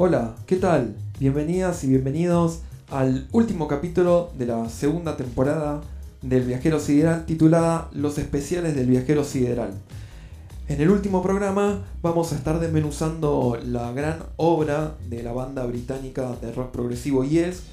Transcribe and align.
Hola, 0.00 0.36
¿qué 0.46 0.54
tal? 0.54 0.94
Bienvenidas 1.18 1.82
y 1.82 1.88
bienvenidos 1.88 2.60
al 2.88 3.26
último 3.32 3.66
capítulo 3.66 4.30
de 4.38 4.46
la 4.46 4.68
segunda 4.68 5.16
temporada 5.16 5.80
del 6.22 6.44
Viajero 6.44 6.78
Sideral 6.78 7.26
titulada 7.26 7.90
Los 7.92 8.16
especiales 8.18 8.76
del 8.76 8.86
Viajero 8.86 9.24
Sideral. 9.24 9.72
En 10.68 10.80
el 10.80 10.90
último 10.90 11.20
programa 11.20 11.84
vamos 12.00 12.30
a 12.30 12.36
estar 12.36 12.60
desmenuzando 12.60 13.58
la 13.66 13.90
gran 13.90 14.20
obra 14.36 14.94
de 15.10 15.24
la 15.24 15.32
banda 15.32 15.66
británica 15.66 16.30
de 16.40 16.52
rock 16.52 16.70
progresivo 16.70 17.24
Yes. 17.24 17.64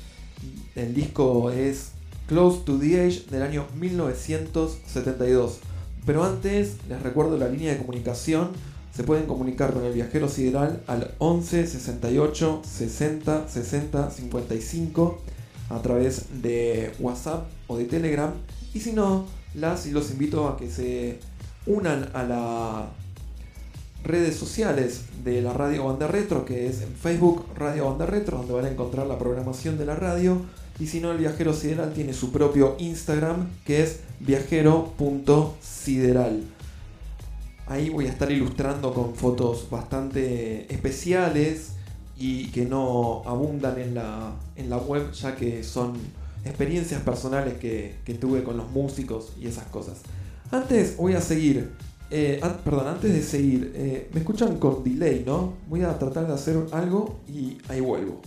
El 0.76 0.96
disco 0.96 1.52
es 1.52 1.92
Close 2.26 2.62
to 2.66 2.80
the 2.80 3.06
Age 3.06 3.26
del 3.30 3.44
año 3.44 3.68
1972. 3.80 5.60
Pero 6.08 6.24
antes 6.24 6.78
les 6.90 7.04
recuerdo 7.04 7.38
la 7.38 7.50
línea 7.50 7.74
de 7.74 7.78
comunicación 7.78 8.50
se 8.96 9.04
pueden 9.04 9.26
comunicar 9.26 9.74
con 9.74 9.84
el 9.84 9.94
viajero 9.94 10.30
sideral 10.30 10.82
al 10.88 11.12
11 11.20 11.68
68 11.68 12.62
60 12.64 13.50
60 13.50 14.10
55 14.10 15.18
a 15.70 15.82
través 15.82 16.42
de 16.42 16.94
WhatsApp 17.00 17.46
o 17.68 17.78
de 17.78 17.84
Telegram. 17.86 18.32
Y 18.74 18.80
si 18.80 18.94
no, 18.94 19.26
las 19.54 19.86
y 19.86 19.92
los 19.92 20.12
invito 20.12 20.48
a 20.48 20.56
que 20.56 20.70
se 20.70 21.20
unan 21.66 22.10
a 22.14 22.24
las 22.24 22.86
redes 24.06 24.38
sociales 24.38 25.02
de 25.26 25.42
la 25.42 25.52
Radio 25.52 25.84
Banda 25.86 26.08
Retro, 26.08 26.46
que 26.46 26.68
es 26.68 26.82
en 26.82 26.96
Facebook 26.96 27.48
Radio 27.56 27.90
Banda 27.90 28.06
Retro, 28.06 28.38
donde 28.38 28.54
van 28.54 28.64
a 28.66 28.70
encontrar 28.70 29.08
la 29.08 29.18
programación 29.18 29.78
de 29.78 29.86
la 29.86 29.96
radio. 29.96 30.42
Y 30.80 30.88
si 30.88 31.02
no, 31.02 31.12
el 31.12 31.18
viajero 31.18 31.54
sideral 31.54 31.94
tiene 31.94 32.14
su 32.14 32.32
propio 32.32 32.78
Instagram, 32.80 33.50
que 33.66 33.84
es 33.84 34.00
viajero.sideral. 34.20 36.55
Ahí 37.68 37.90
voy 37.90 38.06
a 38.06 38.10
estar 38.10 38.32
ilustrando 38.32 38.94
con 38.94 39.16
fotos 39.16 39.68
bastante 39.72 40.72
especiales 40.72 41.72
y 42.18 42.50
que 42.52 42.66
no 42.66 43.24
abundan 43.26 43.80
en 43.80 43.96
la, 43.96 44.36
en 44.56 44.70
la 44.70 44.78
web, 44.78 45.12
ya 45.12 45.36
que 45.36 45.64
son 45.64 45.94
experiencias 46.46 47.02
personales 47.02 47.56
que, 47.56 47.96
tuve 48.20 48.44
con 48.44 48.56
los 48.58 48.70
músicos 48.70 49.34
y 49.40 49.48
esas 49.48 49.66
cosas. 49.66 50.02
Antes 50.52 50.96
voy 50.96 51.14
a 51.14 51.22
seguir, 51.22 51.72
eh, 52.12 52.40
perdón, 52.64 52.88
antes 52.88 53.12
de 53.12 53.24
seguir, 53.24 53.74
eh, 53.76 54.10
me 54.14 54.20
escuchan 54.20 54.58
con 54.58 54.84
delay, 54.84 55.24
¿no? 55.26 55.54
Voy 55.68 55.82
a 55.82 55.98
tratar 55.98 56.28
de 56.28 56.34
hacer 56.34 56.58
algo 56.72 57.20
y 57.28 57.58
ahí 57.68 57.82
vuelvo. 57.82 58.22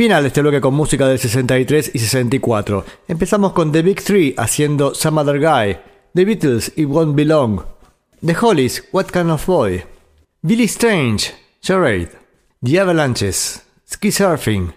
Final 0.00 0.22
de 0.22 0.28
este 0.28 0.40
bloque 0.40 0.62
con 0.62 0.72
música 0.72 1.06
del 1.06 1.18
63 1.18 1.90
y 1.92 1.98
64. 1.98 2.86
Empezamos 3.06 3.52
con 3.52 3.70
The 3.70 3.82
Big 3.82 4.02
Three 4.02 4.34
haciendo 4.38 4.94
Some 4.94 5.20
Other 5.20 5.38
Guy, 5.38 5.76
The 6.14 6.24
Beatles 6.24 6.72
y 6.74 6.86
Won't 6.86 7.14
Belong, 7.14 7.60
The 8.24 8.34
Hollies, 8.34 8.82
What 8.92 9.08
Kind 9.12 9.30
of 9.30 9.44
Boy, 9.44 9.84
Billy 10.40 10.64
Strange, 10.64 11.34
Charade, 11.60 12.12
The 12.64 12.80
Avalanches, 12.80 13.62
Ski 13.86 14.08
Surfing, 14.08 14.72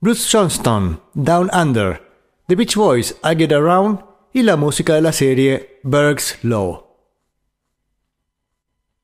Bruce 0.00 0.28
Johnston, 0.28 0.98
Down 1.14 1.48
Under, 1.54 2.02
The 2.48 2.56
Beach 2.56 2.74
Boys, 2.74 3.14
I 3.22 3.36
Get 3.36 3.52
Around 3.52 4.00
y 4.32 4.42
la 4.42 4.56
música 4.56 4.96
de 4.96 5.02
la 5.02 5.12
serie 5.12 5.78
Berg's 5.84 6.38
Law. 6.42 6.88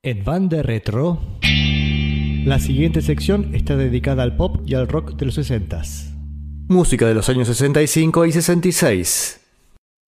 En 0.02 0.24
banda 0.24 0.60
retro. 0.64 1.20
La 2.44 2.58
siguiente 2.58 3.02
sección 3.02 3.54
está 3.54 3.76
dedicada 3.76 4.24
al 4.24 4.34
pop 4.34 4.62
y 4.66 4.74
al 4.74 4.88
rock 4.88 5.12
de 5.12 5.26
los 5.26 5.36
60 5.36 5.80
Música 6.66 7.06
de 7.06 7.14
los 7.14 7.28
años 7.28 7.46
65 7.46 8.26
y 8.26 8.32
66. 8.32 9.40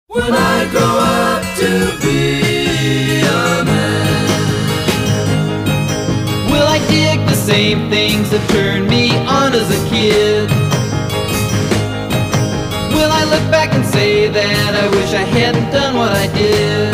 Will 0.08 0.22
I 0.24 0.66
grow 0.72 0.98
up 0.98 1.42
to 1.58 2.04
be 2.04 3.22
a 3.22 3.64
man? 3.64 4.16
Will 6.50 6.66
I 6.66 6.80
dig 6.88 7.24
the 7.26 7.36
same 7.36 7.88
things 7.88 8.28
that 8.30 8.40
turned 8.48 8.88
me 8.88 9.10
on 9.28 9.52
as 9.54 9.70
a 9.70 9.88
kid? 9.88 10.50
Will 12.90 13.12
I 13.12 13.24
look 13.30 13.48
back 13.52 13.72
and 13.74 13.84
say 13.86 14.28
that 14.28 14.74
I 14.74 14.88
wish 14.88 15.14
I 15.14 15.22
hadn't 15.22 15.70
done 15.70 15.96
what 15.96 16.12
I 16.12 16.26
did? 16.34 16.93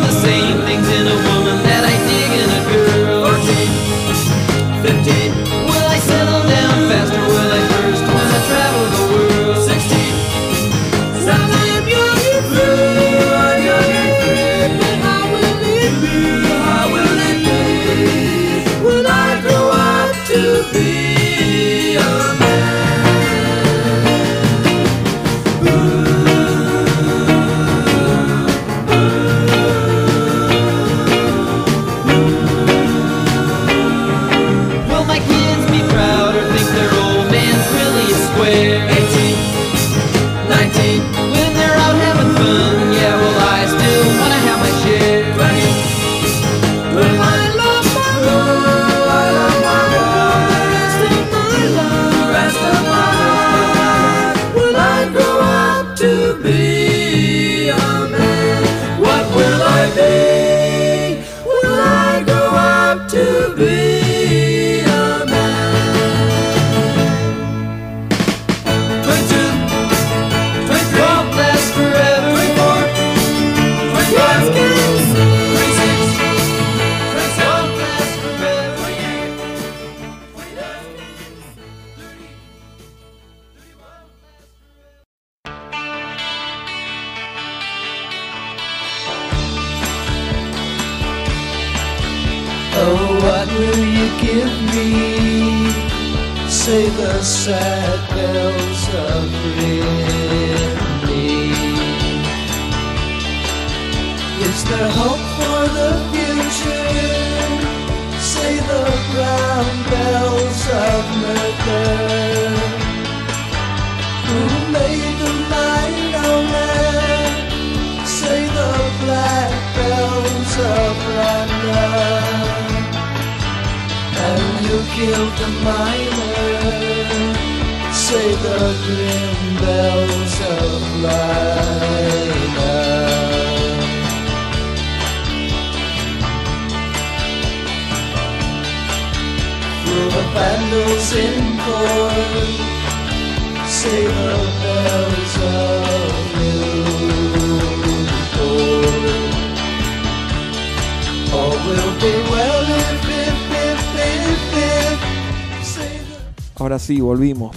the 0.00 0.10
same 0.10 0.60
things 0.66 0.88
in 0.90 1.06
a 1.06 1.25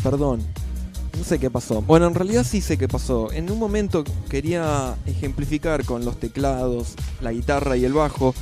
perdón. 0.03 0.41
No 1.17 1.23
sé 1.23 1.37
qué 1.37 1.49
pasó. 1.49 1.81
Bueno, 1.81 2.07
en 2.07 2.15
realidad 2.15 2.45
sí 2.45 2.61
sé 2.61 2.77
qué 2.77 2.87
pasó. 2.87 3.31
En 3.33 3.51
un 3.51 3.59
momento 3.59 4.03
quería 4.29 4.95
ejemplificar 5.05 5.83
con 5.83 6.05
los 6.05 6.17
teclados, 6.17 6.95
la 7.21 7.31
guitarra 7.33 7.75
y 7.75 7.83
el 7.85 7.93
bajo 7.93 8.33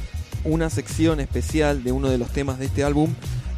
una 0.43 0.69
sección 0.69 1.19
especial 1.19 1.83
de 1.83 1.91
uno 1.91 2.09
de 2.09 2.17
los 2.17 2.29
temas 2.29 2.59
de 2.59 2.65
este 2.65 2.83
álbum 2.83 3.13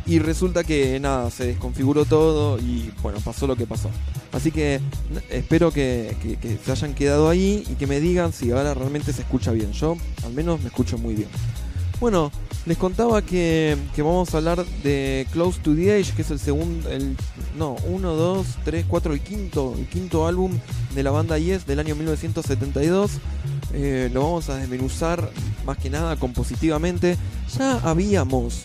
y 0.05 0.19
resulta 0.19 0.63
que 0.63 0.99
nada, 0.99 1.29
se 1.29 1.45
desconfiguró 1.45 2.05
todo 2.05 2.57
y 2.57 2.91
bueno, 3.03 3.19
pasó 3.19 3.45
lo 3.45 3.55
que 3.55 3.67
pasó. 3.67 3.89
Así 4.31 4.51
que 4.51 4.79
espero 5.29 5.71
que 5.71 6.15
se 6.63 6.71
hayan 6.71 6.95
quedado 6.95 7.29
ahí 7.29 7.63
y 7.69 7.73
que 7.75 7.87
me 7.87 7.99
digan 7.99 8.31
si 8.33 8.51
ahora 8.51 8.73
realmente 8.73 9.13
se 9.13 9.21
escucha 9.21 9.51
bien. 9.51 9.71
Yo 9.73 9.97
al 10.23 10.33
menos 10.33 10.61
me 10.61 10.67
escucho 10.67 10.97
muy 10.97 11.13
bien. 11.13 11.29
Bueno, 11.99 12.31
les 12.65 12.77
contaba 12.77 13.21
que, 13.21 13.75
que 13.93 14.01
vamos 14.01 14.33
a 14.33 14.37
hablar 14.37 14.65
de 14.83 15.27
Close 15.33 15.59
to 15.59 15.75
the 15.75 15.99
Edge, 15.99 16.13
que 16.13 16.21
es 16.21 16.31
el 16.31 16.39
segundo, 16.39 16.89
el, 16.89 17.17
no, 17.57 17.75
1, 17.87 18.13
2, 18.13 18.47
3, 18.63 18.85
4, 18.87 19.13
el 19.13 19.21
quinto, 19.21 19.75
el 19.77 19.85
quinto 19.85 20.25
álbum 20.25 20.57
de 20.95 21.03
la 21.03 21.11
banda 21.11 21.37
Yes 21.37 21.67
del 21.67 21.79
año 21.79 21.95
1972. 21.95 23.11
Eh, 23.73 24.09
lo 24.13 24.23
vamos 24.23 24.49
a 24.49 24.55
desmenuzar 24.55 25.29
más 25.65 25.77
que 25.77 25.89
nada 25.89 26.15
compositivamente. 26.15 27.17
Ya 27.57 27.79
habíamos 27.79 28.63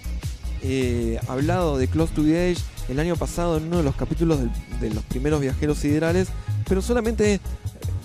eh, 0.62 1.19
hablado 1.26 1.76
de 1.76 1.88
Close 1.88 2.14
to 2.14 2.23
the 2.23 2.53
Edge 2.53 2.61
el 2.88 3.00
año 3.00 3.17
pasado 3.17 3.57
en 3.57 3.64
uno 3.64 3.79
de 3.79 3.83
los 3.83 3.97
capítulos 3.97 4.38
de 4.81 4.91
los 4.91 5.03
primeros 5.05 5.41
viajeros 5.41 5.79
siderales, 5.79 6.29
pero 6.69 6.83
solamente 6.83 7.41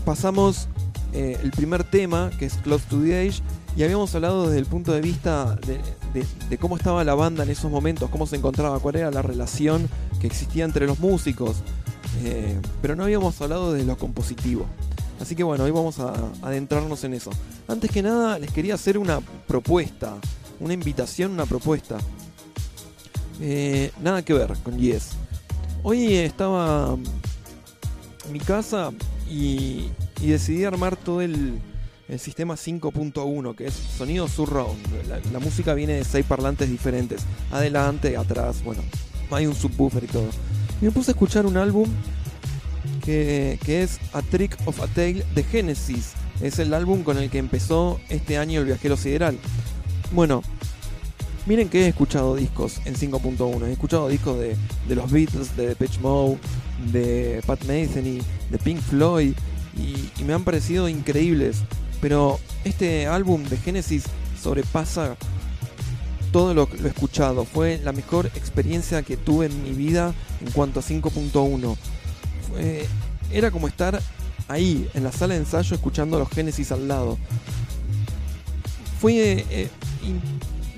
pasamos 0.06 0.70
eh, 1.14 1.38
el 1.44 1.52
primer 1.52 1.84
tema, 1.84 2.32
que 2.38 2.46
es 2.46 2.56
Close 2.56 2.86
to 2.90 3.00
the 3.02 3.28
Edge, 3.28 3.42
y 3.80 3.84
habíamos 3.84 4.14
hablado 4.14 4.48
desde 4.48 4.60
el 4.60 4.66
punto 4.66 4.92
de 4.92 5.00
vista 5.00 5.58
de, 5.66 6.58
cómo 6.58 6.76
estaba 6.76 7.02
la 7.06 7.16
banda 7.16 7.44
en 7.44 7.50
esos 7.50 7.72
momentos, 7.72 8.10
cómo 8.10 8.28
se 8.28 8.36
encontraba, 8.36 8.78
cuál 8.80 8.98
era 8.98 9.10
la 9.10 9.22
relación 9.22 9.88
que 10.20 10.28
existía 10.28 10.66
entre 10.66 10.86
los 10.86 11.00
músicos, 11.00 11.56
eh, 12.26 12.60
pero 12.82 12.98
no 12.98 13.06
habíamos 13.06 13.40
hablado 13.42 13.72
de 13.72 13.86
lo 13.86 13.98
compositivo. 13.98 14.66
Así 15.22 15.34
que 15.34 15.46
bueno, 15.46 15.64
hoy 15.64 15.72
vamos 15.72 15.98
a 16.00 16.14
adentrarnos 16.42 17.06
en 17.06 17.14
eso. 17.14 17.30
Antes 17.70 17.90
que 17.90 18.02
nada, 18.02 18.38
les 18.38 18.52
quería 18.52 18.74
hacer 18.74 18.98
una 18.98 19.22
propuesta, 19.48 20.14
una 20.60 20.74
invitación, 20.74 21.32
una 21.32 21.46
propuesta. 21.46 22.00
Eh, 23.40 23.94
nada 24.02 24.26
que 24.26 24.34
ver 24.34 24.58
con 24.62 24.78
Yes. 24.78 25.12
Hoy 25.84 26.16
estaba 26.16 26.98
mi 28.30 28.40
casa 28.42 28.92
y 29.32 29.90
decidí 30.20 30.66
armar 30.66 30.98
todo 30.98 31.22
el, 31.22 31.62
el 32.10 32.20
sistema 32.20 32.56
5.1, 32.56 33.56
que 33.56 33.68
es 33.68 33.74
sonido 33.74 34.28
surround. 34.28 34.80
La, 35.08 35.20
la 35.32 35.40
música 35.40 35.74
viene 35.74 35.94
de 35.94 36.04
seis 36.04 36.26
parlantes 36.26 36.70
diferentes, 36.70 37.22
adelante, 37.52 38.18
atrás, 38.18 38.64
bueno, 38.64 38.82
hay 39.32 39.46
un 39.46 39.56
subwoofer 39.56 40.04
y 40.04 40.08
todo. 40.08 40.30
Y 40.82 40.86
me 40.86 40.92
puse 40.92 41.12
a 41.12 41.14
escuchar 41.14 41.46
un 41.46 41.58
álbum 41.58 41.88
que, 43.04 43.60
que 43.64 43.84
es 43.84 44.00
A 44.14 44.22
Trick 44.22 44.58
of 44.66 44.82
a 44.82 44.88
Tale 44.88 45.26
de 45.36 45.44
Genesis. 45.44 46.14
Es 46.42 46.58
el 46.60 46.74
álbum 46.74 47.04
con 47.04 47.18
el 47.18 47.30
que 47.30 47.38
empezó 47.38 48.00
este 48.10 48.38
año 48.38 48.62
el 48.62 48.66
viajero 48.66 48.98
sideral. 48.98 49.38
Bueno, 50.12 50.42
miren 51.46 51.70
que 51.70 51.86
he 51.86 51.88
escuchado 51.90 52.36
discos 52.36 52.80
en 52.86 52.96
5.1. 52.96 53.68
He 53.68 53.72
escuchado 53.74 54.08
discos 54.08 54.40
de, 54.40 54.56
de 54.88 54.96
los 54.96 55.12
Beatles, 55.12 55.56
de 55.58 55.68
Depeche 55.68 56.00
Mode, 56.00 56.38
de 56.92 57.42
Pat 57.46 57.64
Metheny, 57.66 58.22
de 58.50 58.58
Pink 58.58 58.80
Floyd 58.80 59.34
y, 59.78 60.22
y 60.22 60.24
me 60.24 60.34
han 60.34 60.44
parecido 60.44 60.88
increíbles. 60.88 61.58
Pero 62.02 62.40
este 62.64 63.08
álbum 63.08 63.44
de 63.44 63.58
Genesis 63.58 64.04
sobrepasa 64.42 65.16
todo 66.32 66.54
lo, 66.54 66.70
lo 66.80 66.88
escuchado. 66.88 67.44
Fue 67.46 67.80
la 67.84 67.92
mejor 67.92 68.28
experiencia 68.36 69.02
que 69.04 69.18
tuve 69.18 69.48
en 69.48 69.64
mi 69.64 69.72
vida 69.72 70.14
en 70.46 70.52
cuanto 70.52 70.80
a 70.80 70.84
5.1. 70.84 71.76
Fue- 72.50 72.86
Era 73.32 73.52
como 73.52 73.68
estar 73.68 74.02
ahí, 74.48 74.90
en 74.94 75.04
la 75.04 75.12
sala 75.12 75.34
de 75.36 75.42
ensayo, 75.42 75.76
escuchando 75.76 76.18
los 76.20 76.30
Genesis 76.30 76.72
al 76.72 76.88
lado. 76.88 77.18
Fue... 79.00 79.46
eh, 79.50 79.70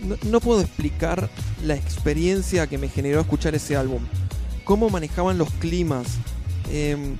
no, 0.04 0.16
no 0.30 0.40
puedo 0.40 0.62
explicar 0.62 1.30
la 1.64 1.76
experiencia 1.76 2.66
que 2.68 2.78
me 2.78 2.90
generó 2.90 3.22
escuchar 3.22 3.54
ese 3.56 3.76
álbum. 3.78 4.02
Cómo 4.64 4.90
manejaban 4.90 5.38
los 5.38 5.50
climas. 5.52 6.08
em, 6.72 7.18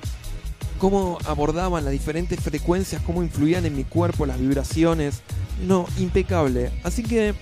cómo 0.82 1.16
abordaban 1.26 1.84
las 1.84 1.92
diferentes 1.92 2.40
frecuencias, 2.40 3.00
cómo 3.02 3.22
influían 3.22 3.64
en 3.64 3.76
mi 3.76 3.84
cuerpo 3.84 4.26
las 4.26 4.40
vibraciones. 4.40 5.20
No, 5.64 5.86
impecable. 5.96 6.72
Así 6.82 7.04
que 7.04 7.36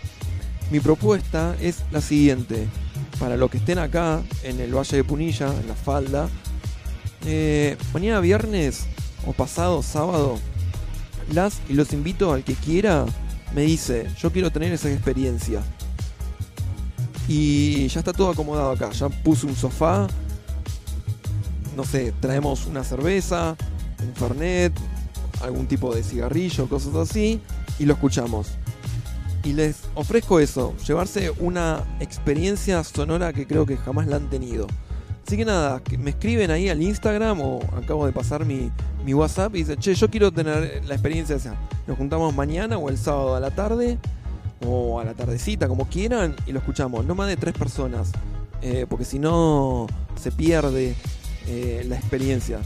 mi 0.71 0.79
propuesta 0.79 1.57
es 1.59 1.79
la 1.91 2.03
siguiente. 2.03 2.69
Para 3.19 3.39
los 3.39 3.51
que 3.51 3.57
estén 3.57 3.79
acá, 3.79 4.21
en 4.43 4.61
el 4.61 4.77
Valle 4.77 4.99
de 4.99 5.05
Punilla, 5.05 5.59
en 5.59 5.69
la 5.69 5.75
falda, 5.75 6.29
eh, 7.25 7.79
mañana 7.95 8.21
viernes 8.21 8.85
o 9.27 9.33
pasado 9.33 9.83
sábado, 9.83 10.39
las 11.33 11.63
y 11.67 11.73
los 11.73 11.95
invito 11.95 12.35
al 12.35 12.45
que 12.45 12.53
quiera, 12.53 13.07
me 13.55 13.63
dice, 13.63 14.07
yo 14.21 14.31
quiero 14.31 14.51
tener 14.51 14.71
esa 14.71 14.93
experiencia. 14.93 15.63
Y 17.27 17.89
ya 17.89 18.01
está 18.01 18.13
todo 18.13 18.33
acomodado 18.33 18.73
acá, 18.73 18.91
ya 18.91 19.09
puse 19.09 19.47
un 19.47 19.57
sofá, 19.57 20.09
no 21.81 21.87
sé, 21.87 22.13
traemos 22.21 22.67
una 22.67 22.85
cerveza, 22.85 23.57
un 24.07 24.13
fernet, 24.13 24.71
algún 25.41 25.67
tipo 25.67 25.95
de 25.95 26.03
cigarrillo, 26.03 26.69
cosas 26.69 26.95
así, 26.95 27.41
y 27.79 27.87
lo 27.87 27.95
escuchamos. 27.95 28.49
Y 29.45 29.55
les 29.55 29.77
ofrezco 29.95 30.41
eso, 30.41 30.75
llevarse 30.87 31.33
una 31.39 31.83
experiencia 31.99 32.85
sonora 32.85 33.33
que 33.33 33.47
creo 33.47 33.65
que 33.65 33.79
jamás 33.79 34.09
la 34.09 34.17
han 34.17 34.29
tenido. 34.29 34.67
Así 35.27 35.39
que 35.39 35.47
nada, 35.47 35.81
me 35.99 36.11
escriben 36.11 36.51
ahí 36.51 36.69
al 36.69 36.83
Instagram 36.83 37.41
o 37.41 37.61
acabo 37.75 38.05
de 38.05 38.13
pasar 38.13 38.45
mi, 38.45 38.71
mi 39.03 39.15
WhatsApp 39.15 39.55
y 39.55 39.61
dicen, 39.61 39.79
che, 39.79 39.95
yo 39.95 40.11
quiero 40.11 40.31
tener 40.31 40.83
la 40.87 40.93
experiencia 40.93 41.37
esa. 41.37 41.55
Nos 41.87 41.97
juntamos 41.97 42.35
mañana 42.35 42.77
o 42.77 42.91
el 42.91 42.99
sábado 42.99 43.37
a 43.37 43.41
la 43.41 43.53
tarde 43.53 43.97
o 44.67 45.01
a 45.01 45.05
la 45.05 45.15
tardecita, 45.15 45.67
como 45.67 45.89
quieran, 45.89 46.37
y 46.47 46.53
lo 46.53 46.59
escuchamos. 46.59 47.07
No 47.07 47.15
más 47.15 47.29
de 47.29 47.39
tres 47.39 47.55
personas, 47.55 48.13
eh, 48.61 48.85
porque 48.87 49.07
si 49.07 49.19
no 49.19 49.87
se 50.21 50.31
pierde 50.31 50.95
eh, 51.51 51.85
la 51.89 51.97
experiencia. 51.97 52.61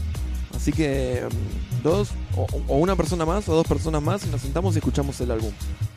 Así 0.55 0.71
que 0.71 1.27
mm, 1.27 1.83
dos, 1.83 2.09
o, 2.37 2.45
o 2.67 2.77
una 2.77 2.95
persona 2.95 3.25
más 3.25 3.49
o 3.49 3.55
dos 3.55 3.65
personas 3.65 3.99
más 4.01 4.25
y 4.25 4.29
nos 4.29 4.41
sentamos 4.41 4.75
y 4.75 4.77
escuchamos 4.77 5.19
el 5.21 5.31
álbum. 5.31 5.51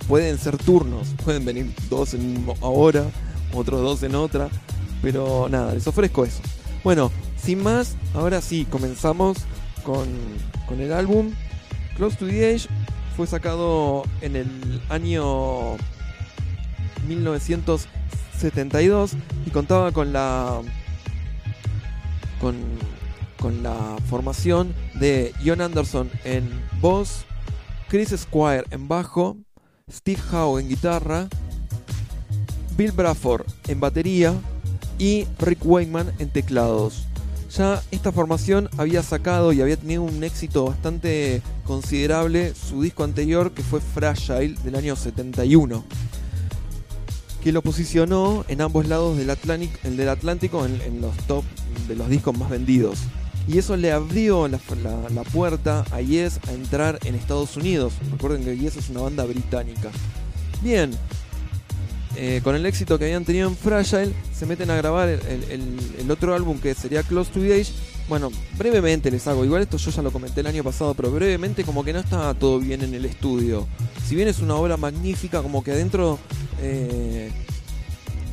Pueden 0.09 0.39
ser 0.39 0.57
turnos, 0.57 1.09
pueden 1.23 1.45
venir 1.45 1.71
dos 1.91 2.15
en 2.15 2.47
ahora, 2.63 3.05
otros 3.53 3.83
dos 3.83 4.03
en 4.03 4.15
otra, 4.15 4.49
pero 5.03 5.49
nada, 5.51 5.75
les 5.75 5.87
ofrezco 5.87 6.25
eso. 6.25 6.41
Bueno, 6.83 7.13
sin 7.37 7.63
más, 7.63 7.97
ahora 8.15 8.41
sí, 8.41 8.65
comenzamos 8.65 9.37
con, 9.85 10.09
con 10.67 10.81
el 10.81 10.95
álbum. 10.95 11.33
Close 11.97 12.17
to 12.17 12.27
the 12.27 12.53
Edge 12.53 12.69
fue 13.17 13.27
sacado 13.27 14.05
en 14.23 14.37
el 14.37 14.81
año 14.89 15.77
1972 17.07 19.13
y 19.47 19.51
contaba 19.51 19.93
con 19.93 20.13
la 20.13 20.63
con, 22.41 22.57
con 23.41 23.63
la 23.63 23.97
formación 24.09 24.75
de 24.95 25.33
John 25.45 25.61
Anderson 25.61 26.11
en 26.25 26.49
voz, 26.81 27.25
Chris 27.89 28.15
Squire 28.17 28.65
en 28.71 28.89
bajo, 28.89 29.37
Steve 29.91 30.21
Howe 30.33 30.61
en 30.61 30.69
guitarra 30.69 31.29
Bill 32.79 32.93
Bradford 32.93 33.45
en 33.67 33.81
batería 33.81 34.35
y 35.01 35.27
Rick 35.41 35.67
Wakeman 35.67 36.13
en 36.21 36.31
teclados. 36.31 37.07
Ya 37.51 37.83
esta 37.91 38.13
formación 38.13 38.69
había 38.77 39.03
sacado 39.03 39.53
y 39.53 39.61
había 39.61 39.77
tenido 39.77 40.03
un 40.03 40.23
éxito 40.23 40.67
bastante 40.67 41.43
considerable 41.67 42.55
su 42.55 42.83
disco 42.83 43.03
anterior 43.03 43.51
que 43.51 43.65
fue 43.65 43.81
Fragile 43.81 44.55
del 44.63 44.77
año 44.77 44.95
71 44.95 45.83
que 47.49 47.53
lo 47.53 47.63
posicionó 47.63 48.45
en 48.49 48.61
ambos 48.61 48.87
lados 48.89 49.17
del, 49.17 49.31
Atlántico 49.31 50.67
en, 50.67 51.01
los 51.01 51.17
top 51.27 51.43
de 51.89 51.97
los 51.97 52.11
discos 52.11 52.37
más 52.37 52.51
vendidos. 52.51 52.99
Y 53.47 53.57
eso 53.57 53.75
le 53.75 53.91
abrió 53.91 54.49
la, 54.49 54.59
puerta 55.33 55.87
a 55.91 56.03
Yes 56.03 56.41
a 56.47 56.53
entrar 56.53 56.99
en 57.07 57.15
Estados 57.15 57.57
Unidos. 57.57 57.95
Recuerden 58.13 58.45
que 58.45 58.59
Yes 58.59 58.77
es 58.77 58.91
una 58.91 59.01
banda 59.01 59.25
británica. 59.25 59.89
Bien, 60.61 60.91
eh, 62.17 62.43
con 62.45 62.55
el 62.55 62.67
éxito 62.67 62.99
que 62.99 63.07
habían 63.07 63.25
tenido 63.25 63.49
en 63.49 63.57
Fragile, 63.57 64.13
se 64.39 64.45
meten 64.45 64.71
a 64.71 64.77
grabar 64.77 65.09
el- 65.09 65.79
el 65.99 66.11
otro 66.11 66.35
álbum 66.35 66.59
que 66.59 66.75
sería 66.75 67.03
Close 67.03 67.31
to 67.33 67.41
the 67.41 67.55
Age. 67.55 67.73
Bueno, 68.09 68.31
brevemente 68.57 69.11
les 69.11 69.27
hago, 69.27 69.45
igual 69.45 69.63
esto 69.63 69.77
yo 69.77 69.91
ya 69.91 70.01
lo 70.01 70.11
comenté 70.11 70.41
el 70.41 70.47
año 70.47 70.65
pasado, 70.65 70.95
pero 70.95 71.11
brevemente 71.11 71.63
como 71.63 71.85
que 71.85 71.93
no 71.93 71.99
estaba 71.99 72.33
todo 72.33 72.59
bien 72.59 72.83
en 72.83 72.95
el 72.95 73.05
estudio. 73.05 73.67
Si 74.07 74.17
bien 74.17 74.29
es 74.29 74.39
una 74.41 74.55
obra 74.55 74.79
magnífica, 74.79 75.43
como 75.43 75.63
que 75.63 75.73
adentro 75.73 76.19
eh, 76.63 77.31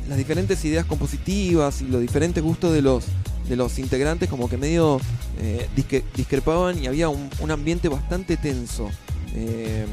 las 0.08 0.16
diferentes 0.16 0.64
ideas 0.64 0.86
compositivas 0.86 1.82
y 1.82 1.88
los 1.88 2.00
diferentes 2.00 2.42
gustos 2.42 2.72
de 2.72 2.80
los, 2.80 3.04
de 3.50 3.56
los 3.56 3.78
integrantes 3.78 4.30
como 4.30 4.48
que 4.48 4.56
medio 4.56 4.98
eh, 5.40 5.68
disque- 5.76 6.04
discrepaban 6.14 6.82
y 6.82 6.86
había 6.86 7.10
un, 7.10 7.28
un 7.40 7.50
ambiente 7.50 7.88
bastante 7.90 8.38
tenso 8.38 8.88
eh, 9.34 9.84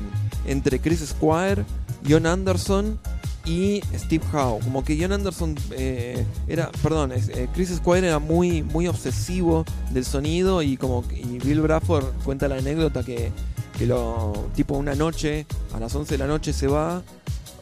entre 0.46 0.80
Chris 0.80 1.02
Squire, 1.10 1.66
John 2.08 2.26
Anderson 2.26 2.98
y 3.46 3.82
Steve 3.94 4.24
Howe. 4.32 4.60
Como 4.64 4.84
que 4.84 4.98
John 5.00 5.12
Anderson 5.12 5.56
era, 5.72 6.26
era, 6.48 6.72
perdón, 6.82 7.12
eh, 7.12 7.48
Chris 7.54 7.70
Squire 7.76 8.08
era 8.08 8.20
muy, 8.20 8.64
muy 8.64 8.88
obsesivo 8.88 9.66
del 9.92 10.06
sonido 10.06 10.62
y 10.62 10.78
como 10.78 11.04
Bill 11.04 11.62
Bradford 11.62 12.06
cuenta 12.24 12.48
la 12.48 12.56
anécdota 12.56 13.04
que, 13.04 13.32
que 13.78 13.86
lo 13.86 14.34
tipo 14.56 14.76
una 14.76 14.96
noche 14.96 15.46
a 15.74 15.80
las 15.80 15.94
11 15.94 16.14
de 16.14 16.18
la 16.18 16.28
noche 16.28 16.54
se 16.54 16.68
va 16.68 17.04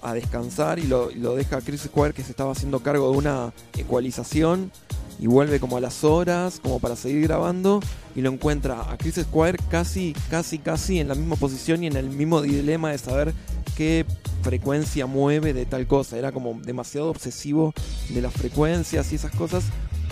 a 0.01 0.13
descansar 0.13 0.79
y 0.79 0.83
lo, 0.83 1.11
lo 1.11 1.35
deja 1.35 1.61
Chris 1.61 1.81
Squire 1.81 2.13
que 2.13 2.23
se 2.23 2.31
estaba 2.31 2.51
haciendo 2.51 2.79
cargo 2.81 3.11
de 3.11 3.17
una 3.17 3.53
ecualización 3.77 4.71
y 5.19 5.27
vuelve 5.27 5.59
como 5.59 5.77
a 5.77 5.79
las 5.79 6.03
horas 6.03 6.59
como 6.61 6.79
para 6.79 6.95
seguir 6.95 7.21
grabando 7.27 7.79
y 8.15 8.21
lo 8.21 8.31
encuentra 8.31 8.91
a 8.91 8.97
Chris 8.97 9.15
Squire 9.15 9.57
casi 9.69 10.13
casi 10.29 10.57
casi 10.57 10.99
en 10.99 11.07
la 11.07 11.15
misma 11.15 11.35
posición 11.35 11.83
y 11.83 11.87
en 11.87 11.95
el 11.95 12.09
mismo 12.09 12.41
dilema 12.41 12.89
de 12.89 12.97
saber 12.97 13.33
qué 13.77 14.05
frecuencia 14.41 15.05
mueve 15.05 15.53
de 15.53 15.65
tal 15.65 15.87
cosa 15.87 16.17
era 16.17 16.31
como 16.31 16.59
demasiado 16.61 17.09
obsesivo 17.09 17.73
de 18.09 18.21
las 18.21 18.33
frecuencias 18.33 19.11
y 19.11 19.15
esas 19.15 19.31
cosas 19.31 19.65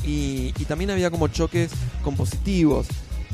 y, 0.05 0.51
también 0.67 0.91
había 0.91 1.12
como 1.12 1.27
choques 1.27 1.71
compositivos 2.03 2.88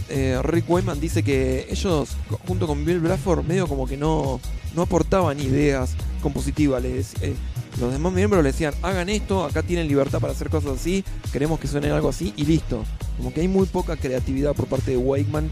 eh, 0.09 0.39
Rick 0.43 0.69
Wayman 0.69 0.99
dice 0.99 1.23
que 1.23 1.67
ellos 1.69 2.09
junto 2.47 2.67
con 2.67 2.85
Bill 2.85 2.99
Bradford 2.99 3.43
medio 3.43 3.67
como 3.67 3.87
que 3.87 3.97
no, 3.97 4.39
no 4.75 4.81
aportaban 4.83 5.39
ideas 5.39 5.95
compositivas 6.21 6.81
les, 6.81 7.13
eh, 7.21 7.35
los 7.79 7.91
demás 7.91 8.13
miembros 8.13 8.41
le 8.41 8.51
decían, 8.51 8.73
hagan 8.83 9.09
esto, 9.09 9.43
acá 9.43 9.61
tienen 9.61 9.87
libertad 9.87 10.19
para 10.19 10.33
hacer 10.33 10.49
cosas 10.49 10.79
así, 10.79 11.03
queremos 11.33 11.59
que 11.59 11.67
suene 11.67 11.91
algo 11.91 12.09
así 12.09 12.33
y 12.37 12.45
listo. 12.45 12.83
Como 13.17 13.33
que 13.33 13.41
hay 13.41 13.47
muy 13.47 13.65
poca 13.65 13.97
creatividad 13.97 14.53
por 14.53 14.67
parte 14.67 14.91
de 14.91 14.97
Wakeman 14.97 15.49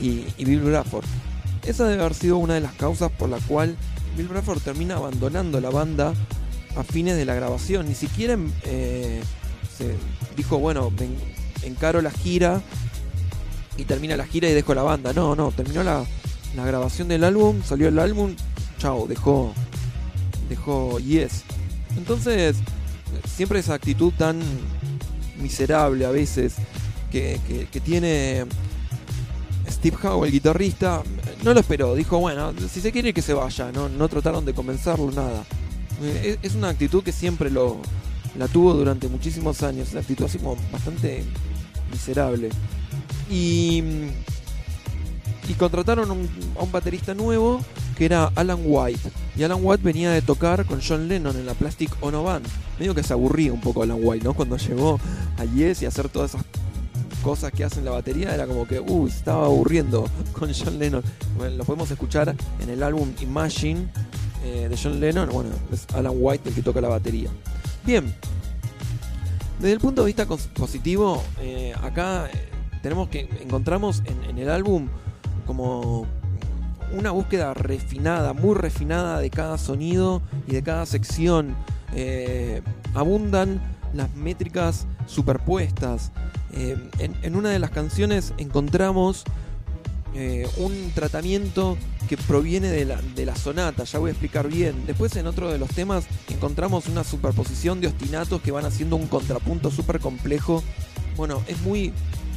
y, 0.00 0.24
y 0.36 0.44
Bill 0.44 0.60
Bradford. 0.60 1.04
Esa 1.64 1.86
debe 1.86 2.02
haber 2.02 2.14
sido 2.14 2.38
una 2.38 2.54
de 2.54 2.60
las 2.60 2.72
causas 2.72 3.10
por 3.12 3.28
la 3.28 3.38
cual 3.38 3.76
Bill 4.16 4.28
Bradford 4.28 4.60
termina 4.60 4.96
abandonando 4.96 5.60
la 5.60 5.70
banda 5.70 6.12
a 6.76 6.82
fines 6.84 7.16
de 7.16 7.24
la 7.24 7.34
grabación. 7.34 7.88
Ni 7.88 7.94
siquiera 7.94 8.36
eh, 8.64 9.22
se 9.76 9.94
dijo, 10.36 10.58
bueno, 10.58 10.92
encaro 11.62 12.02
la 12.02 12.10
gira 12.10 12.60
y 13.76 13.84
termina 13.84 14.16
la 14.16 14.26
gira 14.26 14.48
y 14.48 14.52
dejo 14.52 14.74
la 14.74 14.82
banda. 14.82 15.12
No, 15.12 15.34
no, 15.34 15.52
terminó 15.52 15.82
la, 15.82 16.04
la 16.56 16.64
grabación 16.64 17.08
del 17.08 17.24
álbum, 17.24 17.62
salió 17.64 17.88
el 17.88 17.98
álbum, 17.98 18.34
chao, 18.78 19.06
dejó, 19.06 19.52
dejó 20.48 20.98
Yes. 20.98 21.44
Entonces, 21.96 22.56
siempre 23.26 23.58
esa 23.60 23.74
actitud 23.74 24.12
tan 24.16 24.40
miserable 25.40 26.04
a 26.06 26.10
veces 26.10 26.54
que- 27.10 27.40
que 27.70 27.80
tiene 27.80 28.44
Steve 29.80 29.96
Howe, 30.02 30.26
el 30.26 30.32
guitarrista, 30.32 31.02
no 31.42 31.54
lo 31.54 31.60
esperó. 31.60 31.94
Dijo, 31.94 32.18
bueno, 32.18 32.52
si 32.70 32.80
se 32.80 32.92
quiere 32.92 33.14
que 33.14 33.22
se 33.22 33.32
vaya, 33.32 33.72
no, 33.72 33.88
no 33.88 34.08
trataron 34.08 34.44
de 34.44 34.52
convencerlo, 34.52 35.10
nada. 35.10 35.44
Eh, 36.02 36.38
Es, 36.42 36.54
una 36.54 36.68
actitud 36.68 37.02
que 37.02 37.12
siempre 37.12 37.50
lo, 37.50 37.78
la 38.38 38.46
tuvo 38.46 38.74
durante 38.74 39.08
muchísimos 39.08 39.62
años, 39.62 39.92
una 39.92 40.00
actitud 40.00 40.26
así 40.26 40.38
como 40.38 40.56
bastante 40.70 41.24
miserable. 41.90 42.50
Y, 43.30 43.82
y 45.48 45.54
contrataron 45.58 46.10
a 46.10 46.12
un 46.62 46.72
baterista 46.72 47.14
nuevo 47.14 47.60
que 47.96 48.04
era 48.04 48.32
Alan 48.34 48.60
White. 48.62 49.10
Y 49.36 49.42
Alan 49.44 49.60
White 49.62 49.82
venía 49.82 50.10
de 50.10 50.22
tocar 50.22 50.66
con 50.66 50.80
John 50.86 51.08
Lennon 51.08 51.36
en 51.36 51.46
la 51.46 51.54
Plastic 51.54 51.90
Ono 52.00 52.22
Band. 52.22 52.46
Medio 52.78 52.94
que 52.94 53.02
se 53.02 53.12
aburría 53.12 53.52
un 53.52 53.60
poco 53.60 53.82
Alan 53.82 53.98
White, 54.00 54.24
¿no? 54.24 54.34
Cuando 54.34 54.56
llegó 54.56 55.00
a 55.38 55.44
Yes 55.44 55.82
y 55.82 55.84
a 55.86 55.88
hacer 55.88 56.08
todas 56.08 56.34
esas 56.34 56.44
cosas 57.20 57.52
que 57.52 57.64
hacen 57.64 57.84
la 57.84 57.92
batería, 57.92 58.34
era 58.34 58.46
como 58.46 58.66
que, 58.66 58.80
uh, 58.80 59.08
se 59.08 59.16
estaba 59.18 59.46
aburriendo 59.46 60.08
con 60.32 60.52
John 60.52 60.78
Lennon. 60.78 61.02
Lo 61.56 61.64
podemos 61.64 61.90
escuchar 61.90 62.34
en 62.60 62.68
el 62.68 62.82
álbum 62.82 63.12
Imagine 63.20 63.88
eh, 64.44 64.68
de 64.68 64.78
John 64.82 65.00
Lennon. 65.00 65.28
Bueno, 65.30 65.50
es 65.72 65.86
Alan 65.94 66.14
White 66.16 66.48
el 66.48 66.54
que 66.54 66.62
toca 66.62 66.80
la 66.80 66.88
batería. 66.88 67.30
Bien. 67.84 68.14
Desde 69.58 69.72
el 69.72 69.80
punto 69.80 70.02
de 70.02 70.06
vista 70.06 70.26
positivo, 70.54 71.22
eh, 71.40 71.74
acá 71.82 72.28
eh, 72.32 72.48
tenemos 72.82 73.08
que 73.10 73.28
encontramos 73.42 74.02
en, 74.06 74.38
el 74.38 74.48
álbum 74.48 74.88
como 75.46 76.06
una 76.94 77.10
búsqueda 77.10 77.52
refinada, 77.52 78.32
muy 78.32 78.54
refinada 78.54 79.20
de 79.20 79.28
cada 79.28 79.58
sonido 79.58 80.22
y 80.46 80.52
de 80.52 80.62
cada 80.62 80.86
sección. 80.86 81.54
Abundan 82.94 83.60
las 83.92 84.14
métricas 84.14 84.86
superpuestas. 85.06 86.12
Eh, 86.54 86.76
en, 86.98 87.36
una 87.36 87.50
de 87.50 87.58
las 87.58 87.70
canciones 87.70 88.34
encontramos 88.38 89.24
eh, 90.14 90.48
un 90.56 90.90
tratamiento 90.94 91.78
que 92.08 92.16
proviene 92.16 92.68
de 92.68 92.84
la, 92.84 93.36
sonata, 93.36 93.84
ya 93.84 93.98
voy 93.98 94.08
a 94.08 94.12
explicar 94.12 94.48
bien. 94.48 94.74
Después 94.86 95.14
en 95.16 95.26
otro 95.26 95.50
de 95.50 95.58
los 95.58 95.70
temas 95.70 96.06
encontramos 96.28 96.86
una 96.86 97.04
superposición 97.04 97.80
de 97.80 97.86
ostinatos 97.86 98.40
que 98.42 98.50
van 98.50 98.64
haciendo 98.64 98.96
un 98.96 99.06
contrapunto 99.06 99.70
súper 99.70 100.00
complejo. 100.00 100.64
Bueno, 101.16 101.42
es 101.46 101.60
muy, 101.60 101.92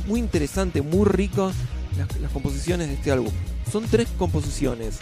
muy 0.08 0.20
interesante, 0.20 0.82
muy 0.82 1.05
rico 1.05 1.51
las 2.22 2.32
composiciones 2.32 2.88
de 2.88 2.96
este 2.96 3.12
álbum. 3.12 3.32
Son 3.72 3.86
tres 3.86 4.08
composiciones 4.17 5.00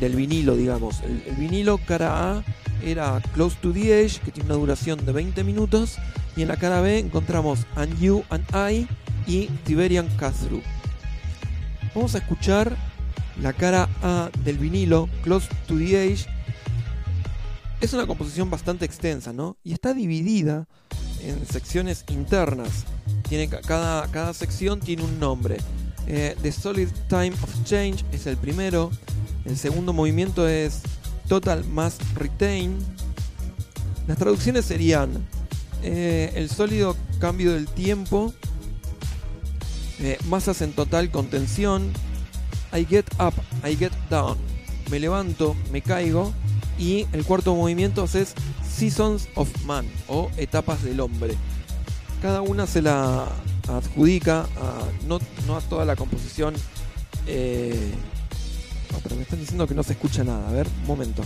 del 0.00 0.14
vinilo, 0.16 0.56
digamos. 0.56 1.00
El, 1.02 1.34
vinilo 1.36 1.78
cara 1.78 2.32
A 2.38 2.44
era 2.84 3.20
Close 3.34 3.56
to 3.60 3.72
the 3.72 4.02
Edge, 4.04 4.20
que 4.20 4.30
tiene 4.30 4.48
una 4.50 4.58
duración 4.58 5.04
de 5.04 5.12
20 5.12 5.44
minutos. 5.44 5.96
Y 6.36 6.42
en 6.42 6.48
la 6.48 6.56
cara 6.56 6.80
B 6.80 6.98
encontramos 6.98 7.66
And 7.76 7.98
You 8.00 8.22
and 8.30 8.44
I 8.54 8.86
y 9.26 9.46
Tiberian 9.64 10.06
Cut-Through. 10.18 10.62
Vamos 11.94 12.14
a 12.14 12.18
escuchar 12.18 12.76
la 13.40 13.52
cara 13.54 13.88
A 14.02 14.30
del 14.44 14.58
vinilo, 14.58 15.08
Close 15.22 15.48
to 15.66 15.76
the 15.78 16.04
Edge. 16.12 16.26
Es 17.80 17.92
una 17.92 18.06
composición 18.06 18.50
bastante 18.50 18.84
extensa, 18.84 19.32
¿no? 19.32 19.56
Y 19.64 19.72
está 19.72 19.92
dividida 19.94 20.66
en 21.22 21.46
secciones 21.46 22.04
internas. 22.08 22.84
Tiene, 23.28 23.48
ca- 23.48 23.60
cada, 23.62 24.06
cada 24.08 24.32
sección 24.34 24.80
tiene 24.80 25.02
un 25.02 25.18
nombre. 25.18 25.56
Eh, 26.06 26.36
The 26.40 26.52
Solid 26.52 26.88
Time 27.08 27.32
of 27.42 27.64
Change 27.64 28.04
es 28.12 28.26
el 28.26 28.36
primero. 28.36 28.90
El 29.44 29.56
segundo 29.56 29.92
movimiento 29.92 30.48
es 30.48 30.82
Total 31.28 31.64
Mass 31.64 31.98
Retain. 32.14 32.78
Las 34.06 34.18
traducciones 34.18 34.64
serían 34.64 35.26
eh, 35.82 36.32
el 36.34 36.48
sólido 36.48 36.96
cambio 37.18 37.52
del 37.52 37.66
tiempo, 37.66 38.32
eh, 39.98 40.18
masas 40.28 40.62
en 40.62 40.72
total 40.72 41.10
contención, 41.10 41.92
I 42.72 42.84
get 42.84 43.06
up, 43.20 43.34
I 43.64 43.76
get 43.76 43.92
down, 44.10 44.36
me 44.90 45.00
levanto, 45.00 45.56
me 45.72 45.82
caigo, 45.82 46.32
y 46.78 47.06
el 47.12 47.24
cuarto 47.24 47.54
movimiento 47.54 48.04
es 48.04 48.34
Seasons 48.68 49.28
of 49.34 49.48
Man 49.64 49.86
o 50.08 50.30
etapas 50.36 50.82
del 50.82 51.00
hombre. 51.00 51.34
Cada 52.22 52.42
una 52.42 52.66
se 52.66 52.82
la 52.82 53.26
adjudica 53.68 54.42
a, 54.42 54.84
no, 55.06 55.18
no 55.46 55.56
a 55.56 55.60
toda 55.60 55.84
la 55.84 55.96
composición. 55.96 56.54
eh, 57.26 57.92
pero 59.02 59.16
me 59.16 59.22
están 59.22 59.38
diciendo 59.40 59.66
que 59.66 59.74
no 59.74 59.82
se 59.82 59.92
escucha 59.92 60.24
nada. 60.24 60.48
A 60.48 60.52
ver, 60.52 60.66
un 60.82 60.86
momento. 60.86 61.22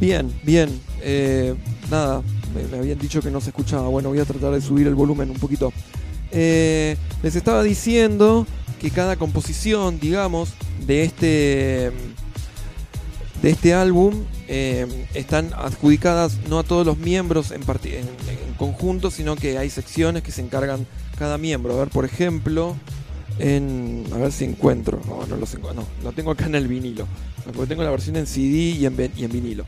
Bien, 0.00 0.32
bien. 0.44 0.80
Eh, 1.02 1.54
nada, 1.90 2.22
me, 2.54 2.78
habían 2.78 2.98
dicho 2.98 3.20
que 3.20 3.30
no 3.30 3.40
se 3.40 3.50
escuchaba. 3.50 3.88
Bueno, 3.88 4.10
voy 4.10 4.20
a 4.20 4.24
tratar 4.24 4.52
de 4.52 4.60
subir 4.60 4.86
el 4.86 4.94
volumen 4.94 5.30
un 5.30 5.38
poquito. 5.38 5.72
Eh, 6.30 6.96
les 7.22 7.34
estaba 7.34 7.62
diciendo 7.62 8.46
que 8.80 8.90
cada 8.90 9.16
composición, 9.16 9.98
digamos, 9.98 10.50
de 10.86 11.04
este 11.04 11.92
de 13.42 13.50
este 13.50 13.72
álbum 13.72 14.24
eh, 14.48 15.06
están 15.14 15.52
adjudicadas 15.54 16.38
no 16.48 16.58
a 16.58 16.64
todos 16.64 16.84
los 16.84 16.98
miembros 16.98 17.52
en, 17.52 17.62
conjunto, 18.56 19.12
sino 19.12 19.36
que 19.36 19.58
hay 19.58 19.70
secciones 19.70 20.24
que 20.24 20.32
se 20.32 20.42
encargan 20.42 20.86
cada 21.16 21.38
miembro. 21.38 21.74
A 21.74 21.78
ver, 21.78 21.88
por 21.88 22.04
ejemplo, 22.04 22.76
en 23.38 24.04
a 24.12 24.18
ver 24.18 24.32
si 24.32 24.44
encuentro. 24.44 25.00
No, 25.06 25.26
no 25.26 25.36
los 25.36 25.54
encuentro. 25.54 25.82
No, 25.82 26.04
lo 26.04 26.12
tengo 26.12 26.30
acá 26.30 26.46
en 26.46 26.54
el 26.54 26.68
vinilo. 26.68 27.06
Porque 27.44 27.68
tengo 27.68 27.82
la 27.82 27.90
versión 27.90 28.16
en 28.16 28.26
CD 28.26 28.76
y 28.78 28.86
en 28.86 28.96
vinilo. 29.32 29.64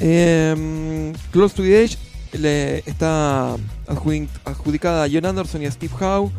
Em, 0.00 1.12
Close 1.30 1.54
to 1.54 1.62
the 1.62 1.84
Edge 1.84 1.96
le 2.32 2.78
está 2.78 3.56
adjudi- 3.86 4.28
adjudicada 4.44 5.04
a 5.04 5.08
John 5.12 5.26
Anderson 5.26 5.62
y 5.62 5.66
a 5.66 5.70
Steve 5.70 5.92
Howe. 6.00 6.30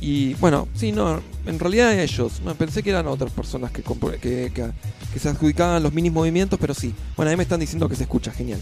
Y 0.00 0.34
bueno, 0.34 0.68
sí, 0.74 0.92
no, 0.92 1.20
en 1.46 1.58
realidad 1.58 1.98
ellos. 1.98 2.40
No, 2.44 2.54
pensé 2.54 2.82
que 2.82 2.90
eran 2.90 3.06
otras 3.08 3.32
personas 3.32 3.70
que, 3.72 3.82
que, 3.82 4.52
que- 4.52 4.70
que 5.12 5.18
se 5.18 5.28
adjudicaban 5.28 5.82
los 5.82 5.92
mini 5.92 6.10
movimientos, 6.10 6.58
pero 6.60 6.74
sí. 6.74 6.94
Bueno, 7.16 7.30
ahí 7.30 7.36
me 7.36 7.42
están 7.42 7.60
diciendo 7.60 7.88
que 7.88 7.96
se 7.96 8.02
escucha, 8.04 8.30
genial. 8.30 8.60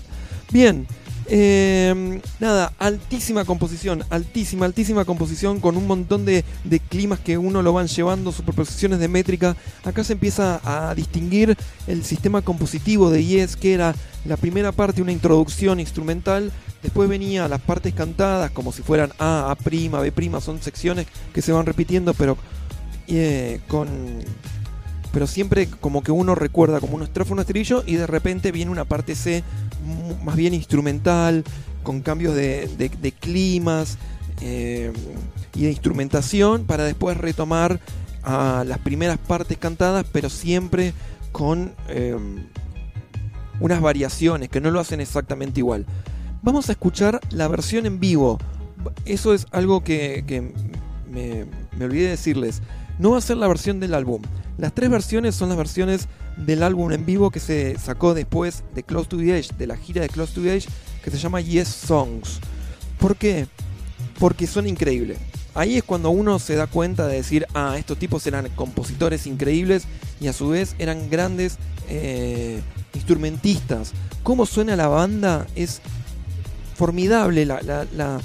Bien, 0.52 0.86
eh, 1.28 2.20
nada, 2.40 2.72
altísima 2.78 3.44
composición, 3.44 4.04
altísima, 4.10 4.66
altísima 4.66 5.04
composición 5.04 5.60
con 5.60 5.76
un 5.76 5.86
montón 5.86 6.24
de, 6.24 6.44
de 6.64 6.80
climas 6.80 7.20
que 7.20 7.38
uno 7.38 7.62
lo 7.62 7.72
van 7.72 7.88
llevando, 7.88 8.32
superposiciones 8.32 8.98
de 8.98 9.08
métrica. 9.08 9.56
Acá 9.84 10.04
se 10.04 10.12
empieza 10.14 10.60
a 10.64 10.94
distinguir 10.94 11.56
el 11.86 12.04
sistema 12.04 12.42
compositivo 12.42 13.10
de 13.10 13.24
Yes, 13.24 13.56
que 13.56 13.74
era 13.74 13.94
la 14.24 14.36
primera 14.36 14.72
parte, 14.72 15.02
una 15.02 15.12
introducción 15.12 15.80
instrumental. 15.80 16.52
Después 16.82 17.08
venía 17.08 17.48
las 17.48 17.60
partes 17.60 17.94
cantadas, 17.94 18.50
como 18.50 18.72
si 18.72 18.82
fueran 18.82 19.12
A, 19.18 19.50
A', 19.50 19.54
B', 19.64 20.40
son 20.40 20.62
secciones 20.62 21.06
que 21.32 21.42
se 21.42 21.52
van 21.52 21.66
repitiendo, 21.66 22.14
pero 22.14 22.36
eh, 23.08 23.60
con. 23.68 23.88
Pero 25.12 25.26
siempre 25.26 25.66
como 25.68 26.02
que 26.02 26.12
uno 26.12 26.34
recuerda 26.34 26.78
como 26.78 26.96
un 26.96 27.02
estrofa, 27.02 27.32
un 27.32 27.40
estribillo, 27.40 27.82
y 27.86 27.94
de 27.94 28.06
repente 28.06 28.52
viene 28.52 28.70
una 28.70 28.84
parte 28.84 29.14
C 29.14 29.42
más 30.24 30.36
bien 30.36 30.54
instrumental, 30.54 31.44
con 31.82 32.00
cambios 32.00 32.34
de, 32.34 32.68
de- 32.78 33.12
climas 33.12 33.98
eh, 34.40 34.92
y 35.54 35.62
de 35.64 35.70
instrumentación, 35.70 36.64
para 36.64 36.84
después 36.84 37.16
retomar 37.16 37.80
a 38.22 38.64
las 38.66 38.78
primeras 38.78 39.18
partes 39.18 39.56
cantadas, 39.56 40.04
pero 40.12 40.28
siempre 40.28 40.92
con 41.32 41.74
eh, 41.88 42.16
unas 43.60 43.80
variaciones 43.80 44.48
que 44.48 44.60
no 44.60 44.70
lo 44.70 44.80
hacen 44.80 45.00
exactamente 45.00 45.60
igual. 45.60 45.86
Vamos 46.42 46.68
a 46.68 46.72
escuchar 46.72 47.20
la 47.30 47.48
versión 47.48 47.86
en 47.86 48.00
vivo. 48.00 48.38
Eso 49.04 49.32
es 49.34 49.46
algo 49.50 49.82
que, 49.82 50.24
me, 51.10 51.46
me 51.78 51.84
olvidé 51.84 52.04
de 52.04 52.10
decirles. 52.10 52.62
No 52.98 53.12
va 53.12 53.18
a 53.18 53.20
ser 53.20 53.36
la 53.36 53.48
versión 53.48 53.80
del 53.80 53.94
álbum. 53.94 54.22
Las 54.58 54.72
tres 54.72 54.90
versiones 54.90 55.34
son 55.34 55.48
las 55.48 55.58
versiones 55.58 56.08
del 56.36 56.62
álbum 56.62 56.92
en 56.92 57.06
vivo 57.06 57.30
que 57.30 57.40
se 57.40 57.78
sacó 57.78 58.14
después 58.14 58.64
de 58.74 58.82
Close 58.82 59.08
to 59.08 59.18
the 59.18 59.38
Edge, 59.38 59.50
de 59.56 59.66
la 59.66 59.76
gira 59.76 60.02
de 60.02 60.08
Close 60.08 60.34
to 60.34 60.42
the 60.42 60.56
Edge, 60.56 60.68
que 61.02 61.10
se 61.10 61.18
llama 61.18 61.40
Yes 61.40 61.68
Songs. 61.68 62.40
¿Por 62.98 63.16
qué? 63.16 63.46
Porque 64.18 64.46
son 64.46 64.66
increíbles. 64.66 65.18
Ahí 65.54 65.76
es 65.76 65.84
cuando 65.84 66.10
uno 66.10 66.38
se 66.38 66.54
da 66.54 66.66
cuenta 66.66 67.06
de 67.06 67.16
decir, 67.16 67.46
ah, 67.54 67.76
estos 67.78 67.98
tipos 67.98 68.26
eran 68.26 68.48
compositores 68.50 69.26
increíbles 69.26 69.84
y 70.20 70.26
a 70.26 70.34
su 70.34 70.48
vez 70.50 70.76
eran 70.78 71.08
grandes 71.08 71.56
eh, 71.88 72.60
instrumentistas. 72.92 73.92
Cómo 74.22 74.44
suena 74.44 74.76
la 74.76 74.88
banda 74.88 75.46
es 75.54 75.80
formidable 76.74 77.46
la, 77.46 78.20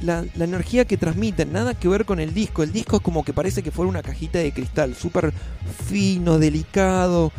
la- 0.00 0.24
energía 0.44 0.84
que 0.84 0.96
transmiten, 0.96 1.52
nada 1.52 1.74
que 1.74 1.88
ver 1.88 2.04
con 2.04 2.20
el 2.20 2.32
disco. 2.34 2.62
El 2.62 2.72
disco 2.72 2.96
es 2.96 3.02
como 3.02 3.24
que 3.24 3.32
parece 3.32 3.62
que 3.62 3.70
fuera 3.70 3.88
una 3.88 4.02
cajita 4.02 4.38
de 4.38 4.52
cristal, 4.52 4.94
súper 4.94 5.32
fino, 5.86 6.38
delicado, 6.38 7.32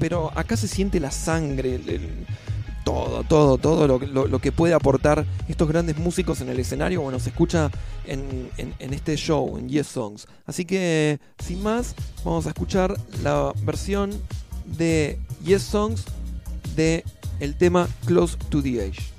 pero 0.00 0.30
acá 0.36 0.56
se 0.56 0.68
siente 0.68 1.00
la 1.00 1.10
sangre, 1.10 1.80
todo, 2.84 3.24
todo, 3.24 3.56
todo 3.58 3.86
lo, 3.88 3.98
que- 3.98 4.06
lo- 4.06 4.26
lo 4.26 4.38
que 4.40 4.52
puede 4.52 4.74
aportar 4.74 5.24
estos 5.48 5.66
grandes 5.68 5.96
músicos 5.98 6.40
en 6.42 6.50
el 6.50 6.60
escenario, 6.60 7.00
bueno, 7.00 7.18
se 7.18 7.30
escucha 7.30 7.70
en, 8.06 8.50
en- 8.58 8.74
en 8.78 8.92
este 8.94 9.16
show, 9.16 9.56
en 9.56 9.68
Yes 9.68 9.86
Songs. 9.86 10.26
Así 10.46 10.64
que, 10.66 11.18
sin 11.42 11.62
más, 11.62 11.94
vamos 12.24 12.46
a 12.46 12.50
escuchar 12.50 12.94
la 13.22 13.52
versión 13.62 14.10
de 14.66 15.18
Yes 15.44 15.62
Songs 15.62 16.04
de 16.76 17.04
el 17.40 17.56
tema 17.56 17.88
Close 18.06 18.36
to 18.50 18.62
the 18.62 18.84
Edge. 18.86 19.13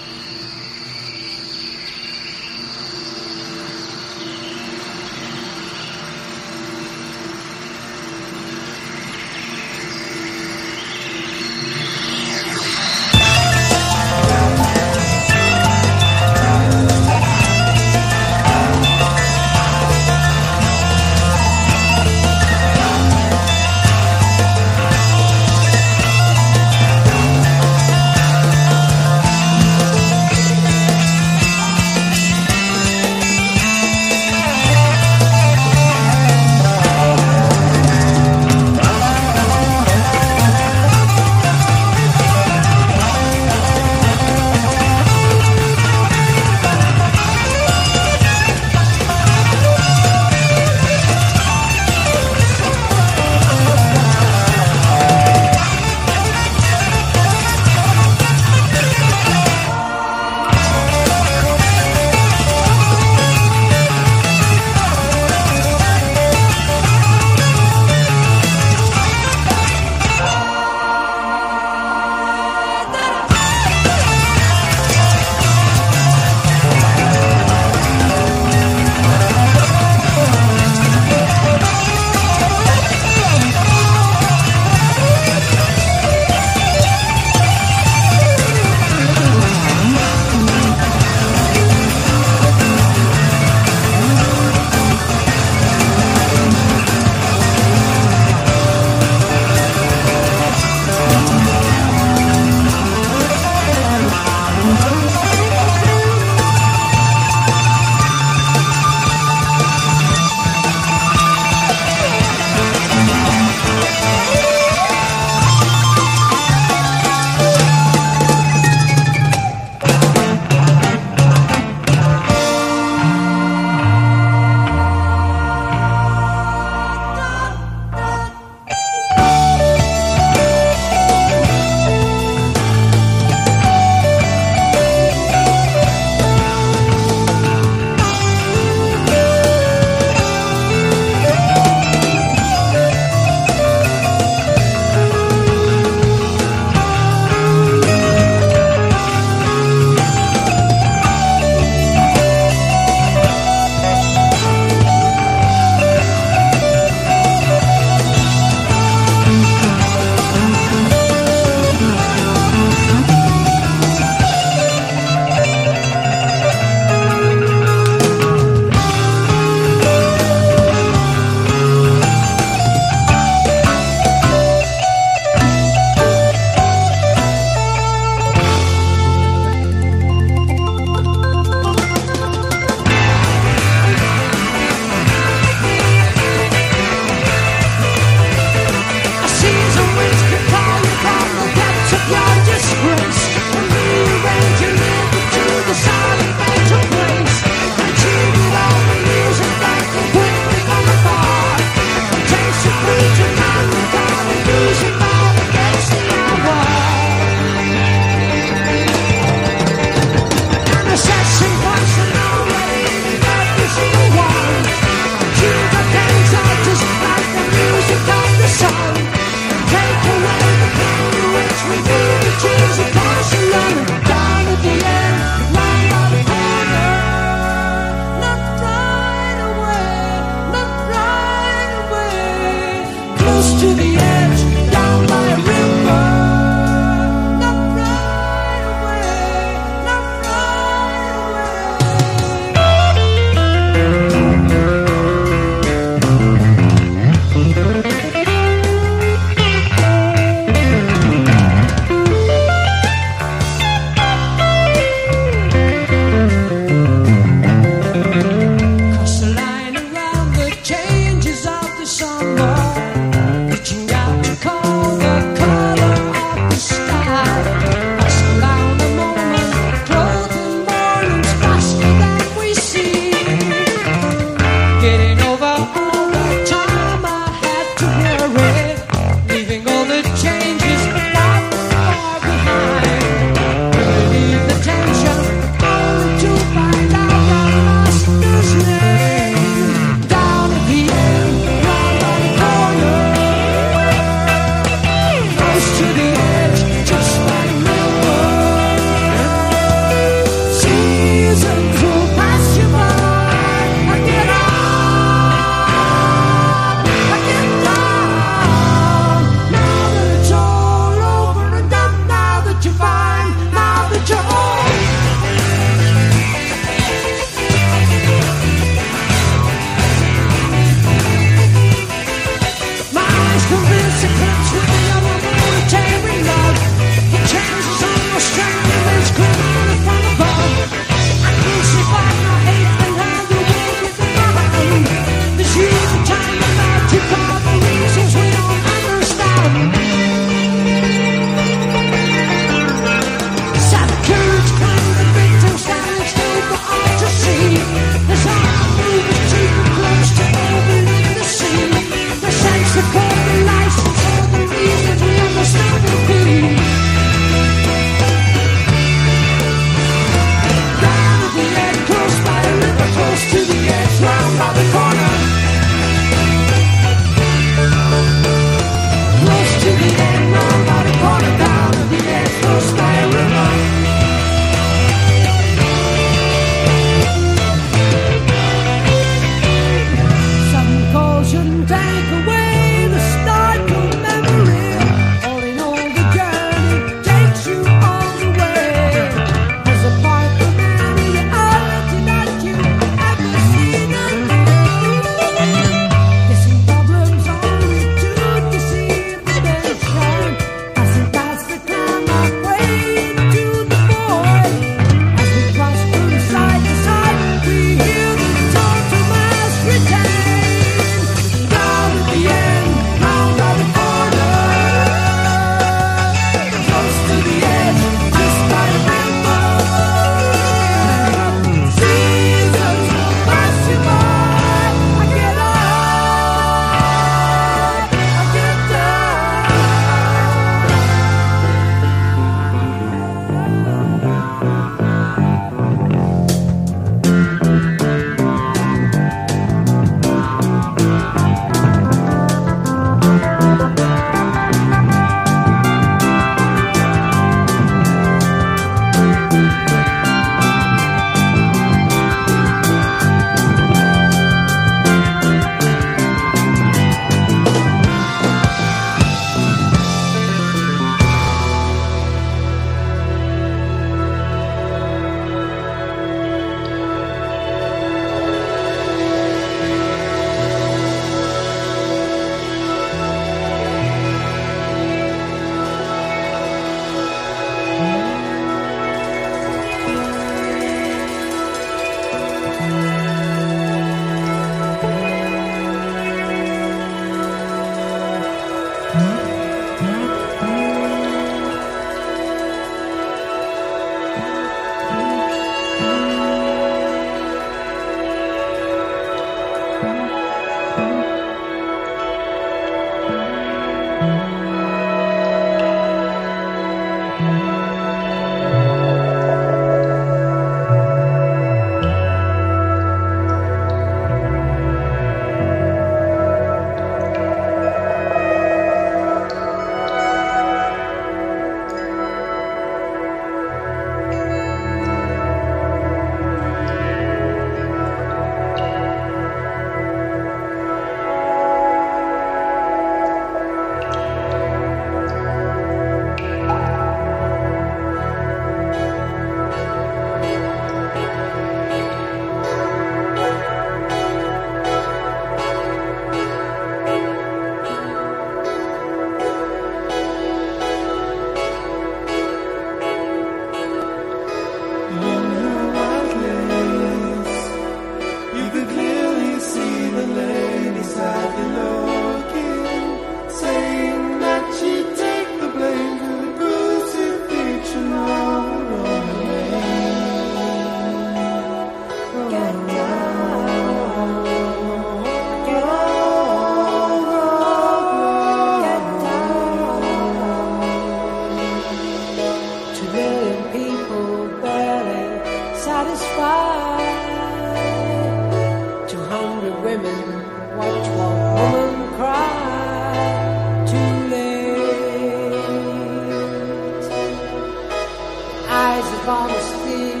honesty, 599.10 600.00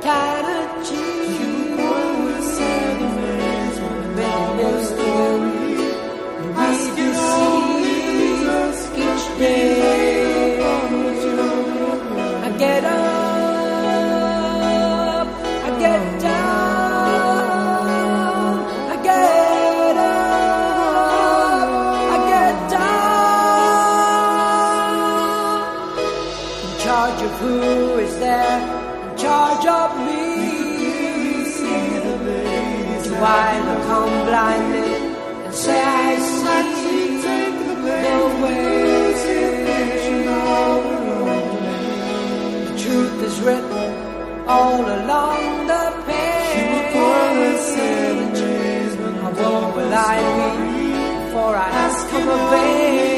charity. 0.00 1.17
I 33.30 33.60
come 33.88 34.14
blinded 34.26 35.02
and 35.44 35.54
say 35.54 35.80
I 35.82 36.16
see 36.80 37.08
the 37.24 37.74
way. 38.42 38.68
The 42.68 42.74
truth 42.82 43.22
is 43.28 43.36
written 43.40 43.88
all 44.46 44.84
along 44.98 45.66
the 45.66 45.84
page. 46.06 46.28
How 49.22 49.32
long 49.42 49.66
will 49.76 49.92
I 49.92 50.16
be 50.56 50.88
before 51.26 51.56
I 51.56 51.68
come 52.10 52.28
of 52.28 52.52
age 52.54 53.17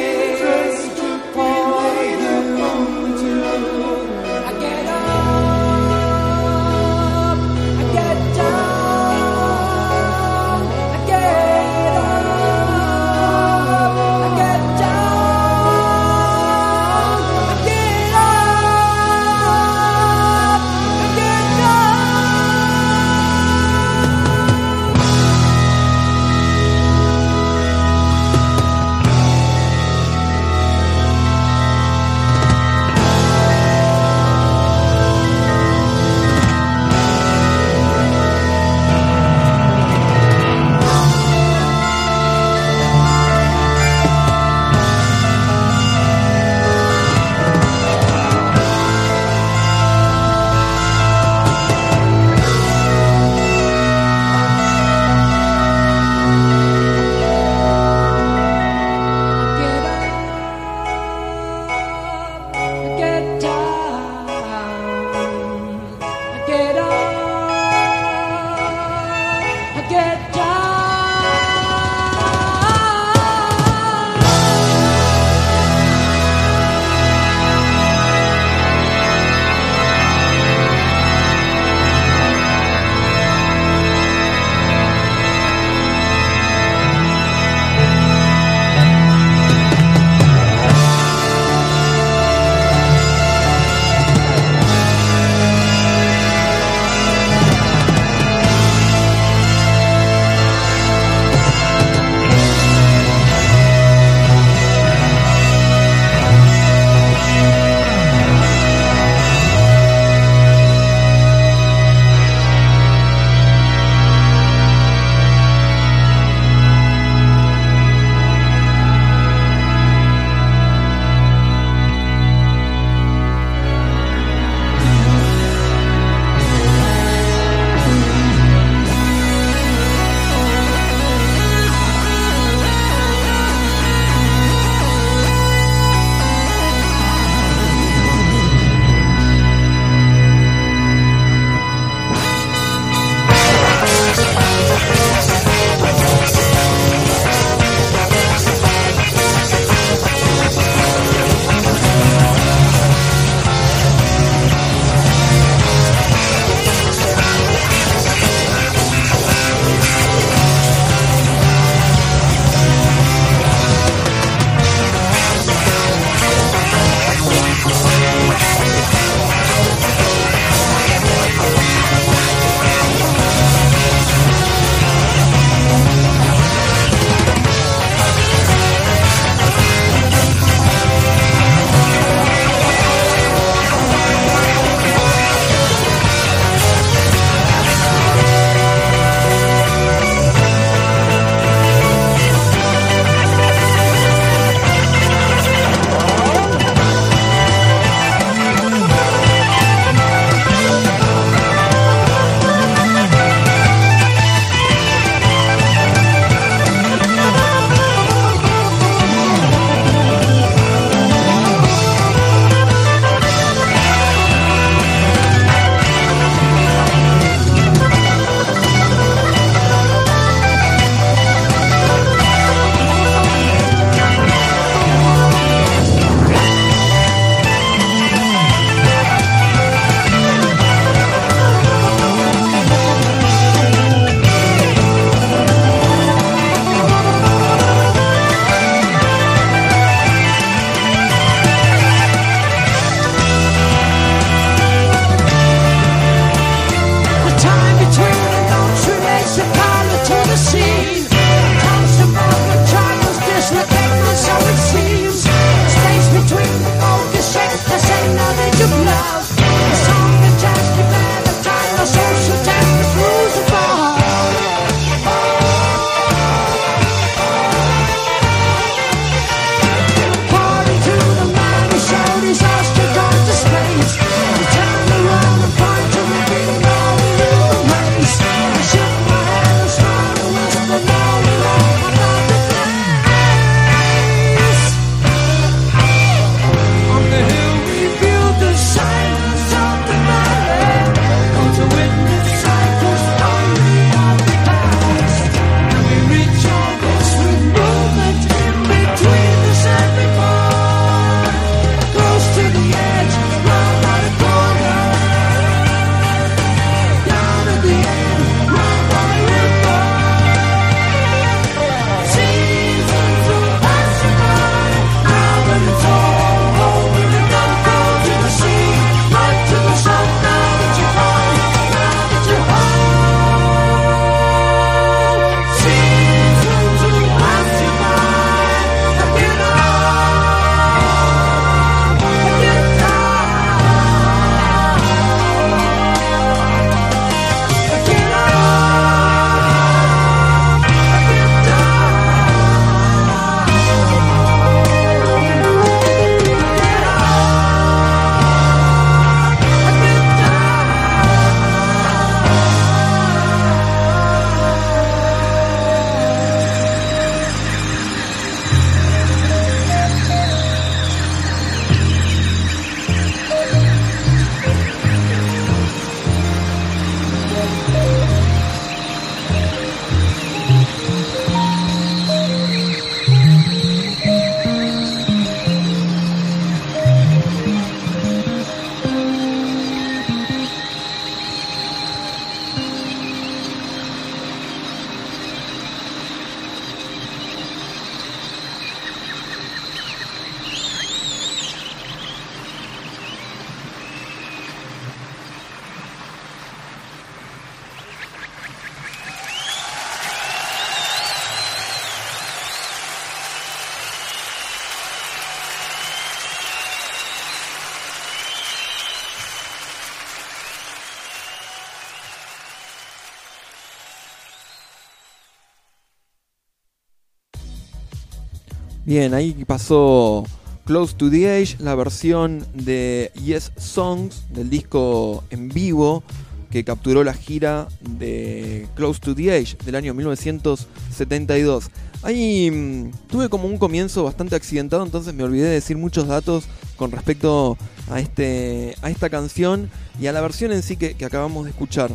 Bien, 418.90 419.14
ahí 419.14 419.44
pasó 419.46 420.26
Close 420.64 420.96
to 420.96 421.08
the 421.12 421.30
Age, 421.30 421.54
la 421.60 421.76
versión 421.76 422.44
de 422.54 423.12
Yes 423.24 423.52
Songs 423.56 424.24
del 424.30 424.50
disco 424.50 425.22
en 425.30 425.48
vivo 425.48 426.02
que 426.50 426.64
capturó 426.64 427.04
la 427.04 427.14
gira 427.14 427.68
de 427.82 428.66
Close 428.74 428.98
to 428.98 429.14
the 429.14 429.30
Age 429.30 429.56
del 429.64 429.76
año 429.76 429.94
1972. 429.94 431.70
Ahí 432.02 432.50
mm, 432.50 432.90
tuve 433.06 433.28
como 433.28 433.46
un 433.46 433.58
comienzo 433.58 434.02
bastante 434.02 434.34
accidentado, 434.34 434.82
entonces 434.82 435.14
me 435.14 435.22
olvidé 435.22 435.44
de 435.44 435.54
decir 435.54 435.76
muchos 435.76 436.08
datos 436.08 436.46
con 436.74 436.90
respecto 436.90 437.56
a, 437.92 438.00
este, 438.00 438.74
a 438.82 438.90
esta 438.90 439.08
canción 439.08 439.70
y 440.00 440.08
a 440.08 440.12
la 440.12 440.20
versión 440.20 440.50
en 440.50 440.64
sí 440.64 440.76
que, 440.76 440.96
acabamos 441.04 441.44
de 441.44 441.50
escuchar. 441.50 441.92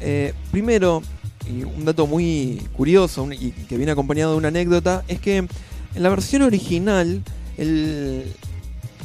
Eh, 0.00 0.34
primero, 0.50 1.02
y 1.48 1.62
un 1.62 1.84
dato 1.84 2.08
muy 2.08 2.66
curioso 2.76 3.28
y 3.30 3.52
que 3.52 3.76
viene 3.76 3.92
acompañado 3.92 4.32
de 4.32 4.38
una 4.38 4.48
anécdota, 4.48 5.04
es 5.06 5.20
que 5.20 5.46
en 5.94 6.02
la 6.02 6.08
versión 6.08 6.42
original, 6.42 7.22
el, 7.56 8.32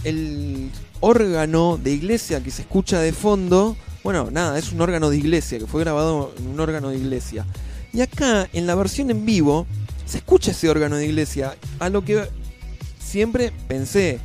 el 0.04 0.70
órgano 1.00 1.78
de 1.82 1.92
iglesia 1.92 2.42
que 2.44 2.52
se 2.52 2.64
escucha 2.64 3.00
de 3.00 3.12
fondo, 3.12 3.76
bueno, 4.04 4.30
nada, 4.32 4.58
es 4.58 4.72
un 4.72 4.82
órgano 4.82 5.10
de 5.10 5.18
iglesia, 5.18 5.60
que 5.60 5.68
fue 5.68 5.82
grabado 5.82 6.34
en 6.38 6.48
un 6.48 6.60
órgano 6.60 6.90
de 6.90 6.98
iglesia. 6.98 7.46
Y 7.94 8.02
acá, 8.02 8.48
en 8.54 8.68
la 8.68 8.76
versión 8.76 9.10
en 9.10 9.26
vivo, 9.26 9.66
se 10.06 10.18
escucha 10.18 10.52
ese 10.52 10.70
órgano 10.70 10.98
de 10.98 11.08
iglesia, 11.08 11.56
a 11.80 11.90
lo 11.90 12.04
que 12.04 12.28
siempre 13.00 13.52
pensé, 13.68 14.20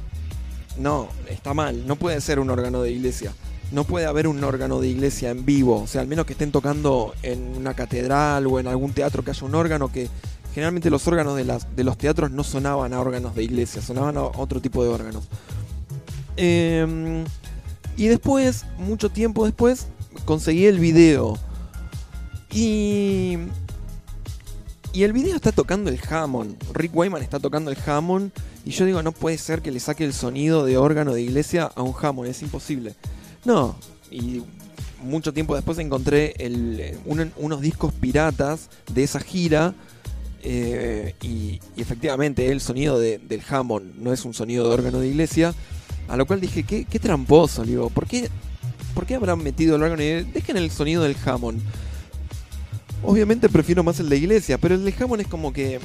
no, 0.78 1.08
está 1.28 1.54
mal, 1.54 1.86
no 1.86 1.96
puede 1.96 2.20
ser 2.20 2.40
un 2.40 2.50
órgano 2.50 2.82
de 2.82 2.92
iglesia. 2.92 3.32
No 3.72 3.84
puede 3.84 4.06
haber 4.06 4.26
un 4.26 4.42
órgano 4.42 4.80
de 4.80 4.88
iglesia 4.88 5.30
en 5.30 5.44
vivo, 5.44 5.82
o 5.82 5.86
sea, 5.86 6.00
al 6.00 6.08
menos 6.08 6.26
que 6.26 6.32
estén 6.32 6.50
tocando 6.50 7.14
en 7.22 7.56
una 7.56 7.74
catedral 7.74 8.48
o 8.48 8.58
en 8.58 8.66
algún 8.66 8.92
teatro 8.92 9.22
que 9.22 9.30
haya 9.30 9.46
un 9.46 9.54
órgano 9.54 9.92
que 9.92 10.08
generalmente 10.54 10.90
los 10.90 11.06
órganos 11.06 11.36
de, 11.36 11.84
los 11.84 11.98
teatros 11.98 12.30
no 12.30 12.44
sonaban 12.44 12.92
a 12.92 13.00
órganos 13.00 13.34
de 13.34 13.44
iglesia, 13.44 13.82
sonaban 13.82 14.16
a 14.16 14.22
otro 14.24 14.60
tipo 14.60 14.82
de 14.82 14.90
órganos. 14.90 15.24
Eh, 16.36 17.24
y 17.96 18.06
después, 18.06 18.64
mucho 18.78 19.10
tiempo 19.10 19.44
después, 19.44 19.88
conseguí 20.24 20.66
el 20.66 20.78
video. 20.78 21.38
Y. 22.52 23.36
Y 24.92 25.04
el 25.04 25.12
video 25.12 25.36
está 25.36 25.52
tocando 25.52 25.88
el 25.90 26.00
Hammond. 26.10 26.56
Rick 26.72 26.90
Wyman 26.96 27.22
está 27.22 27.38
tocando 27.38 27.70
el 27.70 27.78
Hammond. 27.86 28.32
Y 28.64 28.72
yo 28.72 28.84
digo, 28.84 29.02
no 29.02 29.12
puede 29.12 29.38
ser 29.38 29.62
que 29.62 29.70
le 29.70 29.78
saque 29.78 30.04
el 30.04 30.12
sonido 30.12 30.64
de 30.64 30.78
órgano 30.78 31.14
de 31.14 31.22
iglesia 31.22 31.70
a 31.74 31.82
un 31.82 31.94
Hammond. 32.00 32.28
Es 32.28 32.42
imposible. 32.42 32.96
No. 33.44 33.76
Y 34.10 34.42
mucho 35.02 35.32
tiempo 35.32 35.54
después 35.54 35.78
encontré 35.78 36.34
un- 37.06 37.32
unos 37.36 37.60
discos 37.60 37.92
piratas 37.94 38.68
de 38.92 39.04
esa 39.04 39.20
gira. 39.20 39.74
Eh, 40.42 41.14
y, 41.22 41.60
efectivamente 41.76 42.50
el 42.50 42.60
sonido 42.60 42.98
de- 42.98 43.18
del 43.18 43.42
Hammond 43.48 43.96
no 43.98 44.12
es 44.12 44.24
un 44.24 44.34
sonido 44.34 44.68
de 44.68 44.74
órgano 44.74 45.00
de 45.00 45.08
iglesia. 45.08 45.54
A 46.08 46.16
lo 46.16 46.26
cual 46.26 46.40
dije, 46.40 46.64
qué, 46.64 46.98
tramposo, 46.98 47.64
digo, 47.64 47.88
¿por 47.88 48.06
qué, 48.06 48.28
¿por 48.94 49.06
qué 49.06 49.14
habrán 49.14 49.42
metido 49.42 49.76
el 49.76 49.82
órgano 49.82 50.02
de 50.02 50.08
iglesia? 50.08 50.32
Dejen 50.32 50.56
el 50.56 50.70
sonido 50.70 51.02
del 51.04 51.16
Hammond. 51.24 51.62
Obviamente 53.04 53.48
prefiero 53.48 53.84
más 53.84 54.00
el 54.00 54.08
de 54.08 54.16
iglesia, 54.16 54.58
pero 54.58 54.74
el 54.74 54.84
de 54.84 54.94
Hammond 54.98 55.22
es 55.22 55.28
como 55.28 55.52
que... 55.52 55.78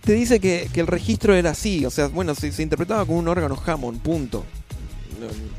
Te, 0.00 0.14
dice 0.14 0.40
que, 0.40 0.68
el 0.74 0.86
registro 0.86 1.34
era 1.34 1.50
así, 1.50 1.84
o 1.84 1.90
sea, 1.90 2.08
bueno, 2.08 2.34
se, 2.34 2.50
se 2.50 2.62
interpretaba 2.62 3.04
como 3.04 3.18
un 3.18 3.28
órgano 3.28 3.60
Hammond, 3.64 4.00
punto. 4.00 4.44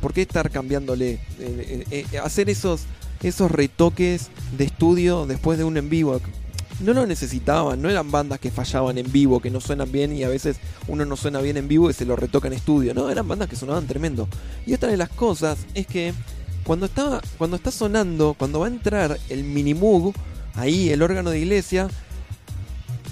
¿Por 0.01 0.13
qué 0.13 0.23
estar 0.23 0.49
cambiándole? 0.49 1.19
Eh, 1.39 1.86
eh, 1.91 2.17
hacer 2.19 2.49
esos, 2.49 2.82
esos 3.23 3.49
retoques 3.51 4.30
de 4.57 4.65
estudio 4.65 5.25
después 5.25 5.57
de 5.57 5.63
un 5.63 5.78
en 5.78 5.89
vivo. 5.89 6.19
No 6.80 6.93
lo 6.93 7.05
necesitaban, 7.07 7.82
no 7.82 7.89
eran 7.89 8.11
bandas 8.11 8.39
que 8.39 8.51
fallaban 8.51 8.97
en 8.97 9.11
vivo, 9.11 9.39
que 9.39 9.49
no 9.49 9.59
suenan 9.59 9.91
bien 9.91 10.13
y 10.13 10.23
a 10.23 10.30
veces 10.30 10.57
uno 10.88 11.05
no 11.05 11.15
suena 11.15 11.41
bien 11.41 11.57
en 11.57 11.67
vivo 11.67 11.89
y 11.89 11.93
se 11.93 12.05
lo 12.05 12.15
retoca 12.15 12.47
en 12.47 12.53
estudio. 12.53 12.93
No, 12.93 13.09
eran 13.09 13.28
bandas 13.28 13.49
que 13.49 13.55
sonaban 13.55 13.88
tremendo. 13.88 14.28
Y 14.65 14.73
otra 14.73 14.89
de 14.89 14.97
las 14.97 15.09
cosas 15.09 15.57
es 15.73 15.88
que 15.88 16.13
cuando 16.63 16.86
está, 16.86 17.21
cuando 17.38 17.55
está 17.55 17.71
sonando, 17.71 18.36
cuando 18.38 18.59
va 18.59 18.67
a 18.67 18.69
entrar 18.69 19.17
el 19.30 19.43
minimoog, 19.43 20.13
ahí 20.53 20.89
el 20.89 21.01
órgano 21.01 21.32
de 21.32 21.39
iglesia, 21.39 21.89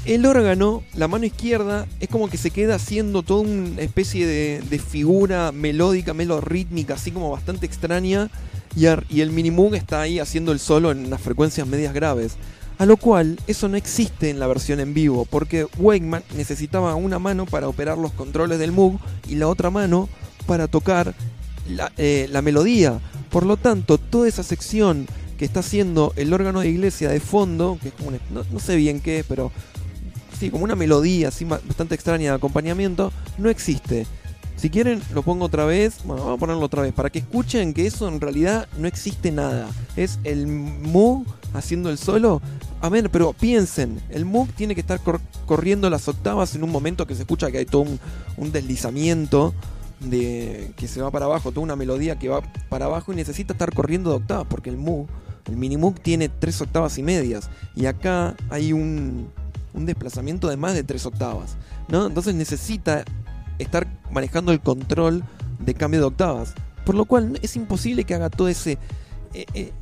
el 0.05 0.26
órgano, 0.28 0.84
la 0.93 1.07
mano 1.07 1.26
izquierda, 1.26 1.88
es 1.99 2.09
como 2.09 2.30
que 2.30 2.38
se 2.38 2.51
queda 2.51 2.76
haciendo 2.76 3.24
toda 3.24 3.41
una 3.41 3.82
especie 3.82 4.28
de, 4.28 4.80
figura 4.80 5.51
melódica, 5.51 6.13
melorítmica, 6.13 6.93
así 6.93 7.11
como 7.11 7.32
bastante 7.32 7.66
extraña, 7.66 8.30
y, 8.76 8.86
el 8.86 9.32
minimoog 9.32 9.74
está 9.74 10.01
ahí 10.01 10.20
haciendo 10.20 10.51
el 10.51 10.59
solo 10.59 10.91
en 10.91 11.05
unas 11.05 11.22
frecuencias 11.22 11.66
medias 11.66 11.93
graves. 11.93 12.34
A 12.78 12.86
lo 12.86 12.97
cual, 12.97 13.39
eso 13.47 13.69
no 13.69 13.78
existe 13.78 14.30
en 14.30 14.39
la 14.39 14.47
versión 14.47 14.80
en 14.82 14.93
vivo, 14.93 15.26
porque 15.26 15.65
Wakeman 15.78 16.23
necesitaba 16.36 16.95
una 16.95 17.19
mano 17.19 17.45
para 17.45 17.69
operar 17.69 17.97
los 17.97 18.11
controles 18.11 18.59
del 18.59 18.73
Moog 18.73 18.99
y 19.30 19.36
la 19.36 19.47
otra 19.47 19.69
mano 19.69 20.09
para 20.45 20.67
tocar 20.67 21.15
la, 21.69 21.91
eh, 21.97 22.28
la 22.32 22.41
melodía. 22.41 22.99
Por 23.30 23.45
lo 23.45 23.55
tanto, 23.57 23.97
toda 23.97 24.28
esa 24.28 24.43
sección 24.43 25.07
que 25.38 25.45
está 25.45 25.61
haciendo 25.61 26.13
el 26.17 26.34
órgano 26.34 26.59
de 26.61 26.69
iglesia 26.69 27.09
de 27.09 27.19
fondo, 27.19 27.78
que 27.82 27.89
es 27.89 27.93
como 27.93 28.09
una- 28.09 28.19
no, 28.30 28.43
no 28.51 28.59
sé 28.59 28.76
bien 28.76 28.99
qué 28.99 29.19
es, 29.19 29.26
pero 29.26 29.51
sí, 30.38 30.49
como 30.49 30.65
una 30.65 30.76
melodía 30.76 31.30
así 31.30 31.45
bastante 31.45 31.95
extraña 31.95 32.32
de 32.32 32.36
acompañamiento, 32.38 33.11
no 33.38 33.49
existe. 33.49 34.05
Si 34.57 34.69
quieren, 34.69 35.01
lo 35.13 35.21
pongo 35.21 35.45
otra 35.45 35.65
vez. 35.65 35.95
Bueno, 36.05 36.23
vamos 36.23 36.38
a 36.38 36.39
ponerlo 36.39 36.63
otra 36.65 36.82
vez 36.82 36.93
para 36.93 37.09
que 37.09 37.19
escuchen 37.19 37.73
que 37.73 37.86
eso 37.88 38.07
en 38.07 38.21
realidad 38.21 38.67
no 38.78 38.88
existe 38.88 39.32
nada. 39.32 39.67
Es 39.97 40.17
el 40.23 40.47
Moog 40.47 41.26
haciendo 41.53 41.89
el 41.89 41.97
solo. 41.97 42.41
A 42.86 42.89
ver, 42.89 43.09
pero 43.09 43.33
piensen, 43.33 43.99
el 44.09 44.25
Moog 44.25 44.47
tiene 44.49 44.75
que 44.75 44.81
estar 44.81 44.99
cor- 44.99 45.19
corriendo 45.47 45.89
las 45.89 46.07
octavas 46.07 46.53
en 46.53 46.63
un 46.63 46.69
momento 46.69 47.07
que 47.07 47.15
se 47.15 47.21
escucha 47.23 47.49
que 47.49 47.57
hay 47.57 47.65
todo 47.65 47.81
un, 48.38 48.51
deslizamiento 48.51 49.55
de 50.01 50.71
que 50.77 50.88
se 50.88 51.01
va 51.01 51.09
para 51.09 51.25
abajo, 51.25 51.49
toda 51.49 51.63
una 51.63 51.75
melodía 51.75 52.19
que 52.19 52.29
va 52.29 52.41
para 52.69 52.86
abajo 52.86 53.11
y 53.11 53.15
necesita 53.15 53.53
estar 53.53 53.73
corriendo 53.73 54.11
de 54.11 54.17
octavas 54.17 54.45
porque 54.47 54.69
el 54.69 54.77
Moog, 54.77 55.07
el 55.47 55.57
mini 55.57 55.77
Moog 55.77 55.99
tiene 55.99 56.29
tres 56.29 56.61
octavas 56.61 56.95
y 56.99 57.01
medias 57.01 57.49
y 57.75 57.88
acá 57.88 58.36
hay 58.51 58.71
un, 58.71 59.29
un 59.73 59.86
desplazamiento 59.88 60.47
de 60.47 60.57
más 60.57 60.75
de 60.75 60.83
tres 60.83 61.07
octavas, 61.07 61.55
¿no? 61.88 62.05
Entonces 62.05 62.36
necesita 62.36 63.03
estar 63.57 63.88
manejando 64.11 64.51
el 64.51 64.59
control 64.61 65.23
de 65.57 65.73
cambio 65.73 66.01
de 66.01 66.05
octavas, 66.05 66.53
por 66.86 66.93
lo 66.93 67.05
cual 67.05 67.39
es 67.41 67.55
imposible 67.55 68.03
que 68.03 68.13
haga 68.13 68.29
todo 68.29 68.47
ese 68.47 68.77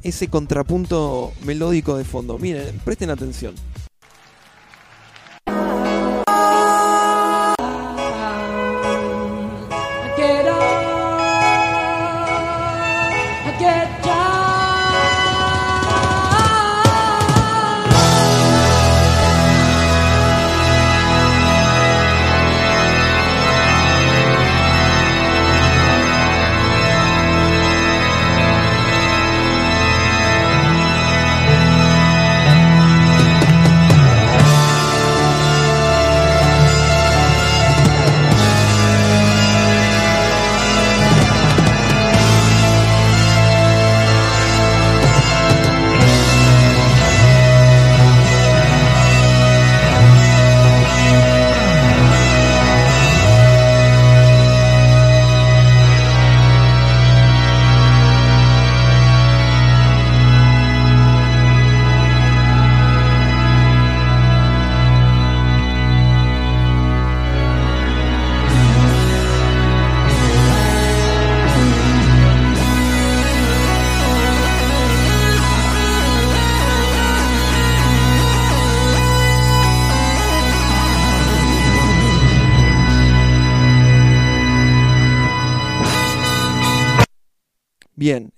ese 0.02 0.28
contrapunto 0.28 1.32
melódico 1.46 1.98
de 1.98 2.04
fondo. 2.04 2.38
Miren, 2.38 2.80
presten 2.84 3.10
atención. 3.10 3.54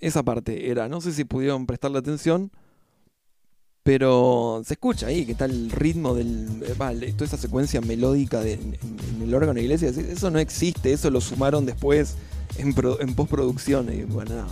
Esa 0.05 0.23
parte 0.23 0.69
era, 0.69 0.87
no 0.87 1.01
sé 1.01 1.11
si 1.13 1.23
pudieron 1.25 1.65
prestarle 1.65 1.99
atención, 1.99 2.51
Pero 3.83 4.63
se 4.65 4.73
escucha 4.73 5.05
ahí 5.07 5.25
que 5.27 5.33
está 5.33 5.45
el 5.45 5.69
ritmo 5.69 6.15
del. 6.15 6.63
eh, 6.63 7.13
toda 7.13 7.25
esa 7.25 7.37
secuencia 7.37 7.81
melódica 7.81 8.41
en, 8.41 8.75
el 9.21 9.33
órgano 9.33 9.53
de 9.53 9.61
iglesia. 9.61 9.89
Eso 9.89 10.31
no 10.31 10.39
existe, 10.39 10.91
eso 10.91 11.11
lo 11.11 11.21
sumaron 11.21 11.67
después 11.67 12.15
en, 12.57 12.73
pro- 12.73 12.99
en 12.99 13.13
postproducción. 13.13 13.93
Y 13.93 14.03
bueno, 14.05 14.47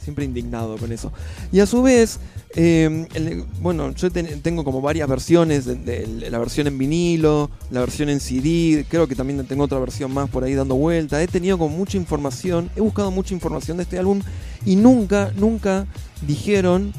siempre 0.00 0.24
indignado 0.24 0.76
con 0.76 0.92
eso. 0.92 1.12
Y 1.50 1.58
a 1.58 1.66
su 1.66 1.82
vez, 1.82 2.20
el- 2.54 3.44
bueno, 3.60 3.94
yo 3.94 4.10
ten- 4.10 4.40
tengo 4.42 4.64
como 4.64 4.80
varias 4.80 5.08
versiones: 5.08 5.64
de, 5.64 6.28
la 6.30 6.38
versión 6.38 6.66
en 6.66 6.76
vinilo, 6.78 7.50
la 7.70 7.80
versión 7.80 8.08
en 8.08 8.20
CD. 8.20 8.84
Creo 8.88 9.06
que 9.06 9.14
también 9.14 9.44
tengo 9.46 9.64
otra 9.64 9.78
versión 9.78 10.12
más 10.12 10.28
por 10.28 10.44
ahí 10.44 10.54
dando 10.54 10.74
vuelta. 10.74 11.22
He 11.22 11.28
tenido 11.28 11.58
como 11.58 11.76
mucha 11.76 11.96
información, 11.96 12.70
he 12.76 12.80
buscado 12.80 13.10
mucha 13.10 13.34
información 13.34 13.76
de 13.78 13.84
este 13.84 13.98
álbum 13.98 14.20
y 14.66 14.76
nunca, 14.76 15.32
nunca 15.36 15.86
dijeron 16.26 16.92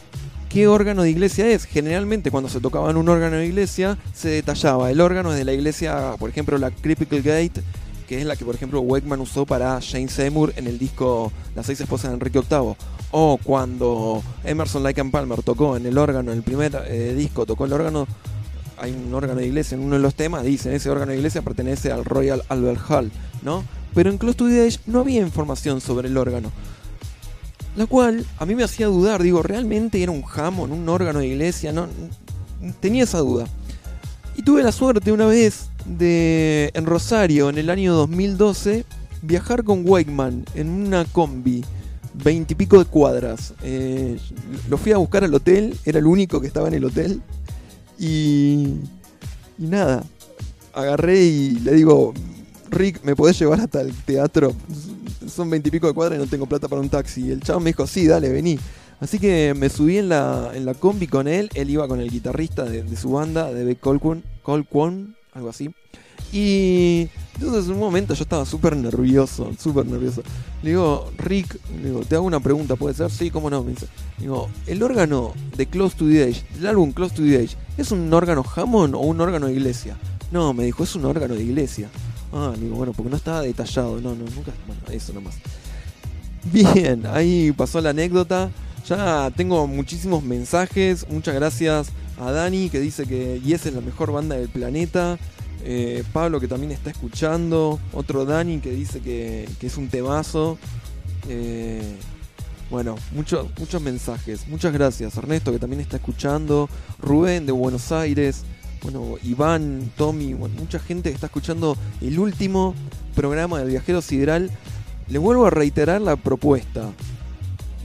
qué 0.49 0.67
órgano 0.67 1.03
de 1.03 1.09
iglesia 1.11 1.47
es. 1.47 1.65
Generalmente 1.65 2.31
cuando 2.31 2.49
se 2.49 2.59
tocaba 2.59 2.89
en 2.91 2.97
un 2.97 3.09
órgano 3.09 3.37
de 3.37 3.45
iglesia 3.45 3.97
se 4.13 4.29
detallaba. 4.29 4.91
El 4.91 5.01
órgano 5.01 5.31
es 5.31 5.37
de 5.37 5.45
la 5.45 5.53
iglesia, 5.53 6.15
por 6.19 6.29
ejemplo, 6.29 6.57
la 6.57 6.71
Critical 6.71 7.21
Gate, 7.21 7.61
que 8.07 8.19
es 8.19 8.25
la 8.25 8.35
que 8.35 8.43
por 8.45 8.53
ejemplo 8.55 8.81
Wakeman 8.81 9.21
usó 9.21 9.45
para 9.45 9.79
Jane 9.81 10.09
Seymour 10.09 10.53
en 10.57 10.67
el 10.67 10.77
disco 10.77 11.31
Las 11.55 11.65
seis 11.67 11.79
esposas 11.79 12.09
de 12.11 12.15
Enrique 12.15 12.39
VIII. 12.39 12.75
O 13.16 13.38
cuando 13.38 14.24
Emerson 14.43 14.82
Lake 14.82 14.99
and 14.99 15.11
Palmer 15.11 15.43
tocó 15.43 15.78
en 15.78 15.86
el 15.86 15.99
órgano, 15.99 16.32
en 16.32 16.38
el 16.38 16.43
primer 16.43 16.84
eh, 16.88 17.14
disco, 17.16 17.45
tocó 17.45 17.66
el 17.66 17.74
órgano. 17.74 18.07
Hay 18.78 18.91
un 18.91 19.14
órgano 19.14 19.39
de 19.39 19.45
iglesia 19.45 19.76
en 19.76 19.84
uno 19.84 19.95
de 19.95 20.01
los 20.01 20.16
temas, 20.16 20.43
dicen 20.43 20.74
ese 20.74 20.89
órgano 20.89 21.11
de 21.11 21.18
iglesia 21.18 21.43
pertenece 21.43 21.91
al 21.91 22.05
Royal 22.05 22.43
Albert 22.49 22.82
Hall, 22.89 23.11
¿no? 23.43 23.64
Pero 23.93 24.09
en 24.09 24.18
Close 24.18 24.36
to 24.36 24.47
the 24.47 24.66
Edge 24.66 24.80
no 24.88 25.01
había 25.01 25.22
información 25.22 25.80
sobre 25.80 26.07
el 26.07 26.18
órgano. 26.18 26.51
La 27.76 27.86
cual 27.86 28.26
a 28.39 28.47
mí 28.47 28.55
me 28.55 28.64
hacía 28.64 28.88
dudar, 28.88 29.22
digo, 29.22 29.43
¿realmente 29.43 30.01
era 30.01 30.11
un 30.11 30.24
Hammond, 30.24 30.74
un 30.74 30.89
órgano 30.89 31.20
de 31.20 31.28
iglesia? 31.28 31.72
No, 31.72 31.88
tenía 32.80 33.03
esa 33.03 33.20
duda. 33.20 33.45
Y 34.36 34.41
tuve 34.41 34.64
la 34.64 34.72
suerte 34.72 35.11
una 35.11 35.28
vez 35.28 35.70
de, 35.86 36.72
en 36.74 36.88
Rosario, 36.88 37.49
en 37.49 37.59
el 37.59 37.70
año 37.70 37.93
2012, 37.93 38.86
viajar 39.22 39.64
con 39.64 39.88
Wakeman 39.88 40.45
en 40.55 40.70
una 40.70 41.05
combi, 41.05 41.64
veintipico 42.14 42.80
de 42.80 42.86
cuadras. 42.86 43.53
Eh, 43.64 44.18
lo 44.70 44.78
fui 44.78 44.91
a 44.91 44.97
buscar 44.97 45.24
al 45.24 45.34
hotel, 45.34 45.78
era 45.86 45.99
el 45.99 46.05
único 46.05 46.39
que 46.41 46.47
estaba 46.47 46.68
en 46.68 46.74
el 46.74 46.86
hotel. 46.86 47.22
Y, 47.99 48.80
y 49.57 49.68
nada, 49.68 50.03
agarré 50.74 51.24
y 51.24 51.51
le 51.59 51.74
digo, 51.74 52.14
Rick, 52.70 53.03
¿me 53.03 53.16
podés 53.16 53.38
llevar 53.39 53.61
hasta 53.61 53.82
el 53.82 53.93
teatro? 53.93 54.53
Son 55.28 55.49
veintipico 55.49 55.88
de 55.88 55.93
cuadras 55.93 56.18
y 56.18 56.22
no 56.22 56.28
tengo 56.28 56.45
plata 56.45 56.68
para 56.68 56.82
un 56.82 56.89
taxi. 56.89 57.32
El 57.32 57.41
chavo 57.41 57.59
me 57.59 57.70
dijo, 57.70 57.88
sí, 57.88 58.07
dale, 58.07 58.30
vení. 58.30 58.59
Así 58.99 59.20
que 59.20 59.53
me 59.55 59.70
subí 59.70 59.97
en 59.97 60.09
la, 60.09 60.51
en 60.53 60.66
la 60.66 60.74
combi 60.74 61.07
con 61.07 61.28
él. 61.28 61.49
Él 61.55 61.70
iba 61.70 61.88
con 61.88 61.99
el 61.99 62.09
guitarrista 62.09 62.64
de, 62.64 62.95
su 62.95 63.11
banda, 63.11 63.51
de 63.53 63.66
Beck 63.66 63.80
Colquhoun, 63.80 65.16
algo 65.34 65.49
así. 65.49 65.70
Y 66.32 67.09
entonces 67.36 67.66
en 67.66 67.74
un 67.74 67.80
momento 67.80 68.14
yo 68.14 68.24
estaba 68.24 68.45
súper 68.45 68.76
nervioso, 68.76 69.51
súper 69.59 69.86
nervioso. 69.86 70.24
Le 70.61 70.72
digo, 70.72 71.11
Rick, 71.18 71.59
digo, 71.84 72.01
te 72.01 72.16
hago 72.16 72.26
una 72.26 72.39
pregunta, 72.39 72.76
¿puede 72.76 72.95
ser? 72.95 73.11
Sí, 73.11 73.30
cómo 73.30 73.49
no, 73.49 73.64
me 73.64 73.72
dice. 73.72 73.88
Digo, 74.18 74.49
¿el 74.66 74.82
órgano 74.82 75.34
de 75.55 75.66
Close 75.68 75.95
to 75.95 76.05
the 76.05 76.30
Edge, 76.30 76.43
del 76.55 76.68
álbum 76.68 76.91
Close 76.91 77.16
to 77.16 77.22
the 77.22 77.36
Edge, 77.36 77.55
es 77.78 77.91
un 77.91 78.11
órgano 78.14 78.43
Hammond 78.55 78.95
o 78.95 78.99
un 78.99 79.20
órgano 79.22 79.47
de 79.47 79.53
iglesia? 79.53 79.97
No, 80.32 80.53
me 80.53 80.66
dijo, 80.66 80.84
es 80.84 80.95
un 80.95 81.05
órgano 81.05 81.36
de 81.36 81.43
iglesia. 81.43 81.89
Ah, 82.34 82.53
digo, 82.59 82.76
bueno, 82.76 82.93
porque 82.93 83.11
no 83.11 83.18
estaba 83.18 83.41
detallado. 83.41 84.01
No, 84.01 84.16
no, 84.16 84.26
nunca. 84.36 84.51
Bueno, 84.66 84.82
eso 84.91 85.14
nomás. 85.14 85.36
Bien, 86.51 87.05
ahí 87.05 87.51
pasó 87.51 87.80
la 87.80 87.91
anécdota. 87.91 88.49
Ya 88.88 89.32
tengo 89.36 89.68
muchísimos 89.68 90.24
mensajes. 90.24 91.07
Muchas 91.09 91.36
gracias 91.36 91.89
a 92.20 92.32
Dani 92.32 92.70
que 92.70 92.80
dice 92.80 93.05
que 93.05 93.39
Yes 93.41 93.68
es 93.68 93.74
la 93.74 93.82
mejor 93.82 94.11
banda 94.11 94.36
del 94.36 94.49
planeta. 94.49 95.20
Eh, 95.66 96.03
Pablo 96.11 96.39
que 96.39 96.47
también 96.47 96.72
está 96.72 96.89
escuchando. 96.89 97.80
Otro 97.93 98.26
Dani 98.26 98.59
que 98.59 98.72
dice 98.72 98.99
que, 98.99 99.47
es 99.61 99.78
un 99.78 99.88
temazo. 99.88 100.57
Eh, 101.30 101.95
bueno, 102.70 102.95
muchos 103.11 103.47
muchos 103.57 103.82
mensajes. 103.82 104.47
Muchas 104.47 104.74
gracias. 104.74 105.16
Ernesto 105.16 105.51
que 105.51 105.59
también 105.59 105.82
está 105.82 105.97
escuchando. 105.97 106.70
Rubén 106.99 107.45
de 107.45 107.51
Buenos 107.51 107.91
Aires. 107.91 108.43
Bueno, 108.82 109.16
Iván, 109.24 109.91
Tommy, 109.95 110.34
mucha 110.34 110.80
gente 110.80 111.09
que 111.09 111.16
está 111.16 111.28
escuchando 111.28 111.78
el 112.01 112.20
último 112.20 112.76
programa 113.16 113.59
del 113.59 113.70
Viajero 113.70 114.01
Sideral. 114.01 114.51
Le 115.07 115.20
vuelvo 115.20 115.45
a 115.45 115.49
reiterar 115.49 116.01
la 116.01 116.18
propuesta. 116.18 116.89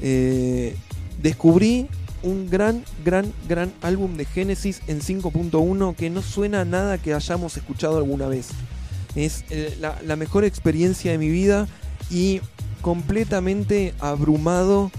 Eh, 0.01 0.77
descubrí 1.23 1.89
un 2.23 2.49
gran, 2.51 2.85
gran, 3.05 3.33
gran 3.49 3.73
álbum 3.83 4.17
de 4.17 4.25
Genesis 4.25 4.83
en 4.87 5.01
5.1 5.01 5.95
que 5.95 6.11
no 6.11 6.23
suena 6.23 6.63
a 6.63 6.65
nada 6.65 6.99
que 6.99 7.15
hayamos 7.15 7.57
escuchado 7.57 7.99
alguna 7.99 8.29
vez. 8.29 8.49
Es 9.15 9.45
eh, 9.51 9.77
la, 9.81 10.17
mejor 10.17 10.45
experiencia 10.45 11.13
de 11.13 11.19
mi 11.19 11.29
vida 11.29 11.67
y 12.11 12.41
completamente 12.83 13.95
abrumado 14.01 14.91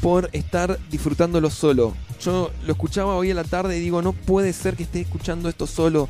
por 0.00 0.30
estar 0.32 0.78
disfrutándolo 0.90 1.50
solo. 1.50 1.94
Yo 2.20 2.50
lo 2.66 2.72
escuchaba 2.72 3.16
hoy 3.16 3.30
a 3.30 3.34
la 3.34 3.44
tarde 3.44 3.76
y 3.78 3.80
digo, 3.80 4.02
no 4.02 4.12
puede 4.12 4.52
ser 4.52 4.76
que 4.76 4.84
esté 4.84 5.00
escuchando 5.00 5.48
esto 5.48 5.66
solo. 5.66 6.08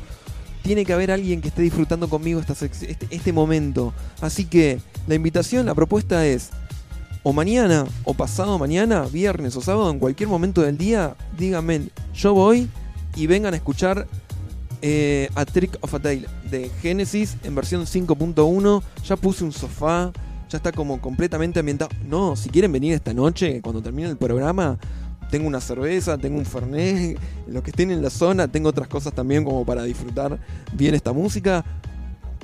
Tiene 0.63 0.85
que 0.85 0.93
haber 0.93 1.11
alguien 1.11 1.41
que 1.41 1.47
esté 1.47 1.63
disfrutando 1.63 2.07
conmigo 2.07 2.39
esta 2.39 2.53
este, 2.53 3.07
este 3.09 3.33
momento. 3.33 3.93
Así 4.21 4.45
que 4.45 4.79
la 5.07 5.15
invitación, 5.15 5.65
la 5.65 5.73
propuesta 5.73 6.25
es, 6.25 6.51
o 7.23 7.33
mañana, 7.33 7.85
o 8.03 8.13
pasado 8.13 8.57
mañana, 8.57 9.05
viernes 9.11 9.55
o 9.55 9.61
sábado, 9.61 9.91
en 9.91 9.99
cualquier 9.99 10.29
momento 10.29 10.61
del 10.61 10.77
día, 10.77 11.15
díganme, 11.37 11.89
yo 12.13 12.33
voy 12.33 12.69
y 13.15 13.27
vengan 13.27 13.53
a 13.53 13.57
escuchar 13.57 14.07
eh, 14.81 15.29
A 15.35 15.45
Trick 15.45 15.77
of 15.81 15.93
a 15.93 15.99
Tale 15.99 16.25
de 16.49 16.69
Genesis 16.81 17.37
en 17.43 17.53
versión 17.53 17.83
5.1. 17.83 18.81
Ya 19.05 19.15
puse 19.15 19.43
un 19.43 19.51
sofá, 19.51 20.11
ya 20.49 20.57
está 20.57 20.71
como 20.71 20.99
completamente 20.99 21.59
ambientado. 21.59 21.91
No, 22.07 22.35
si 22.35 22.49
quieren 22.49 22.71
venir 22.71 22.93
esta 22.93 23.13
noche, 23.13 23.61
cuando 23.61 23.81
termine 23.81 24.09
el 24.09 24.17
programa, 24.17 24.79
tengo 25.29 25.47
una 25.47 25.61
cerveza, 25.61 26.17
tengo 26.17 26.39
un 26.39 26.45
fernet, 26.45 27.19
los 27.47 27.61
que 27.61 27.69
estén 27.69 27.91
en 27.91 28.01
la 28.01 28.09
zona, 28.09 28.47
tengo 28.47 28.69
otras 28.69 28.87
cosas 28.87 29.13
también 29.13 29.43
como 29.43 29.65
para 29.65 29.83
disfrutar 29.83 30.39
bien 30.73 30.95
esta 30.95 31.13
música. 31.13 31.63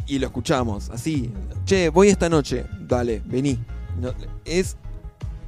Y 0.05 0.19
lo 0.19 0.27
escuchamos, 0.27 0.89
así. 0.89 1.33
Che, 1.65 1.89
voy 1.89 2.09
esta 2.09 2.29
noche. 2.29 2.65
Dale, 2.87 3.21
vení. 3.25 3.59
Es 4.45 4.75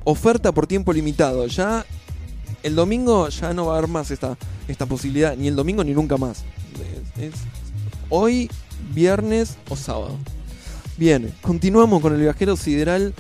oferta 0.04 0.52
por 0.52 0.68
tiempo 0.68 0.94
limitado. 0.94 1.46
Ya 1.48 1.86
el 2.64 2.76
domingo 2.76 3.30
ya 3.30 3.54
no 3.54 3.66
va 3.68 3.76
a 3.76 3.78
haber 3.78 3.90
más 3.90 4.12
esta, 4.12 4.38
esta 4.68 4.86
posibilidad. 4.86 5.36
Ni 5.38 5.48
el 5.48 5.56
domingo 5.56 5.84
ni 5.84 5.94
nunca 5.94 6.18
más. 6.18 6.44
Es- 7.18 7.34
hoy, 8.10 8.50
viernes 8.94 9.58
o 9.70 9.76
sábado. 9.76 10.18
Bien, 10.98 11.34
continuamos 11.42 12.02
con 12.02 12.14
el 12.14 12.22
viajero 12.22 12.56
sideral. 12.56 13.14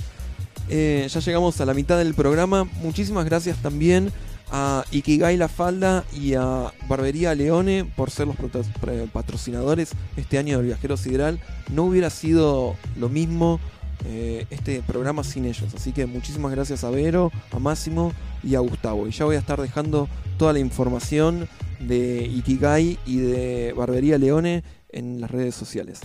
Eh, 0.69 1.07
ya 1.09 1.19
llegamos 1.19 1.59
a 1.61 1.65
la 1.65 1.73
mitad 1.73 1.97
del 1.97 2.13
programa. 2.13 2.65
Muchísimas 2.83 3.25
gracias 3.25 3.57
también 3.61 4.11
a 4.51 4.83
Ikigai 4.91 5.37
La 5.37 5.47
Falda 5.47 6.03
y 6.13 6.33
a 6.33 6.73
Barbería 6.87 7.35
Leone 7.35 7.85
por 7.85 8.09
ser 8.11 8.27
los 8.27 8.35
pre- 8.35 9.07
patrocinadores 9.07 9.91
este 10.17 10.37
año 10.37 10.57
del 10.57 10.67
Viajero 10.67 10.97
Sideral. 10.97 11.39
No 11.71 11.83
hubiera 11.85 12.09
sido 12.09 12.75
lo 12.97 13.09
mismo 13.09 13.59
eh, 14.05 14.45
este 14.49 14.81
programa 14.81 15.23
sin 15.23 15.45
ellos. 15.45 15.73
Así 15.75 15.91
que 15.91 16.05
muchísimas 16.05 16.51
gracias 16.51 16.83
a 16.83 16.89
Vero, 16.89 17.31
a 17.51 17.59
Máximo 17.59 18.13
y 18.43 18.55
a 18.55 18.59
Gustavo. 18.59 19.07
Y 19.07 19.11
ya 19.11 19.25
voy 19.25 19.35
a 19.35 19.39
estar 19.39 19.61
dejando 19.61 20.07
toda 20.37 20.53
la 20.53 20.59
información 20.59 21.47
de 21.79 22.25
Ikigai 22.25 22.97
y 23.05 23.17
de 23.17 23.73
Barbería 23.75 24.17
Leone 24.17 24.63
en 24.89 25.21
las 25.21 25.31
redes 25.31 25.55
sociales. 25.55 25.99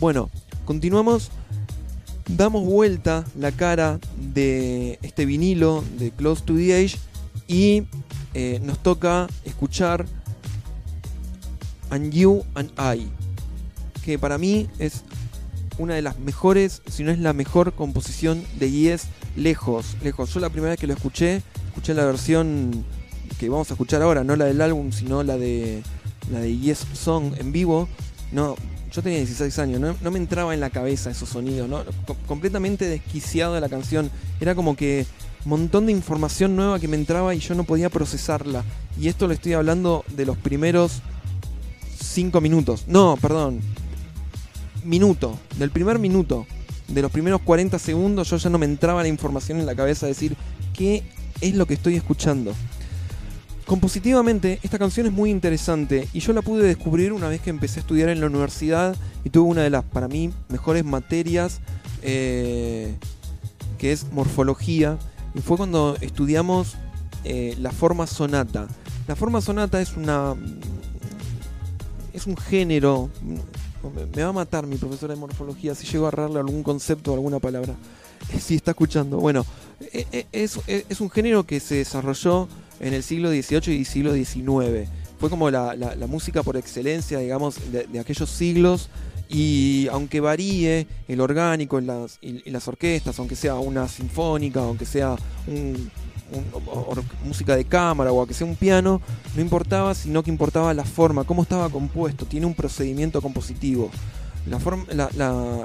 Bueno, 0.00 0.30
continuamos 0.64 1.30
damos 2.28 2.64
vuelta 2.64 3.24
la 3.38 3.52
cara 3.52 3.98
de 4.16 4.98
este 5.02 5.26
vinilo 5.26 5.84
de 5.98 6.10
Close 6.10 6.42
to 6.44 6.54
the 6.54 6.74
Age 6.74 6.96
y 7.46 7.84
eh, 8.34 8.60
nos 8.62 8.78
toca 8.82 9.28
escuchar 9.44 10.06
And 11.90 12.12
You 12.12 12.44
and 12.54 12.70
I, 12.78 13.08
que 14.02 14.18
para 14.18 14.38
mí 14.38 14.68
es 14.78 15.04
una 15.82 15.94
de 15.94 16.02
las 16.02 16.18
mejores, 16.18 16.82
si 16.88 17.02
no 17.04 17.10
es 17.10 17.18
la 17.18 17.32
mejor 17.32 17.72
composición 17.72 18.44
de 18.58 18.70
Yes, 18.70 19.04
lejos, 19.36 19.96
lejos. 20.02 20.32
Yo 20.32 20.40
la 20.40 20.50
primera 20.50 20.70
vez 20.70 20.80
que 20.80 20.86
lo 20.86 20.94
escuché, 20.94 21.42
escuché 21.68 21.94
la 21.94 22.04
versión 22.04 22.84
que 23.38 23.48
vamos 23.48 23.70
a 23.70 23.74
escuchar 23.74 24.02
ahora, 24.02 24.24
no 24.24 24.36
la 24.36 24.44
del 24.44 24.60
álbum, 24.60 24.92
sino 24.92 25.22
la 25.22 25.36
de 25.36 25.82
la 26.30 26.40
de 26.40 26.56
Yes 26.56 26.86
Song 26.92 27.34
en 27.38 27.52
vivo. 27.52 27.88
No, 28.30 28.56
yo 28.92 29.02
tenía 29.02 29.18
16 29.18 29.58
años, 29.58 29.80
no, 29.80 30.10
me 30.10 30.18
entraba 30.18 30.54
en 30.54 30.60
la 30.60 30.70
cabeza 30.70 31.10
esos 31.10 31.28
sonidos, 31.28 31.68
completamente 32.26 32.86
desquiciado 32.86 33.54
de 33.54 33.60
la 33.60 33.68
canción. 33.68 34.10
Era 34.40 34.54
como 34.54 34.76
que 34.76 35.06
montón 35.44 35.86
de 35.86 35.92
información 35.92 36.54
nueva 36.54 36.78
que 36.78 36.88
me 36.88 36.96
entraba 36.96 37.34
y 37.34 37.40
yo 37.40 37.54
no 37.54 37.64
podía 37.64 37.90
procesarla. 37.90 38.64
Y 39.00 39.08
esto 39.08 39.26
lo 39.26 39.34
estoy 39.34 39.54
hablando 39.54 40.04
de 40.14 40.26
los 40.26 40.36
primeros 40.36 41.02
5 42.00 42.40
minutos. 42.40 42.84
No, 42.86 43.16
perdón. 43.20 43.60
Minuto. 44.84 45.38
Del 45.58 45.70
primer 45.70 45.98
minuto. 45.98 46.46
De 46.88 47.02
los 47.02 47.10
primeros 47.10 47.40
40 47.42 47.78
segundos 47.78 48.28
yo 48.28 48.36
ya 48.36 48.50
no 48.50 48.58
me 48.58 48.66
entraba 48.66 49.02
la 49.02 49.08
información 49.08 49.58
en 49.58 49.66
la 49.66 49.74
cabeza 49.74 50.06
de 50.06 50.12
decir 50.12 50.36
qué 50.74 51.02
es 51.40 51.54
lo 51.54 51.66
que 51.66 51.74
estoy 51.74 51.96
escuchando. 51.96 52.54
compositivamente, 53.66 54.58
esta 54.62 54.78
canción 54.78 55.06
es 55.06 55.12
muy 55.12 55.30
interesante 55.30 56.08
y 56.12 56.20
yo 56.20 56.32
la 56.32 56.42
pude 56.42 56.66
descubrir 56.66 57.12
una 57.12 57.28
vez 57.28 57.40
que 57.40 57.50
empecé 57.50 57.78
a 57.78 57.82
estudiar 57.82 58.10
en 58.10 58.20
la 58.20 58.26
universidad 58.26 58.96
y 59.24 59.30
tuve 59.30 59.48
una 59.48 59.62
de 59.62 59.70
las, 59.70 59.84
para 59.84 60.08
mí, 60.08 60.30
mejores 60.48 60.84
materias, 60.84 61.60
eh, 62.02 62.94
que 63.78 63.92
es 63.92 64.12
morfología, 64.12 64.98
y 65.34 65.40
fue 65.40 65.56
cuando 65.56 65.96
estudiamos 66.00 66.76
eh, 67.24 67.54
la 67.58 67.70
forma 67.70 68.06
sonata. 68.06 68.66
La 69.06 69.16
forma 69.16 69.40
sonata 69.40 69.80
es 69.80 69.96
una. 69.96 70.34
es 72.12 72.26
un 72.26 72.36
género. 72.36 73.10
Me 74.14 74.22
va 74.22 74.28
a 74.28 74.32
matar 74.32 74.66
mi 74.66 74.76
profesora 74.76 75.14
de 75.14 75.20
morfología 75.20 75.74
si 75.74 75.86
llego 75.86 76.04
a 76.04 76.08
agarrarle 76.08 76.38
algún 76.40 76.62
concepto 76.62 77.12
o 77.12 77.14
alguna 77.14 77.38
palabra. 77.38 77.74
Si 78.40 78.54
está 78.54 78.70
escuchando. 78.70 79.18
Bueno, 79.18 79.44
e- 79.80 80.06
e- 80.12 80.26
es, 80.30 80.60
es 80.68 81.00
un 81.00 81.10
género 81.10 81.42
que 81.44 81.58
se 81.58 81.74
desarrolló 81.74 82.46
en 82.78 82.94
el 82.94 83.02
siglo 83.02 83.30
XVIII 83.30 83.74
y 83.74 83.84
siglo 83.84 84.14
XIX. 84.14 84.88
Fue 85.18 85.28
como 85.28 85.50
la, 85.50 85.74
la- 85.74 86.06
música 86.06 86.44
por 86.44 86.56
excelencia, 86.56 87.18
digamos, 87.18 87.56
de, 87.72 87.98
aquellos 87.98 88.30
siglos. 88.30 88.90
Y 89.28 89.88
aunque 89.90 90.20
varíe 90.20 90.86
el 91.08 91.20
orgánico 91.20 91.78
en 91.80 91.88
las, 91.88 92.18
y 92.22 92.48
las 92.50 92.68
orquestas, 92.68 93.18
aunque 93.18 93.34
sea 93.34 93.54
una 93.56 93.88
sinfónica, 93.88 94.60
aunque 94.60 94.84
sea 94.86 95.16
un, 95.48 95.90
música 97.24 97.56
de 97.56 97.64
cámara 97.64 98.12
o 98.12 98.18
aunque 98.18 98.34
sea 98.34 98.46
un 98.46 98.56
piano, 98.56 99.00
no 99.34 99.40
importaba, 99.40 99.94
sino 99.94 100.22
que 100.22 100.30
importaba 100.30 100.74
la 100.74 100.84
forma, 100.84 101.24
cómo 101.24 101.42
estaba 101.42 101.68
compuesto, 101.68 102.26
tiene 102.26 102.46
un 102.46 102.54
procedimiento 102.54 103.20
compositivo. 103.20 103.90
La, 104.46 104.58
forma 104.58 104.86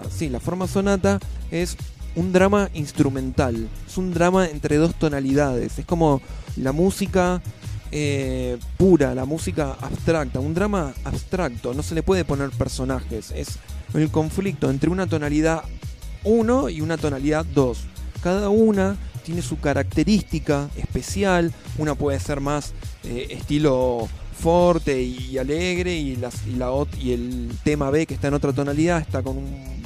sí, 0.10 0.30
la 0.30 0.40
forma 0.40 0.68
sonata 0.68 1.20
es 1.50 1.78
un 2.16 2.32
drama 2.32 2.70
instrumental, 2.74 3.68
es 3.88 3.98
un 3.98 4.14
drama 4.14 4.48
entre 4.48 4.78
dos 4.78 4.96
tonalidades, 4.96 5.80
es 5.80 5.86
como 5.86 6.22
la 6.56 6.72
música 6.72 7.42
eh, 7.92 8.58
pura, 8.78 9.16
la 9.16 9.26
música 9.26 9.78
abstracta, 9.82 10.40
un 10.40 10.54
drama 10.54 10.94
abstracto, 11.06 11.74
no 11.74 11.84
se 11.84 11.96
le 11.96 12.04
puede 12.04 12.26
poner 12.26 12.50
personajes, 12.52 13.32
es 13.32 13.58
el 13.94 14.12
conflicto 14.12 14.70
entre 14.70 14.90
una 14.90 15.08
tonalidad 15.08 15.64
1 16.24 16.70
y 16.70 16.82
una 16.82 16.98
tonalidad 16.98 17.46
2. 17.46 17.80
Cada 18.22 18.50
una 18.50 18.98
tiene 19.28 19.42
su 19.42 19.60
característica 19.60 20.70
especial, 20.78 21.52
una 21.78 21.96
puede 21.96 22.18
ser 22.18 22.40
más 22.40 22.72
eh, 23.04 23.28
estilo 23.32 24.08
fuerte 24.42 25.02
y 25.04 25.38
alegre 25.38 25.98
y, 25.98 26.16
las- 26.16 26.48
y 26.48 26.56
y 26.98 27.12
el 27.12 27.52
tema 27.66 27.90
B 27.92 28.06
que 28.06 28.14
está 28.14 28.30
en 28.30 28.36
otra 28.36 28.54
tonalidad 28.54 29.02
está 29.02 29.22
con 29.22 29.36
un, 29.38 29.84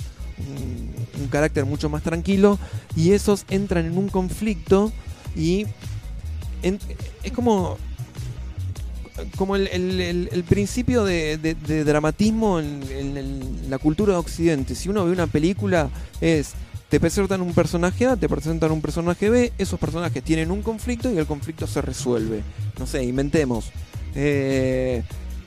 carácter 1.31 1.65
mucho 1.65 1.89
más 1.89 2.03
tranquilo 2.03 2.59
y 2.95 3.13
esos 3.13 3.45
entran 3.49 3.85
en 3.85 3.97
un 3.97 4.09
conflicto 4.09 4.91
y 5.35 5.65
es 6.61 7.31
como 7.33 7.77
como 9.37 9.55
el, 9.55 10.43
principio 10.47 11.03
de, 11.03 11.37
dramatismo 11.83 12.59
en, 12.59 12.81
en- 12.91 13.17
en 13.17 13.69
la 13.69 13.77
cultura 13.79 14.13
de 14.13 14.19
Occidente. 14.19 14.75
Si 14.75 14.87
uno 14.89 15.05
ve 15.05 15.11
una 15.11 15.27
película, 15.27 15.89
es 16.21 16.51
te 16.91 16.99
presentan 16.99 17.41
un 17.41 17.53
personaje 17.53 18.05
A, 18.05 18.17
te 18.17 18.27
presentan 18.27 18.69
un 18.69 18.81
personaje 18.81 19.29
B, 19.29 19.53
esos 19.57 19.79
personajes 19.79 20.21
tienen 20.21 20.51
un 20.51 20.61
conflicto 20.61 21.09
y 21.09 21.17
el 21.17 21.25
conflicto 21.25 21.65
se 21.65 21.81
resuelve. 21.81 22.43
No 22.77 22.85
sé, 22.85 23.01
inventemos. 23.05 23.71
Eh, 24.13 25.01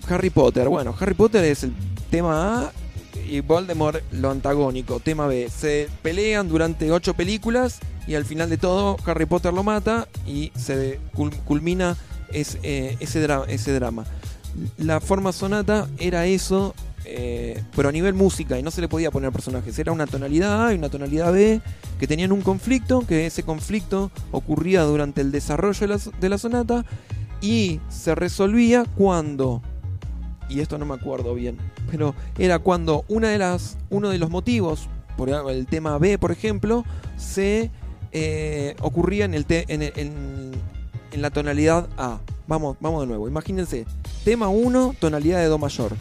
Harry 0.09 0.31
Potter, 0.31 0.71
bueno, 0.71 0.95
Harry 0.99 1.13
Potter 1.13 1.45
es 1.45 1.65
el 1.65 1.75
tema 2.11 2.63
A 2.63 2.73
y 3.29 3.41
Voldemort 3.41 4.01
lo 4.13 4.31
antagónico, 4.31 5.01
tema 5.01 5.27
B. 5.27 5.51
Se 5.55 5.89
pelean 6.03 6.49
durante 6.49 6.91
ocho 6.91 7.13
películas 7.13 7.79
y 8.07 8.15
al 8.15 8.25
final 8.25 8.49
de 8.49 8.57
todo 8.57 8.97
Harry 9.05 9.27
Potter 9.27 9.53
lo 9.53 9.63
mata 9.63 10.09
y 10.27 10.51
se 10.57 10.99
cul- 11.15 11.39
culmina 11.45 11.95
eh, 12.33 12.97
ese 13.01 13.73
drama. 13.75 14.05
La 14.79 15.01
forma 15.01 15.33
sonata 15.33 15.89
era 15.99 16.25
eso, 16.25 16.75
eh, 17.05 17.63
pero 17.77 17.89
a 17.89 17.93
nivel 17.93 18.15
música 18.15 18.59
y 18.59 18.63
no 18.63 18.71
se 18.71 18.81
le 18.81 18.89
podía 18.89 19.11
poner 19.11 19.31
personajes. 19.33 19.79
Era 19.79 19.93
una 19.93 20.07
tonalidad 20.07 20.67
A 20.67 20.73
y 20.75 20.79
una 20.79 20.89
tonalidad 20.89 21.33
B 21.33 21.61
que 21.99 22.07
tenían 22.07 22.33
un 22.33 22.41
conflicto, 22.43 23.07
que 23.07 23.27
ese 23.27 23.43
conflicto 23.43 24.11
ocurría 24.33 24.83
durante 24.83 25.21
el 25.21 25.31
desarrollo 25.33 25.81
de 25.81 25.89
la, 25.89 26.01
de 26.21 26.29
la 26.29 26.39
sonata 26.39 26.85
y 27.41 27.81
se 27.89 28.15
resolvía 28.15 28.85
cuando, 28.97 29.61
y 30.49 30.61
esto 30.61 30.79
no 30.79 30.87
me 30.87 30.95
acuerdo 30.95 31.35
bien, 31.35 31.59
pero 31.91 32.15
era 32.39 32.59
cuando 32.59 33.05
una 33.09 33.29
de 33.29 33.39
las, 33.39 33.77
uno 33.91 34.09
de 34.09 34.19
los 34.19 34.31
motivos, 34.31 34.89
por 35.17 35.29
el 35.31 35.67
tema 35.67 35.97
B, 35.99 36.19
por 36.19 36.33
ejemplo, 36.33 36.85
se 37.17 37.71
eh, 38.13 38.75
ocurría 38.81 39.25
en, 39.27 39.35
el 39.35 39.45
te- 39.47 39.65
en, 39.73 39.83
en- 39.83 40.53
en 41.13 41.23
la 41.23 41.31
tonalidad 41.31 41.89
A. 41.97 42.19
Vamos, 42.49 42.77
vamos 42.81 43.03
de 43.03 43.07
nuevo. 43.07 43.29
Imagínense, 43.29 43.87
tema 44.25 44.49
1, 44.49 44.97
tonalidad 44.99 45.39
de 45.39 45.47
Do 45.47 45.59
mayor. 45.59 45.93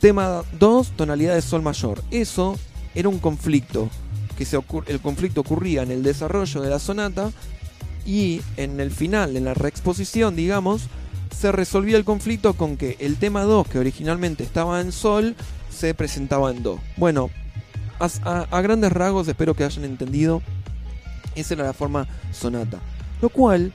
Tema 0.00 0.42
2, 0.58 0.92
tonalidad 0.96 1.34
de 1.34 1.42
Sol 1.42 1.62
mayor. 1.62 2.02
Eso 2.10 2.56
era 2.94 3.08
un 3.08 3.18
conflicto. 3.18 3.88
Que 4.36 4.44
se 4.44 4.56
el 4.86 5.00
conflicto 5.00 5.40
ocurría 5.40 5.82
en 5.82 5.90
el 5.90 6.04
desarrollo 6.04 6.60
de 6.62 6.70
la 6.70 6.78
sonata 6.78 7.32
y 8.06 8.40
en 8.56 8.78
el 8.78 8.92
final, 8.92 9.36
en 9.36 9.44
la 9.44 9.54
reexposición, 9.54 10.36
digamos, 10.36 10.82
se 11.36 11.50
resolvía 11.50 11.96
el 11.96 12.04
conflicto 12.04 12.54
con 12.54 12.76
que 12.76 12.96
el 13.00 13.16
tema 13.16 13.42
2, 13.42 13.66
que 13.66 13.80
originalmente 13.80 14.44
estaba 14.44 14.80
en 14.80 14.92
Sol, 14.92 15.34
se 15.76 15.92
presentaba 15.94 16.52
en 16.52 16.62
Do. 16.62 16.78
Bueno, 16.96 17.30
a- 17.98 18.46
a 18.50 18.60
grandes 18.60 18.92
rasgos 18.92 19.26
espero 19.26 19.54
que 19.54 19.64
hayan 19.64 19.84
entendido. 19.84 20.40
Esa 21.34 21.54
era 21.54 21.64
la 21.64 21.72
forma 21.72 22.06
sonata. 22.32 22.78
Lo 23.20 23.28
cual, 23.30 23.72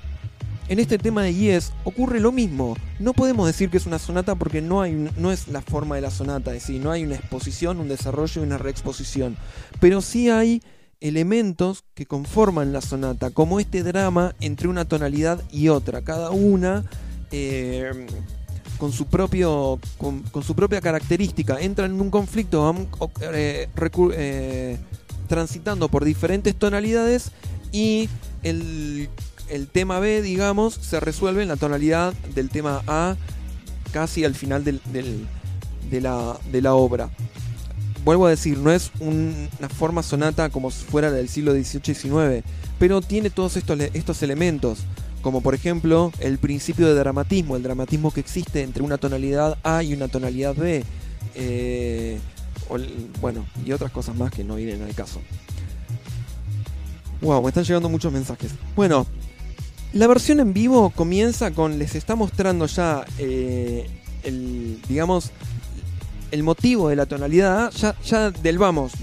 en 0.69 0.79
este 0.79 0.97
tema 0.97 1.23
de 1.23 1.33
Yes, 1.33 1.73
ocurre 1.83 2.19
lo 2.19 2.31
mismo. 2.31 2.75
No 2.99 3.13
podemos 3.13 3.47
decir 3.47 3.69
que 3.69 3.77
es 3.77 3.85
una 3.85 3.99
sonata 3.99 4.35
porque 4.35 4.61
no, 4.61 4.81
hay, 4.81 5.09
no 5.17 5.31
es 5.31 5.47
la 5.47 5.61
forma 5.61 5.95
de 5.95 6.01
la 6.01 6.11
sonata, 6.11 6.53
es 6.55 6.63
decir, 6.63 6.81
no 6.81 6.91
hay 6.91 7.03
una 7.03 7.15
exposición, 7.15 7.79
un 7.79 7.89
desarrollo 7.89 8.41
y 8.41 8.45
una 8.45 8.57
reexposición. 8.57 9.35
Pero 9.79 10.01
sí 10.01 10.29
hay 10.29 10.61
elementos 11.01 11.83
que 11.93 12.05
conforman 12.05 12.71
la 12.71 12.81
sonata, 12.81 13.29
como 13.29 13.59
este 13.59 13.83
drama 13.83 14.35
entre 14.39 14.69
una 14.69 14.85
tonalidad 14.85 15.43
y 15.51 15.67
otra, 15.67 16.01
cada 16.01 16.31
una 16.31 16.85
eh, 17.31 18.07
con 18.77 18.93
su 18.93 19.07
propio 19.07 19.79
con, 19.97 20.23
su 20.43 20.55
propia 20.55 20.79
característica, 20.79 21.59
entran 21.59 21.91
en 21.91 22.01
un 22.01 22.09
conflicto, 22.09 22.73
eh, 23.33 23.67
eh, 24.17 24.77
transitando 25.27 25.89
por 25.89 26.05
diferentes 26.05 26.55
tonalidades 26.55 27.31
y 27.73 28.07
el, 28.43 29.09
el 29.49 29.67
tema 29.67 29.99
B, 29.99 30.21
digamos, 30.21 30.73
se 30.73 30.99
resuelve 30.99 31.43
en 31.43 31.49
la 31.49 31.55
tonalidad 31.57 32.13
del 32.35 32.49
tema 32.49 32.81
A 32.87 33.15
casi 33.91 34.25
al 34.25 34.33
final 34.35 34.63
de, 34.63 34.79
la, 36.01 36.73
obra 36.73 37.09
vuelvo 38.03 38.25
a 38.25 38.31
decir, 38.31 38.57
no 38.57 38.71
es 38.71 38.91
un- 38.99 39.47
una 39.59 39.69
forma 39.69 40.01
sonata 40.03 40.49
como 40.49 40.71
si 40.71 40.83
fuera 40.83 41.11
del 41.11 41.29
siglo 41.29 41.53
XVIII 41.53 41.91
y 41.91 41.95
XIX, 41.95 42.43
pero 42.79 43.01
tiene 43.01 43.29
todos 43.29 43.55
estos, 43.55 43.77
le- 43.77 43.91
estos 43.93 44.21
elementos, 44.23 44.79
como 45.21 45.39
por 45.41 45.53
ejemplo 45.55 46.11
el 46.19 46.37
principio 46.37 46.87
de 46.87 46.95
dramatismo, 46.95 47.55
el 47.55 47.63
dramatismo 47.63 48.11
que 48.11 48.19
existe 48.19 48.61
entre 48.63 48.83
una 48.83 48.97
tonalidad 48.97 49.57
A 49.63 49.83
y 49.83 49.93
una 49.93 50.07
tonalidad 50.09 50.53
B, 50.55 50.83
eh, 51.35 52.19
bueno, 53.21 53.45
y 53.65 53.71
otras 53.71 53.91
cosas 53.91 54.15
más 54.15 54.31
que 54.31 54.43
no 54.43 54.55
vienen 54.55 54.81
al 54.81 54.93
caso. 54.95 55.21
Wow, 57.21 57.41
me 57.41 57.49
están 57.49 57.63
llegando 57.63 57.87
muchos 57.89 58.11
mensajes. 58.11 58.51
Bueno, 58.75 59.05
la 59.93 60.07
versión 60.07 60.39
en 60.39 60.53
vivo 60.53 60.89
comienza 60.89 61.51
con, 61.51 61.77
les 61.77 61.95
está 61.95 62.15
mostrando 62.15 62.65
ya 62.65 63.05
eh, 63.19 63.87
el, 64.23 64.79
digamos, 64.87 65.31
el 66.31 66.41
motivo 66.41 66.89
de 66.89 66.95
la 66.95 67.05
tonalidad 67.05 67.69
ya, 67.71 67.95
ya 68.03 68.31
del 68.31 68.57
vamos, 68.57 68.93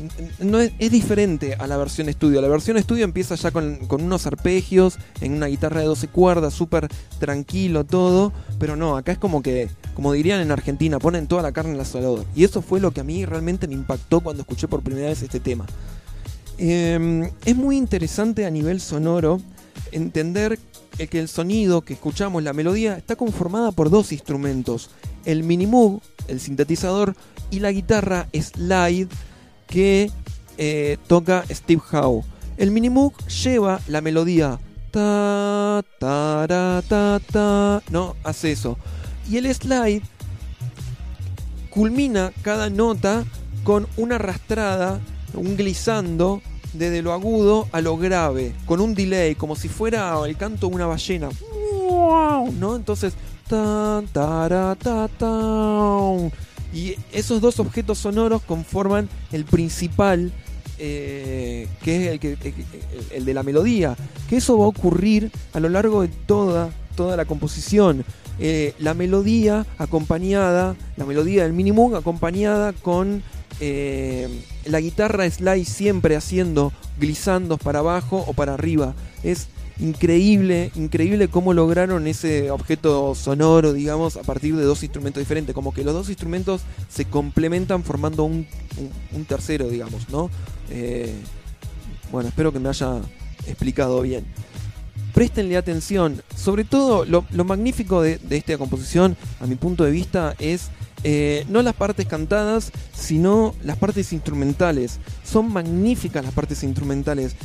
no 0.40 0.58
es, 0.58 0.72
diferente 0.90 1.54
a 1.54 1.68
la 1.68 1.76
versión 1.76 2.08
estudio. 2.08 2.40
La 2.40 2.48
versión 2.48 2.76
estudio 2.76 3.04
empieza 3.04 3.36
ya 3.36 3.52
con, 3.52 3.86
con 3.86 4.02
unos 4.02 4.26
arpegios, 4.26 4.98
en 5.20 5.34
una 5.34 5.46
guitarra 5.46 5.80
de 5.80 5.86
12 5.86 6.08
cuerdas, 6.08 6.54
súper 6.54 6.88
tranquilo 7.20 7.84
todo, 7.84 8.32
pero 8.58 8.74
no, 8.74 8.96
acá 8.96 9.12
es 9.12 9.18
como 9.18 9.42
que, 9.42 9.70
como 9.94 10.12
dirían 10.12 10.40
en 10.40 10.50
Argentina, 10.50 10.98
ponen 10.98 11.28
toda 11.28 11.42
la 11.42 11.52
carne 11.52 11.70
en 11.70 11.76
el 11.76 11.82
asador. 11.82 12.24
Y 12.34 12.42
eso 12.42 12.62
fue 12.62 12.80
lo 12.80 12.90
que 12.90 13.00
a 13.00 13.04
mí 13.04 13.24
realmente 13.24 13.68
me 13.68 13.74
impactó 13.74 14.22
cuando 14.22 14.42
escuché 14.42 14.66
por 14.66 14.82
primera 14.82 15.06
vez 15.06 15.22
este 15.22 15.38
tema. 15.38 15.66
Eh, 16.58 17.30
es 17.44 17.56
muy 17.56 17.76
interesante 17.76 18.44
a 18.44 18.50
nivel 18.50 18.80
sonoro 18.80 19.40
entender 19.92 20.58
el 20.98 21.08
que 21.08 21.20
el 21.20 21.28
sonido 21.28 21.82
que 21.82 21.94
escuchamos, 21.94 22.42
la 22.42 22.52
melodía, 22.52 22.96
está 22.96 23.16
conformada 23.16 23.72
por 23.72 23.90
dos 23.90 24.12
instrumentos. 24.12 24.90
El 25.24 25.42
Minimoog, 25.42 26.00
el 26.28 26.40
sintetizador, 26.40 27.14
y 27.50 27.60
la 27.60 27.72
guitarra 27.72 28.28
slide 28.32 29.08
que 29.66 30.10
eh, 30.58 30.98
toca 31.06 31.44
Steve 31.50 31.82
Howe. 31.92 32.24
El 32.56 32.70
Minimoog 32.70 33.16
lleva 33.26 33.80
la 33.88 34.00
melodía 34.00 34.58
ta 34.90 35.82
ta 35.98 36.46
ra, 36.46 36.82
ta 36.86 37.20
ta, 37.32 37.82
no 37.90 38.16
hace 38.24 38.52
eso. 38.52 38.76
Y 39.28 39.36
el 39.36 39.52
slide 39.54 40.02
culmina 41.70 42.32
cada 42.42 42.70
nota 42.70 43.24
con 43.64 43.86
una 43.96 44.16
arrastrada, 44.16 45.00
un 45.34 45.56
glissando 45.56 46.42
desde 46.72 47.02
lo 47.02 47.12
agudo 47.12 47.68
a 47.72 47.80
lo 47.80 47.96
grave, 47.96 48.52
con 48.66 48.80
un 48.80 48.94
delay, 48.94 49.34
como 49.34 49.56
si 49.56 49.68
fuera 49.68 50.16
el 50.26 50.36
canto 50.36 50.68
de 50.68 50.74
una 50.74 50.86
ballena. 50.86 51.28
¿no? 52.58 52.76
Entonces. 52.76 53.14
Y 56.72 56.94
esos 57.12 57.40
dos 57.40 57.58
objetos 57.58 57.98
sonoros 57.98 58.42
conforman 58.42 59.08
el 59.32 59.44
principal, 59.44 60.32
eh, 60.78 61.66
que 61.82 61.96
es 62.06 62.12
el, 62.12 62.20
que, 62.20 62.32
el- 62.32 62.54
el 63.10 63.24
de 63.24 63.34
la 63.34 63.42
melodía. 63.42 63.96
Que 64.28 64.36
eso 64.36 64.56
va 64.56 64.64
a 64.66 64.68
ocurrir 64.68 65.32
a 65.52 65.58
lo 65.60 65.68
largo 65.68 66.02
de 66.02 66.08
toda, 66.08 66.70
toda 66.96 67.16
la 67.16 67.24
composición. 67.24 68.04
Eh, 68.38 68.74
la 68.78 68.94
melodía 68.94 69.66
acompañada, 69.78 70.76
la 70.96 71.04
melodía 71.04 71.42
del 71.42 71.52
minimum 71.52 71.94
acompañada 71.96 72.72
con 72.72 73.22
eh, 73.60 74.28
la 74.64 74.80
guitarra 74.80 75.28
slide 75.30 75.64
siempre 75.64 76.16
haciendo 76.16 76.72
glissandos 76.98 77.58
para 77.60 77.80
abajo 77.80 78.24
o 78.26 78.32
para 78.32 78.54
arriba. 78.54 78.94
Es 79.22 79.48
increíble, 79.80 80.70
increíble 80.74 81.28
cómo 81.28 81.54
lograron 81.54 82.06
ese 82.06 82.50
objeto 82.50 83.14
sonoro, 83.14 83.72
digamos, 83.72 84.16
a 84.16 84.22
partir 84.22 84.56
de 84.56 84.64
dos 84.64 84.82
instrumentos 84.82 85.20
diferentes. 85.20 85.54
Como 85.54 85.72
que 85.72 85.84
los 85.84 85.94
dos 85.94 86.08
instrumentos 86.08 86.62
se 86.88 87.06
complementan 87.06 87.82
formando 87.82 88.24
un, 88.24 88.46
tercero, 89.26 89.68
digamos, 89.68 90.08
¿no? 90.10 90.30
Eh, 90.70 91.12
bueno, 92.12 92.28
espero 92.28 92.52
que 92.52 92.58
me 92.58 92.68
haya 92.68 93.00
explicado 93.46 94.02
bien. 94.02 94.24
Préstenle 95.14 95.56
atención. 95.56 96.22
Sobre 96.36 96.64
todo, 96.64 97.04
lo, 97.04 97.44
magnífico 97.44 98.02
de 98.02 98.20
esta 98.30 98.58
composición, 98.58 99.16
a 99.40 99.46
mi 99.46 99.56
punto 99.56 99.84
de 99.84 99.90
vista, 99.90 100.34
es 100.38 100.70
eh, 101.04 101.44
no 101.48 101.62
las 101.62 101.74
partes 101.74 102.06
cantadas, 102.06 102.72
sino 102.92 103.54
las 103.62 103.76
partes 103.76 104.12
instrumentales. 104.12 104.98
Son 105.24 105.52
magníficas 105.52 106.24
las 106.24 106.34
partes 106.34 106.62
instrumentales, 106.62 107.36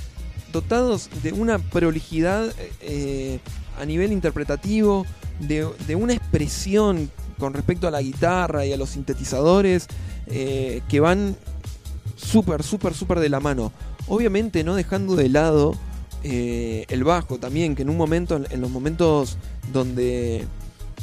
dotados 0.51 1.09
de 1.23 1.33
una 1.33 1.59
prolijidad 1.59 2.53
eh, 2.81 3.39
a 3.79 3.85
nivel 3.85 4.11
interpretativo, 4.11 5.05
de, 5.39 5.95
una 5.95 6.13
expresión 6.13 7.11
con 7.37 7.53
respecto 7.53 7.87
a 7.87 7.91
la 7.91 8.01
guitarra 8.01 8.65
y 8.65 8.71
a 8.71 8.77
los 8.77 8.91
sintetizadores 8.91 9.87
eh, 10.27 10.81
que 10.87 10.99
van 10.99 11.35
súper, 12.15 12.63
súper, 12.63 12.93
súper 12.93 13.19
de 13.19 13.29
la 13.29 13.39
mano. 13.39 13.71
Obviamente 14.07 14.63
no 14.63 14.75
dejando 14.75 15.15
de 15.15 15.29
lado 15.29 15.75
eh, 16.23 16.85
el 16.89 17.03
bajo 17.03 17.37
también, 17.37 17.75
que 17.75 17.81
en 17.81 17.89
un 17.89 17.97
momento, 17.97 18.41
en 18.49 18.61
los 18.61 18.69
momentos 18.69 19.37
donde 19.73 20.45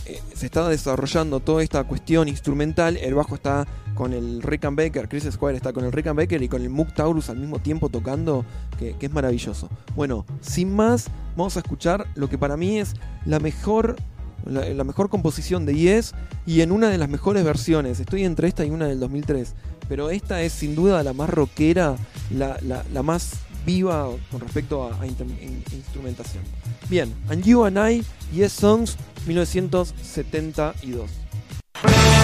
eh, 0.06 0.20
se 0.34 0.46
estaba 0.46 0.68
desarrollando 0.68 1.40
toda 1.40 1.62
esta 1.62 1.84
cuestión 1.84 2.28
instrumental, 2.28 2.96
el 2.96 3.14
bajo 3.14 3.36
está 3.36 3.66
con 3.94 4.12
el 4.12 4.42
Rickenbacker, 4.42 5.08
Chris 5.08 5.28
Squire 5.30 5.56
está 5.56 5.72
con 5.72 5.84
el 5.84 5.92
Rickenbacker 5.92 6.42
y 6.42 6.48
con 6.48 6.62
el 6.62 6.70
Moog 6.70 6.92
Taurus 6.92 7.30
al 7.30 7.38
mismo 7.38 7.60
tiempo 7.60 7.88
tocando, 7.88 8.44
que, 8.78 8.96
es 8.98 9.12
maravilloso. 9.12 9.68
Bueno, 9.94 10.24
sin 10.40 10.74
más, 10.74 11.06
vamos 11.36 11.56
a 11.56 11.60
escuchar 11.60 12.06
lo 12.16 12.28
que 12.28 12.36
para 12.36 12.56
mí 12.56 12.78
es 12.78 12.94
la 13.26 13.38
mejor, 13.38 13.96
la, 14.44 14.82
mejor 14.82 15.08
composición 15.08 15.66
de 15.66 15.74
Yes 15.76 16.14
y 16.46 16.62
en 16.62 16.72
una 16.72 16.88
de 16.88 16.98
las 16.98 17.08
mejores 17.08 17.44
versiones. 17.44 18.00
Estoy 18.00 18.24
entre 18.24 18.48
esta 18.48 18.64
y 18.64 18.70
una 18.70 18.86
del 18.86 18.98
2003, 18.98 19.54
pero 19.88 20.10
esta 20.10 20.42
es 20.42 20.52
sin 20.52 20.74
duda 20.74 21.02
la 21.04 21.12
más 21.12 21.30
rockera, 21.30 21.96
la, 22.30 23.02
más 23.02 23.34
viva 23.64 24.08
con 24.32 24.40
respecto 24.40 24.90
a, 24.92 25.06
instrumentación. 25.06 26.42
Bien, 26.88 27.12
And 27.30 27.44
You 27.44 27.64
and 27.64 27.78
I, 27.78 28.02
Yes 28.32 28.52
Songs, 28.52 28.96
1972. 29.26 32.21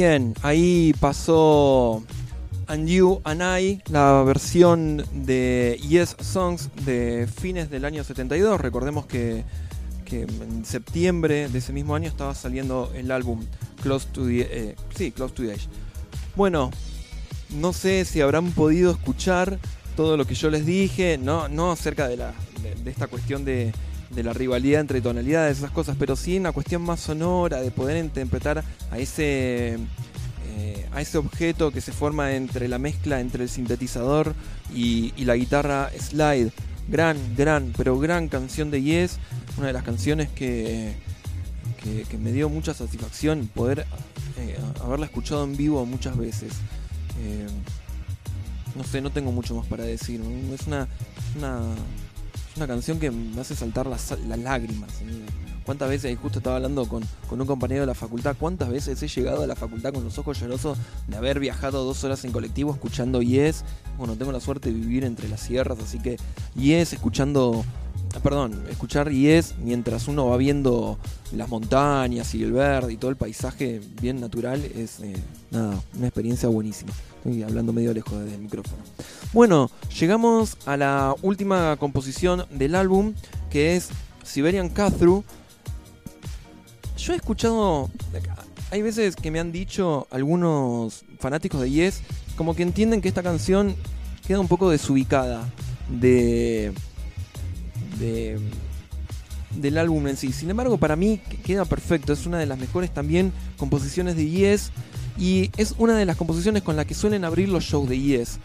Bien, 0.00 0.32
ahí 0.42 0.94
pasó 1.00 2.04
And 2.68 2.86
You 2.86 3.20
and 3.24 3.42
I, 3.42 3.82
la 3.90 4.22
versión 4.22 5.04
de 5.12 5.76
Yes 5.88 6.14
Songs 6.20 6.70
de 6.84 7.26
fines 7.26 7.68
del 7.68 7.84
año 7.84 8.04
72. 8.04 8.60
Recordemos 8.60 9.06
que, 9.06 9.44
que 10.04 10.20
en 10.20 10.64
septiembre 10.64 11.48
de 11.48 11.58
ese 11.58 11.72
mismo 11.72 11.96
año 11.96 12.06
estaba 12.08 12.36
saliendo 12.36 12.92
el 12.94 13.10
álbum 13.10 13.44
Close 13.82 14.06
to 14.12 14.24
the, 14.24 14.42
eh, 14.48 14.76
sí, 14.94 15.10
Close 15.10 15.34
to 15.34 15.42
the 15.42 15.54
Edge. 15.54 15.66
Bueno, 16.36 16.70
no 17.50 17.72
sé 17.72 18.04
si 18.04 18.20
habrán 18.20 18.52
podido 18.52 18.92
escuchar 18.92 19.58
todo 19.96 20.16
lo 20.16 20.26
que 20.26 20.36
yo 20.36 20.48
les 20.48 20.64
dije, 20.64 21.18
no, 21.18 21.48
no 21.48 21.72
acerca 21.72 22.06
de, 22.06 22.18
la, 22.18 22.34
de, 22.62 22.76
de 22.76 22.88
esta 22.92 23.08
cuestión 23.08 23.44
de, 23.44 23.72
de 24.10 24.22
la 24.22 24.32
rivalidad 24.32 24.80
entre 24.80 25.00
tonalidades, 25.00 25.58
esas 25.58 25.70
cosas, 25.70 25.96
pero 25.98 26.16
sí 26.16 26.38
una 26.38 26.52
cuestión 26.52 26.82
más 26.82 27.00
sonora, 27.00 27.60
de 27.60 27.70
poder 27.70 28.02
interpretar 28.02 28.64
a 28.90 28.98
ese 28.98 29.78
eh, 30.58 30.86
a 30.92 31.00
ese 31.00 31.18
objeto 31.18 31.70
que 31.70 31.80
se 31.80 31.92
forma 31.92 32.34
entre 32.34 32.68
la 32.68 32.78
mezcla 32.78 33.20
entre 33.20 33.44
el 33.44 33.48
sintetizador 33.48 34.34
y, 34.74 35.12
y 35.16 35.24
la 35.24 35.36
guitarra 35.36 35.90
slide. 35.98 36.50
Gran, 36.88 37.18
gran, 37.36 37.72
pero 37.76 37.98
gran 37.98 38.28
canción 38.28 38.70
de 38.70 38.82
Yes. 38.82 39.18
Una 39.58 39.66
de 39.66 39.72
las 39.74 39.82
canciones 39.82 40.30
que, 40.30 40.94
que, 42.08 42.18
me 42.18 42.32
dio 42.32 42.48
mucha 42.48 42.74
satisfacción 42.74 43.48
poder 43.54 43.86
eh, 44.38 44.58
haberla 44.82 45.06
escuchado 45.06 45.44
en 45.44 45.56
vivo 45.56 45.84
muchas 45.84 46.16
veces. 46.16 46.54
Eh, 47.20 47.46
no 48.74 48.84
sé, 48.84 49.00
no 49.00 49.10
tengo 49.10 49.32
mucho 49.32 49.54
más 49.54 49.66
para 49.66 49.84
decir. 49.84 50.20
Es 50.54 50.66
una, 50.66 50.88
una, 51.36 51.60
una 52.58 52.66
canción 52.66 52.98
que 52.98 53.10
me 53.10 53.40
hace 53.40 53.54
saltar 53.54 53.86
las, 53.86 54.14
lágrimas. 54.26 54.90
¿Cuántas 55.64 55.88
veces, 55.88 56.16
justo 56.18 56.38
estaba 56.38 56.56
hablando 56.56 56.88
con, 56.88 57.04
con, 57.28 57.40
un 57.40 57.46
compañero 57.46 57.82
de 57.82 57.86
la 57.86 57.94
facultad, 57.94 58.36
cuántas 58.38 58.70
veces 58.70 59.02
he 59.02 59.08
llegado 59.08 59.42
a 59.42 59.46
la 59.46 59.54
facultad 59.54 59.92
con 59.92 60.02
los 60.02 60.16
ojos 60.18 60.40
llorosos 60.40 60.78
de 61.06 61.16
haber 61.16 61.40
viajado 61.40 61.84
dos 61.84 62.02
horas 62.04 62.24
en 62.24 62.32
colectivo 62.32 62.72
escuchando 62.72 63.20
Yes? 63.20 63.64
Bueno, 63.98 64.16
tengo 64.16 64.32
la 64.32 64.40
suerte 64.40 64.70
de 64.70 64.74
vivir 64.74 65.04
entre 65.04 65.28
las 65.28 65.40
sierras, 65.40 65.78
así 65.78 65.98
que 65.98 66.16
Yes 66.54 66.94
escuchando, 66.94 67.64
perdón, 68.22 68.64
escuchar 68.70 69.10
Yes 69.10 69.56
mientras 69.62 70.08
uno 70.08 70.26
va 70.26 70.38
viendo 70.38 70.98
las 71.32 71.48
montañas 71.50 72.34
y 72.34 72.42
el 72.42 72.52
verde 72.52 72.94
y 72.94 72.96
todo 72.96 73.10
el 73.10 73.16
paisaje 73.16 73.82
bien 74.00 74.20
natural 74.20 74.64
es, 74.64 75.00
eh, 75.00 75.16
nada, 75.50 75.82
una 75.96 76.06
experiencia 76.06 76.48
buenísima. 76.48 76.92
Estoy 77.18 77.42
hablando 77.42 77.72
medio 77.72 77.92
lejos 77.92 78.24
del 78.24 78.38
micrófono. 78.38 78.82
Bueno, 79.32 79.70
llegamos 79.98 80.56
a 80.66 80.76
la 80.76 81.14
última 81.22 81.76
composición 81.76 82.46
del 82.50 82.74
álbum, 82.74 83.14
que 83.50 83.76
es 83.76 83.90
Siberian 84.24 84.68
Cathru 84.68 85.24
yo 86.98 87.12
he 87.12 87.16
escuchado. 87.16 87.90
Hay 88.70 88.82
veces 88.82 89.16
que 89.16 89.30
me 89.30 89.40
han 89.40 89.52
dicho 89.52 90.06
algunos 90.10 91.04
fanáticos 91.20 91.60
de 91.60 91.70
Yes, 91.70 92.02
como 92.36 92.54
que 92.54 92.62
entienden 92.62 93.00
que 93.00 93.08
esta 93.08 93.22
canción 93.22 93.74
queda 94.26 94.40
un 94.40 94.48
poco 94.48 94.68
desubicada 94.68 95.48
de. 95.88 96.72
de 97.98 98.38
del 99.52 99.78
álbum 99.78 100.06
en 100.08 100.16
sí. 100.16 100.32
Sin 100.32 100.50
embargo, 100.50 100.76
para 100.76 100.96
mí 100.96 101.18
queda 101.44 101.64
perfecto. 101.64 102.12
Es 102.12 102.26
una 102.26 102.38
de 102.38 102.46
las 102.46 102.58
mejores 102.58 102.92
también 102.92 103.32
composiciones 103.56 104.14
de 104.14 104.28
Yes. 104.28 104.70
Y 105.18 105.50
es 105.56 105.74
una 105.78 105.96
de 105.96 106.04
las 106.04 106.16
composiciones 106.16 106.62
con 106.62 106.76
las 106.76 106.86
que 106.86 106.94
suelen 106.94 107.24
abrir 107.24 107.48
los 107.48 107.64
shows 107.64 107.88
de 107.88 107.98
Yes. 107.98 108.38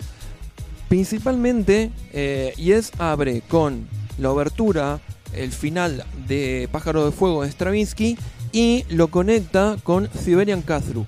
Principalmente, 0.89 1.91
eh, 2.11 2.53
Yes 2.57 2.91
abre 2.97 3.41
con 3.41 3.88
la 4.17 4.32
obertura, 4.32 4.99
el 5.34 5.51
final 5.51 6.05
de 6.28 6.69
Pájaro 6.71 7.05
de 7.05 7.11
Fuego 7.11 7.43
de 7.43 7.51
Stravinsky 7.51 8.17
y 8.51 8.86
lo 8.89 9.07
conecta 9.07 9.78
con 9.84 10.07
Siberian 10.13 10.61
Cathru, 10.61 11.07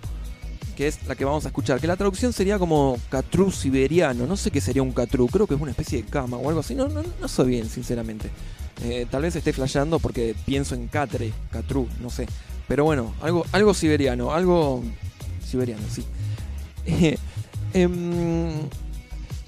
que 0.75 0.87
es 0.87 1.05
la 1.07 1.15
que 1.15 1.25
vamos 1.25 1.45
a 1.45 1.49
escuchar. 1.49 1.79
Que 1.79 1.87
la 1.87 1.95
traducción 1.95 2.33
sería 2.33 2.57
como 2.57 2.97
Catru 3.09 3.51
siberiano. 3.51 4.25
No 4.25 4.35
sé 4.35 4.51
qué 4.51 4.61
sería 4.61 4.81
un 4.81 4.91
Catru, 4.91 5.27
creo 5.27 5.47
que 5.47 5.53
es 5.53 5.61
una 5.61 5.71
especie 5.71 6.01
de 6.01 6.09
cama 6.09 6.37
o 6.37 6.47
algo 6.49 6.61
así. 6.61 6.73
No, 6.73 6.87
no, 6.87 7.03
no 7.21 7.27
sé 7.27 7.43
bien, 7.43 7.69
sinceramente. 7.69 8.29
Eh, 8.83 9.05
tal 9.09 9.21
vez 9.21 9.35
esté 9.35 9.53
flasheando 9.53 9.99
porque 9.99 10.35
pienso 10.45 10.75
en 10.75 10.87
Catre, 10.87 11.31
Catru, 11.51 11.87
no 12.01 12.09
sé. 12.09 12.27
Pero 12.67 12.83
bueno, 12.83 13.13
algo, 13.21 13.45
algo 13.51 13.73
siberiano, 13.73 14.33
algo 14.33 14.83
siberiano, 15.45 15.83
sí. 15.89 16.03
Eh, 16.85 17.17
eh, 17.75 17.89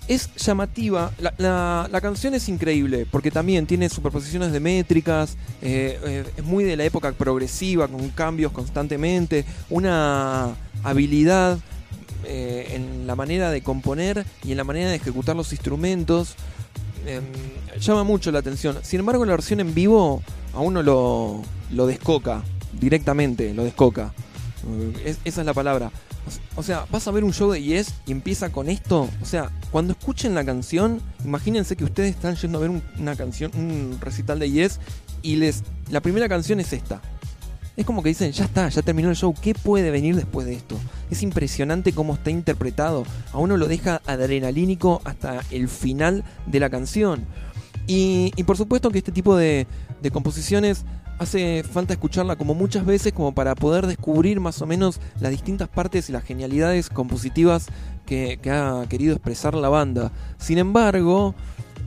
es 0.08 0.30
llamativa. 0.36 1.12
La, 1.20 1.88
la, 1.92 2.02
canción 2.02 2.34
es 2.34 2.48
increíble 2.50 3.06
porque 3.10 3.32
también 3.32 3.66
tiene 3.66 3.90
superposiciones 3.90 4.52
de 4.52 4.60
métricas, 4.60 5.38
eh, 5.62 6.00
eh, 6.06 6.24
es 6.36 6.44
muy 6.44 6.64
de 6.64 6.78
la 6.78 6.86
época 6.86 7.12
progresiva, 7.12 7.88
con 7.88 8.10
cambios 8.10 8.52
constantemente, 8.52 9.46
una 9.70 10.56
habilidad 10.84 11.60
en 12.30 13.08
la 13.08 13.16
manera 13.16 13.52
de 13.52 13.62
componer 13.62 14.26
y 14.44 14.52
en 14.52 14.58
la 14.58 14.66
manera 14.66 14.90
de 14.90 14.96
ejecutar 14.96 15.36
los 15.36 15.54
instrumentos. 15.54 16.36
llama 17.80 18.04
mucho 18.04 18.32
la 18.32 18.40
atención. 18.40 18.78
Sin 18.82 19.00
embargo, 19.00 19.26
la 19.26 19.32
versión 19.32 19.62
en 19.62 19.74
vivo 19.74 20.22
a 20.54 20.60
uno 20.60 20.84
lo, 20.84 21.42
lo 21.72 21.88
descoca 21.88 22.44
directamente, 22.78 23.54
lo 23.54 23.64
descoca. 23.64 24.14
Es, 25.06 25.20
esa 25.24 25.42
es 25.42 25.46
la 25.46 25.54
palabra. 25.54 25.92
O 26.56 26.64
sea, 26.64 26.86
vas 26.92 27.08
a 27.08 27.12
ver 27.12 27.24
un 27.24 27.34
show 27.34 27.52
de 27.52 27.62
Yes 27.62 27.94
y 28.06 28.12
empieza 28.12 28.52
con 28.52 28.70
esto. 28.70 29.10
O 29.22 29.26
sea, 29.26 29.52
cuando 29.72 29.94
escuchen 29.94 30.36
la 30.36 30.44
canción, 30.44 31.02
imagínense 31.24 31.76
que 31.76 31.84
ustedes 31.84 32.16
están 32.16 32.36
yendo 32.36 32.58
a 32.58 32.62
ver 32.62 32.70
un, 32.70 32.84
una 33.00 33.16
canción, 33.16 33.52
un 33.56 33.98
recital 34.02 34.40
de 34.40 34.52
Yes 34.52 34.80
y 35.22 35.38
les 35.38 35.64
la 35.90 36.02
primera 36.02 36.28
canción 36.28 36.60
es 36.60 36.74
esta. 36.74 37.02
Es 37.76 37.86
como 37.86 38.02
que 38.02 38.10
dicen, 38.10 38.32
ya 38.32 38.46
está, 38.46 38.70
ya 38.70 38.82
terminó 38.82 39.10
el 39.10 39.16
show, 39.16 39.36
¿qué 39.40 39.54
puede 39.54 39.92
venir 39.92 40.16
después 40.16 40.48
de 40.48 40.56
esto? 40.56 40.76
Es 41.12 41.22
impresionante 41.22 41.94
cómo 41.94 42.16
está 42.16 42.32
interpretado. 42.32 43.06
A 43.32 43.38
uno 43.38 43.56
lo 43.56 43.68
deja 43.68 44.02
adrenalínico 44.08 45.00
hasta 45.06 45.42
el 45.52 45.70
final 45.70 46.24
de 46.48 46.60
la 46.60 46.72
canción. 46.72 47.26
Y, 47.86 48.34
y 48.36 48.44
por 48.44 48.58
supuesto 48.58 48.90
que 48.90 48.98
este 48.98 49.12
tipo 49.12 49.38
de, 49.38 49.68
de 50.02 50.12
composiciones 50.12 50.86
hace 51.20 51.64
falta 51.64 51.94
escucharla 51.94 52.36
como 52.36 52.54
muchas 52.54 52.86
veces 52.86 53.14
como 53.14 53.34
para 53.34 53.56
poder 53.56 53.88
descubrir 53.88 54.40
más 54.40 54.62
o 54.62 54.66
menos 54.66 55.00
las 55.20 55.32
distintas 55.32 55.68
partes 55.68 56.10
y 56.10 56.12
las 56.12 56.24
genialidades 56.24 56.90
compositivas 56.90 57.68
que, 58.06 58.40
ha 58.50 58.86
querido 58.88 59.14
expresar 59.14 59.54
la 59.56 59.70
banda. 59.70 60.12
Sin 60.38 60.58
embargo, 60.58 61.36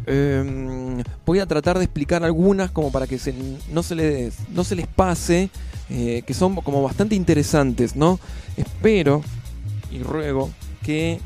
eh, 0.06 1.02
voy 1.24 1.38
a 1.38 1.46
tratar 1.46 1.78
de 1.78 1.84
explicar 1.84 2.24
algunas 2.24 2.70
como 2.70 2.92
para 2.92 3.06
que 3.06 3.18
se, 3.18 3.34
no, 3.72 3.82
se 3.82 3.94
les, 3.94 4.48
no 4.50 4.64
se 4.64 4.76
les 4.76 4.86
pase, 4.86 5.50
eh, 5.88 6.22
que 6.26 6.34
son 6.34 6.56
como 6.56 6.82
bastante 6.82 7.14
interesantes, 7.14 7.96
¿no? 7.96 8.20
Espero 8.56 9.22
y 9.90 10.02
ruego 10.02 10.50
que 10.82 11.20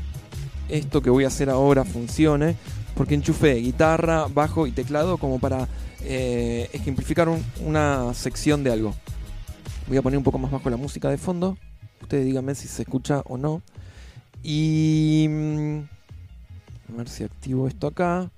esto 0.69 1.01
que 1.01 1.09
voy 1.09 1.25
a 1.25 1.27
hacer 1.27 1.49
ahora 1.49 1.83
funcione, 1.83 2.55
porque 2.95 3.15
enchufé 3.15 3.55
guitarra, 3.55 4.27
bajo 4.33 4.67
y 4.67 4.71
teclado 4.71 5.17
como 5.17 5.39
para 5.39 5.67
eh, 6.01 6.69
ejemplificar 6.73 7.29
un, 7.29 7.43
una 7.59 8.13
sección 8.13 8.63
de 8.63 8.71
algo. 8.71 8.95
Voy 9.87 9.97
a 9.97 10.01
poner 10.01 10.17
un 10.17 10.23
poco 10.23 10.39
más 10.39 10.51
bajo 10.51 10.69
la 10.69 10.77
música 10.77 11.09
de 11.09 11.17
fondo. 11.17 11.57
Ustedes 12.01 12.25
díganme 12.25 12.55
si 12.55 12.67
se 12.67 12.83
escucha 12.83 13.21
o 13.25 13.37
no. 13.37 13.61
Y... 14.41 15.27
A 16.87 16.97
ver 16.97 17.09
si 17.09 17.23
activo 17.23 17.67
esto 17.67 17.87
acá. 17.87 18.31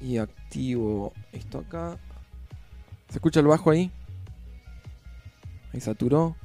Y 0.00 0.18
activo 0.18 1.12
esto 1.32 1.58
acá. 1.58 1.98
¿Se 3.08 3.14
escucha 3.14 3.40
el 3.40 3.46
bajo 3.46 3.70
ahí? 3.70 3.90
Ahí 5.72 5.80
saturó. 5.80 6.36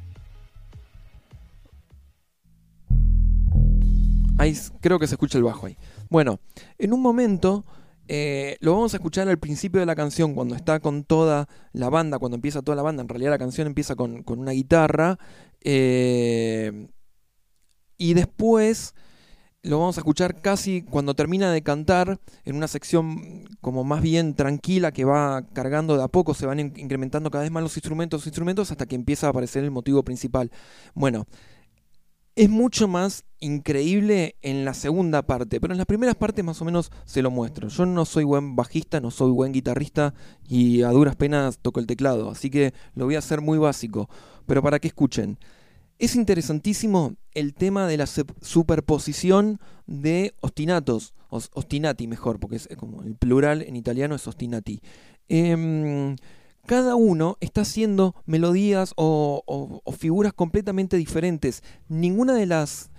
Ahí 4.40 4.58
creo 4.80 5.00
que 5.00 5.06
se 5.06 5.16
escucha 5.16 5.38
el 5.38 5.44
bajo 5.44 5.66
ahí. 5.66 5.78
Bueno, 6.10 6.40
en 6.78 6.94
un 6.94 7.02
momento 7.02 7.66
eh, 8.08 8.56
lo 8.62 8.72
vamos 8.72 8.94
a 8.94 8.98
escuchar 8.98 9.28
al 9.28 9.38
principio 9.38 9.82
de 9.82 9.86
la 9.86 9.96
canción, 9.96 10.34
cuando 10.34 10.56
está 10.56 10.80
con 10.80 11.04
toda 11.04 11.50
la 11.74 11.90
banda, 11.90 12.20
cuando 12.20 12.36
empieza 12.36 12.62
toda 12.62 12.78
la 12.78 12.82
banda. 12.82 13.02
En 13.02 13.10
realidad 13.10 13.32
la 13.32 13.38
canción 13.38 13.68
empieza 13.68 13.96
con, 13.96 14.24
con 14.24 14.40
una 14.40 14.52
guitarra. 14.52 15.20
Eh, 15.62 16.88
y 17.98 18.14
después 18.14 18.96
lo 19.62 19.80
vamos 19.80 19.98
a 19.98 20.02
escuchar 20.02 20.42
casi 20.42 20.84
cuando 20.84 21.16
termina 21.16 21.52
de 21.52 21.62
cantar, 21.62 22.18
en 22.46 22.56
una 22.56 22.70
sección 22.70 23.44
como 23.60 23.84
más 23.84 24.02
bien 24.02 24.36
tranquila 24.36 24.94
que 24.94 25.04
va 25.04 25.44
cargando 25.54 25.98
de 25.98 26.04
a 26.04 26.08
poco, 26.08 26.34
se 26.34 26.46
van 26.46 26.60
incrementando 26.60 27.30
cada 27.30 27.44
vez 27.44 27.52
más 27.52 27.62
los 27.62 27.76
instrumentos, 27.76 28.22
los 28.22 28.28
instrumentos, 28.28 28.72
hasta 28.72 28.86
que 28.86 28.96
empieza 28.96 29.28
a 29.28 29.32
aparecer 29.32 29.66
el 29.66 29.72
motivo 29.72 30.04
principal. 30.04 30.50
Bueno, 30.94 31.28
es 32.40 32.50
mucho 32.50 32.88
más 32.88 33.26
increíble 33.42 34.38
en 34.42 34.64
la 34.64 34.74
segunda 34.74 35.24
parte, 35.24 35.60
pero 35.60 35.74
en 35.74 35.78
las 35.78 35.86
primeras 35.86 36.16
partes 36.16 36.46
más 36.46 36.62
o 36.62 36.66
menos 36.66 36.90
se 37.04 37.22
lo 37.22 37.32
muestro. 37.32 37.68
Yo 37.68 37.86
no 37.86 38.06
soy 38.06 38.24
buen 38.24 38.56
bajista, 38.56 39.02
no 39.02 39.12
soy 39.12 39.32
buen 39.32 39.52
guitarrista 39.52 40.14
y 40.48 40.84
a 40.84 40.90
duras 40.92 41.18
penas 41.18 41.60
toco 41.60 41.82
el 41.82 41.86
teclado, 41.86 42.30
así 42.32 42.50
que 42.50 42.74
lo 42.96 43.04
voy 43.04 43.16
a 43.16 43.20
hacer 43.20 43.42
muy 43.42 43.58
básico, 43.58 44.10
pero 44.46 44.64
para 44.64 44.80
que 44.80 44.88
escuchen. 44.88 45.38
Es 45.98 46.16
interesantísimo 46.16 47.18
el 47.34 47.54
tema 47.54 47.88
de 47.88 47.98
la 47.98 48.06
superposición 48.08 49.60
de 49.86 50.34
ostinatos, 50.40 51.14
ostinati 51.28 52.08
mejor, 52.08 52.40
porque 52.40 52.56
es 52.56 52.70
como 52.78 53.04
el 53.04 53.18
plural 53.18 53.64
en 53.64 53.76
italiano 53.76 54.16
es 54.16 54.26
ostinati. 54.26 54.80
Eh, 55.28 56.16
cada 56.70 56.94
uno 56.94 57.36
está 57.40 57.62
haciendo 57.62 58.14
melodías 58.28 58.94
o, 58.96 59.82
figuras 59.98 60.34
completamente 60.34 60.98
diferentes. 60.98 61.64
Ninguna 61.88 62.36
de 62.36 62.46
las. 62.46 62.92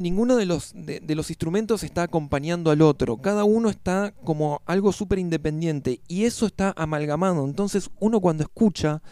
Ninguno 0.00 0.34
de 0.36 0.46
los, 0.46 0.72
de, 0.74 1.00
de 1.00 1.14
los 1.14 1.28
instrumentos 1.28 1.82
está 1.82 2.04
acompañando 2.04 2.70
al 2.70 2.80
otro. 2.80 3.18
Cada 3.18 3.44
uno 3.44 3.68
está 3.68 4.14
como 4.24 4.62
algo 4.64 4.92
súper 4.92 5.18
independiente. 5.18 6.00
Y 6.08 6.24
eso 6.24 6.46
está 6.46 6.72
amalgamado. 6.74 7.44
Entonces 7.44 7.90
uno 8.00 8.20
cuando 8.20 8.44
escucha 8.44 9.02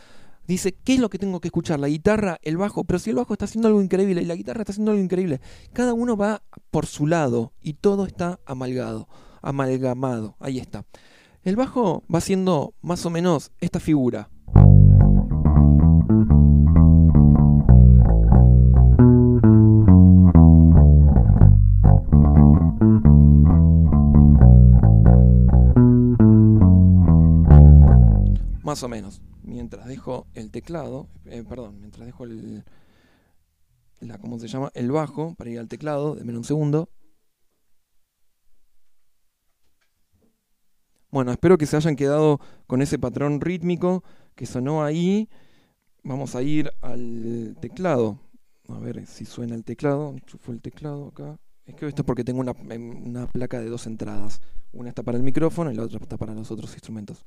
dice, 0.46 0.72
¿qué 0.72 0.94
es 0.94 1.00
lo 1.00 1.10
que 1.10 1.18
tengo 1.18 1.40
que 1.40 1.48
escuchar? 1.48 1.78
La 1.78 1.88
guitarra, 1.88 2.38
el 2.40 2.56
bajo. 2.56 2.84
Pero 2.84 2.98
si 2.98 3.10
el 3.10 3.16
bajo 3.16 3.34
está 3.34 3.44
haciendo 3.44 3.68
algo 3.68 3.82
increíble 3.82 4.22
y 4.22 4.24
la 4.24 4.34
guitarra 4.34 4.62
está 4.62 4.72
haciendo 4.72 4.92
algo 4.92 5.04
increíble. 5.04 5.42
Cada 5.74 5.92
uno 5.92 6.16
va 6.16 6.42
por 6.70 6.86
su 6.86 7.06
lado 7.06 7.52
y 7.60 7.74
todo 7.74 8.06
está 8.06 8.40
amalgado. 8.46 9.08
Amalgamado. 9.42 10.36
Ahí 10.40 10.58
está. 10.58 10.86
El 11.44 11.56
bajo 11.56 12.02
va 12.12 12.22
siendo 12.22 12.72
más 12.80 13.04
o 13.04 13.10
menos 13.10 13.52
esta 13.60 13.78
figura. 13.78 14.30
Más 28.62 28.82
o 28.82 28.88
menos. 28.88 29.20
Mientras 29.42 29.86
dejo 29.86 30.26
el 30.32 30.50
teclado, 30.50 31.08
eh, 31.26 31.44
perdón, 31.46 31.78
mientras 31.78 32.06
dejo 32.06 32.24
el, 32.24 32.64
la, 34.00 34.16
¿cómo 34.16 34.38
se 34.38 34.48
llama? 34.48 34.70
El 34.72 34.90
bajo 34.90 35.34
para 35.34 35.50
ir 35.50 35.58
al 35.58 35.68
teclado, 35.68 36.14
denme 36.14 36.34
un 36.34 36.44
segundo. 36.44 36.88
Bueno, 41.14 41.30
espero 41.30 41.56
que 41.56 41.66
se 41.66 41.76
hayan 41.76 41.94
quedado 41.94 42.40
con 42.66 42.82
ese 42.82 42.98
patrón 42.98 43.40
rítmico 43.40 44.02
que 44.34 44.46
sonó 44.46 44.82
ahí. 44.82 45.28
Vamos 46.02 46.34
a 46.34 46.42
ir 46.42 46.72
al 46.80 47.56
teclado. 47.60 48.18
A 48.68 48.80
ver 48.80 49.06
si 49.06 49.24
suena 49.24 49.54
el 49.54 49.62
teclado. 49.62 50.10
Enchufo 50.10 50.50
el 50.50 50.60
teclado 50.60 51.06
acá. 51.06 51.36
Es 51.66 51.76
que 51.76 51.86
esto 51.86 52.02
es 52.02 52.04
porque 52.04 52.24
tengo 52.24 52.40
una, 52.40 52.50
em, 52.68 53.06
una 53.06 53.28
placa 53.28 53.60
de 53.60 53.68
dos 53.68 53.86
entradas. 53.86 54.40
Una 54.72 54.88
está 54.88 55.04
para 55.04 55.16
el 55.16 55.22
micrófono 55.22 55.70
y 55.70 55.76
la 55.76 55.84
otra 55.84 56.00
está 56.02 56.16
para 56.16 56.34
los 56.34 56.50
otros 56.50 56.72
instrumentos. 56.72 57.24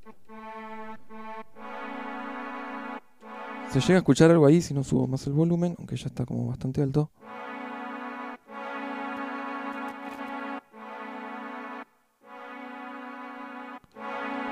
¿Se 3.72 3.80
llega 3.80 3.94
a 3.94 4.00
escuchar 4.00 4.32
algo 4.32 4.48
ahí 4.48 4.62
si 4.62 4.74
no 4.74 4.84
subo 4.84 5.08
más 5.08 5.26
el 5.28 5.34
volumen? 5.34 5.76
Aunque 5.78 5.96
ya 5.96 6.08
está 6.08 6.26
como 6.26 6.46
bastante 6.48 6.82
alto. 6.82 7.10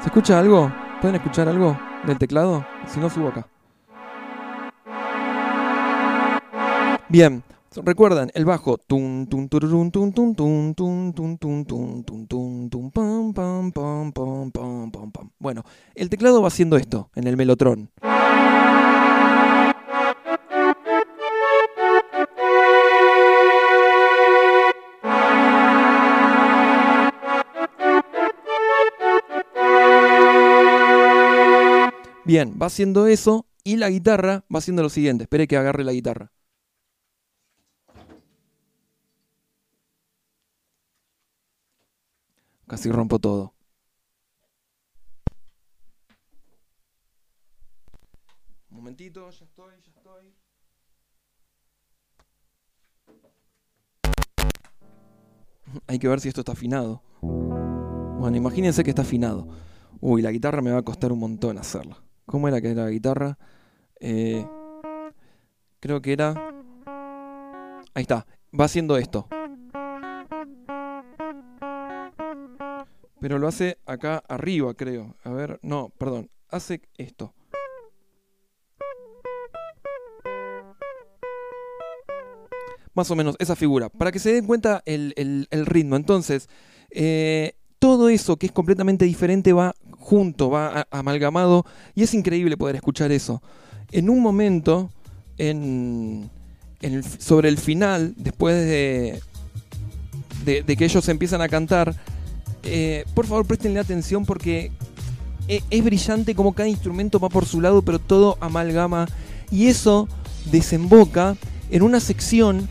¿Se 0.05 0.09
escucha 0.09 0.37
algo? 0.37 0.71
¿Pueden 1.01 1.15
escuchar 1.15 1.49
algo 1.49 1.75
del 2.05 2.19
teclado? 2.19 2.63
Si 2.85 2.99
no, 2.99 3.09
subo 3.09 3.29
acá. 3.29 3.47
Bien, 7.09 7.41
recuerdan 7.83 8.29
el 8.35 8.45
bajo. 8.45 8.77
Bueno, 15.39 15.63
el 15.95 16.09
teclado 16.11 16.41
va 16.43 16.49
haciendo 16.49 16.77
esto 16.77 17.09
en 17.15 17.25
el 17.25 17.35
melotron. 17.35 17.89
Bien, 32.25 32.57
va 32.59 32.65
haciendo 32.65 33.05
eso 33.05 33.45
y 33.63 33.77
la 33.77 33.89
guitarra 33.89 34.45
va 34.53 34.57
haciendo 34.57 34.81
lo 34.81 34.89
siguiente. 34.89 35.25
Espere 35.25 35.47
que 35.47 35.57
agarre 35.57 35.83
la 35.83 35.91
guitarra. 35.91 36.31
Casi 42.67 42.91
rompo 42.91 43.19
todo. 43.19 43.53
Un 48.71 48.77
momentito, 48.77 49.29
ya 49.29 49.45
estoy, 49.45 49.75
ya 49.83 49.91
estoy. 49.95 50.33
Hay 55.87 55.99
que 55.99 56.07
ver 56.07 56.19
si 56.19 56.29
esto 56.29 56.41
está 56.41 56.53
afinado. 56.53 57.03
Bueno, 57.21 58.35
imagínense 58.35 58.83
que 58.83 58.89
está 58.89 59.03
afinado. 59.03 59.47
Uy, 60.01 60.23
la 60.23 60.31
guitarra 60.31 60.61
me 60.61 60.71
va 60.71 60.79
a 60.79 60.83
costar 60.83 61.11
un 61.11 61.19
montón 61.19 61.59
hacerla. 61.59 62.04
¿Cómo 62.25 62.47
era 62.47 62.59
que 62.61 62.71
era 62.71 62.85
la 62.85 62.89
guitarra? 62.89 63.37
Eh, 63.99 64.45
creo 65.79 66.01
que 66.01 66.13
era... 66.13 66.33
Ahí 67.93 68.01
está. 68.01 68.25
Va 68.59 68.65
haciendo 68.65 68.97
esto. 68.97 69.27
Pero 73.19 73.39
lo 73.39 73.47
hace 73.47 73.77
acá 73.85 74.23
arriba, 74.27 74.73
creo. 74.73 75.15
A 75.23 75.29
ver, 75.31 75.59
no, 75.61 75.89
perdón. 75.97 76.29
Hace 76.49 76.81
esto. 76.97 77.33
Más 82.93 83.11
o 83.11 83.15
menos, 83.15 83.35
esa 83.39 83.55
figura. 83.55 83.89
Para 83.89 84.11
que 84.11 84.19
se 84.19 84.33
den 84.33 84.45
cuenta 84.45 84.81
el, 84.85 85.47
ritmo. 85.51 85.95
Entonces, 85.95 86.49
eh, 86.91 87.55
todo 87.79 88.09
eso 88.09 88.37
que 88.37 88.47
es 88.47 88.51
completamente 88.51 89.05
diferente 89.05 89.53
va 89.53 89.75
junto, 90.05 90.49
va 90.51 90.87
amalgamado. 90.91 91.65
Y 91.95 92.03
es 92.03 92.13
increíble 92.13 92.57
poder 92.57 92.75
escuchar 92.75 93.11
eso. 93.11 93.41
En 93.91 94.09
un 94.09 94.21
momento, 94.21 94.89
en, 95.37 96.29
en 96.81 96.93
el- 96.93 97.03
sobre 97.03 97.49
el 97.49 97.57
final, 97.57 98.13
después 98.17 98.55
de, 98.55 99.21
de, 100.63 100.75
que 100.77 100.85
ellos 100.85 101.07
empiezan 101.09 101.41
a 101.41 101.49
cantar, 101.49 101.95
eh, 102.63 103.03
por 103.15 103.25
favor 103.25 103.45
prestenle 103.45 103.79
atención 103.79 104.25
porque 104.25 104.71
e- 105.47 105.63
es 105.69 105.83
brillante 105.83 106.35
como 106.35 106.53
cada 106.53 106.69
instrumento 106.69 107.19
va 107.19 107.29
por 107.29 107.45
su 107.45 107.59
lado, 107.61 107.81
pero 107.81 107.99
todo 107.99 108.37
amalgama. 108.39 109.07
Y 109.51 109.67
eso 109.67 110.07
desemboca 110.51 111.35
en 111.71 111.81
una 111.81 111.99
sección 111.99 112.67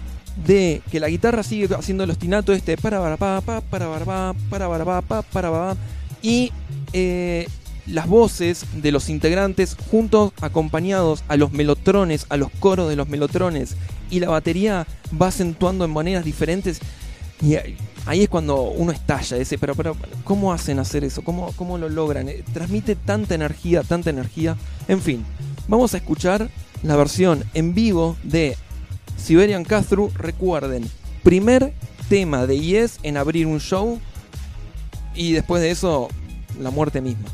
de 0.47 0.83
que 0.91 1.01
la 1.01 1.09
guitarra 1.09 1.43
sigue 1.43 1.73
haciendo 1.75 2.03
el 2.05 2.11
ostinato 2.11 2.53
este 2.53 2.77
para 2.77 3.01
para 3.01 3.17
pa 3.17 3.41
pa 3.41 3.61
para 3.61 3.89
para 3.89 4.05
pa 4.05 4.35
para 4.51 4.69
para 4.69 4.85
pa 4.85 5.01
pa 5.03 5.23
para 5.23 5.51
pa 5.51 5.77
y 6.25 6.51
eh, 6.95 7.47
las 7.87 8.09
voces 8.09 8.65
de 8.81 8.91
los 8.93 9.11
integrantes 9.11 9.77
juntos 9.91 10.33
acompañados 10.41 11.23
a 11.29 11.37
los 11.37 11.53
melotrones, 11.53 12.25
a 12.31 12.39
los 12.39 12.51
coros 12.59 12.89
de 12.89 12.97
los 12.97 13.09
melotrones 13.11 13.77
y 14.11 14.21
la 14.21 14.31
batería 14.31 14.87
va 15.21 15.27
acentuando 15.29 15.85
en 15.85 15.91
maneras 15.91 16.25
diferentes 16.25 16.81
y 17.43 17.57
ahí- 17.57 17.77
es 18.23 18.29
cuando 18.31 18.63
uno 18.63 18.91
estalla, 18.93 19.37
dice, 19.37 19.59
pero, 19.59 19.75
pero 19.75 19.97
¿cómo 20.25 20.53
hacen 20.53 20.79
hacer 20.79 21.05
eso? 21.05 21.23
¿Cómo, 21.23 21.53
cómo 21.57 21.77
lo 21.79 21.89
logran? 21.91 22.29
Eh, 22.29 22.43
Transmite 22.55 22.97
tanta 22.97 23.35
energía, 23.35 23.83
tanta 23.83 24.09
energía. 24.11 24.57
En 24.89 25.01
fin, 25.03 25.25
vamos 25.69 25.93
a 25.95 25.99
escuchar 25.99 26.49
la 26.83 26.97
versión 26.97 27.45
en 27.55 27.75
vivo 27.75 28.17
de 28.23 28.57
Siberian 29.19 29.65
Castro. 29.65 30.11
Recuerden, 30.17 30.85
primer 31.23 31.73
tema 32.09 32.47
de 32.47 32.59
Yes 32.61 32.99
en 33.03 33.17
abrir 33.19 33.47
un 33.47 33.59
show 33.61 33.99
y 35.15 35.33
después 35.33 35.63
de 35.63 35.71
eso, 35.71 36.09
la 36.61 36.71
muerte 36.71 37.01
misma. 37.01 37.29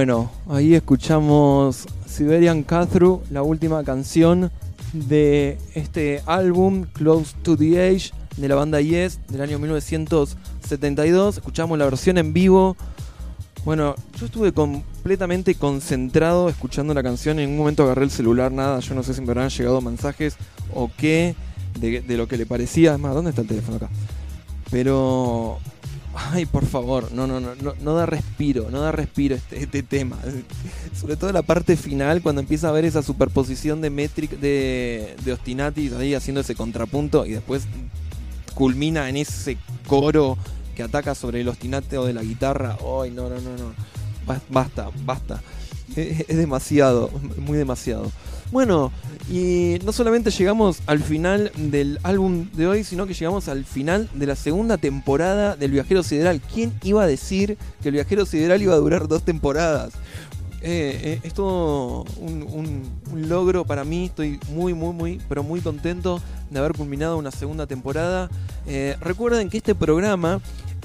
Bueno, 0.00 0.30
ahí 0.48 0.74
escuchamos 0.74 1.86
Siberian 2.06 2.62
Catthrough, 2.62 3.20
la 3.28 3.42
última 3.42 3.84
canción 3.84 4.50
de 4.94 5.58
este 5.74 6.22
álbum 6.24 6.86
Close 6.94 7.36
to 7.42 7.54
the 7.54 7.86
Age 7.86 8.10
de 8.38 8.48
la 8.48 8.54
banda 8.54 8.80
Yes 8.80 9.20
del 9.28 9.42
año 9.42 9.58
1972. 9.58 11.36
Escuchamos 11.36 11.78
la 11.78 11.84
versión 11.84 12.16
en 12.16 12.32
vivo. 12.32 12.78
Bueno, 13.66 13.94
yo 14.18 14.24
estuve 14.24 14.54
completamente 14.54 15.54
concentrado 15.54 16.48
escuchando 16.48 16.94
la 16.94 17.02
canción. 17.02 17.38
En 17.38 17.50
un 17.50 17.58
momento 17.58 17.82
agarré 17.82 18.04
el 18.04 18.10
celular, 18.10 18.50
nada. 18.50 18.80
Yo 18.80 18.94
no 18.94 19.02
sé 19.02 19.12
si 19.12 19.20
me 19.20 19.32
habrán 19.32 19.50
llegado 19.50 19.82
mensajes 19.82 20.36
o 20.72 20.90
qué. 20.96 21.34
de, 21.78 22.00
de 22.00 22.16
lo 22.16 22.26
que 22.26 22.38
le 22.38 22.46
parecía. 22.46 22.92
Además, 22.92 23.14
¿dónde 23.16 23.28
está 23.28 23.42
el 23.42 23.48
teléfono 23.48 23.76
acá? 23.76 23.90
Pero. 24.70 25.58
Ay, 26.12 26.44
por 26.44 26.66
favor, 26.66 27.12
no, 27.12 27.26
no, 27.28 27.38
no, 27.38 27.54
no, 27.54 27.74
no 27.80 27.94
da 27.94 28.04
respiro, 28.04 28.68
no 28.70 28.80
da 28.80 28.90
respiro 28.90 29.36
este, 29.36 29.62
este 29.62 29.82
tema. 29.84 30.18
Sobre 31.00 31.16
todo 31.16 31.32
la 31.32 31.42
parte 31.42 31.76
final, 31.76 32.20
cuando 32.20 32.40
empieza 32.40 32.68
a 32.68 32.72
ver 32.72 32.84
esa 32.84 33.02
superposición 33.02 33.80
de 33.80 33.90
Metric, 33.90 34.32
de, 34.40 35.14
de 35.24 35.32
Ostinatis 35.32 35.92
ahí 35.92 36.14
haciendo 36.14 36.40
ese 36.40 36.56
contrapunto 36.56 37.26
y 37.26 37.30
después 37.32 37.62
culmina 38.54 39.08
en 39.08 39.16
ese 39.16 39.56
coro 39.86 40.36
que 40.74 40.82
ataca 40.82 41.14
sobre 41.14 41.42
el 41.42 41.48
ostinateo 41.48 42.04
de 42.04 42.12
la 42.12 42.22
guitarra. 42.22 42.76
Ay, 43.02 43.10
no, 43.12 43.28
no, 43.28 43.36
no, 43.40 43.50
no. 43.56 43.72
Ba- 44.26 44.40
Basta, 44.48 44.90
basta. 45.04 45.40
Es 45.96 46.36
demasiado, 46.36 47.10
muy 47.38 47.56
demasiado. 47.58 48.10
Bueno, 48.50 48.90
y 49.30 49.78
no 49.84 49.92
solamente 49.92 50.30
llegamos 50.30 50.80
al 50.86 50.98
final 51.00 51.52
del 51.56 52.00
álbum 52.02 52.48
de 52.52 52.66
hoy, 52.66 52.84
sino 52.84 53.06
que 53.06 53.14
llegamos 53.14 53.48
al 53.48 53.64
final 53.64 54.08
de 54.14 54.26
la 54.26 54.34
segunda 54.34 54.76
temporada 54.76 55.54
del 55.54 55.70
Viajero 55.70 56.02
Sideral. 56.02 56.40
¿Quién 56.40 56.72
iba 56.82 57.02
a 57.02 57.06
decir 57.06 57.56
que 57.82 57.88
el 57.88 57.94
Viajero 57.94 58.26
Sideral 58.26 58.60
iba 58.60 58.74
a 58.74 58.78
durar 58.78 59.06
dos 59.06 59.22
temporadas? 59.22 59.92
Eh, 60.62 61.00
eh, 61.02 61.20
es 61.22 61.32
todo 61.32 62.04
un, 62.18 62.90
logro 63.14 63.64
para 63.64 63.84
mí. 63.84 64.06
Estoy 64.06 64.40
muy, 64.50 64.74
muy, 64.74 64.92
muy, 64.92 65.20
pero 65.28 65.42
muy 65.42 65.60
contento 65.60 66.20
de 66.50 66.58
haber 66.58 66.72
culminado 66.72 67.16
una 67.16 67.30
segunda 67.30 67.66
temporada. 67.66 68.28
Eh, 68.66 68.96
recuerden 69.00 69.48
que 69.48 69.58
este 69.58 69.74
programa 69.76 70.40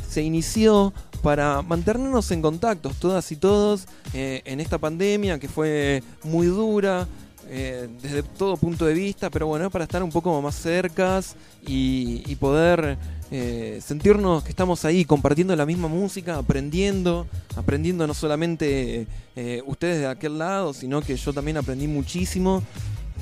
se 0.08 0.22
inició 0.22 0.94
para 1.26 1.64
mantenernos 1.64 2.30
en 2.30 2.42
contacto, 2.44 2.92
todas 3.00 3.32
y 3.32 3.36
todos, 3.36 3.88
eh, 4.14 4.44
en 4.46 4.60
esta 4.60 4.78
pandemia 4.78 5.40
que 5.40 5.48
fue 5.48 6.04
muy 6.24 6.46
dura. 6.46 7.08
Eh, 7.48 7.88
desde 8.02 8.24
todo 8.24 8.58
punto 8.58 8.86
de 8.86 8.94
vista, 8.94 9.30
pero 9.30 9.48
bueno, 9.48 9.70
para 9.70 9.84
estar 9.84 10.02
un 10.02 10.12
poco 10.12 10.42
más 10.42 10.56
cercas 10.56 11.36
y, 11.66 12.36
poder 12.36 12.98
eh, 13.32 13.80
sentirnos 13.84 14.44
que 14.44 14.50
estamos 14.50 14.84
ahí 14.86 15.06
compartiendo 15.06 15.56
la 15.56 15.66
misma 15.66 15.88
música, 15.88 16.38
aprendiendo, 16.38 17.28
aprendiendo 17.56 18.08
no 18.08 18.14
solamente 18.14 19.08
eh, 19.36 19.62
ustedes 19.66 20.00
de 20.00 20.08
aquel 20.08 20.38
lado, 20.38 20.74
sino 20.74 21.02
que 21.02 21.16
yo 21.16 21.34
también 21.34 21.58
aprendí 21.58 21.88
muchísimo 21.88 22.64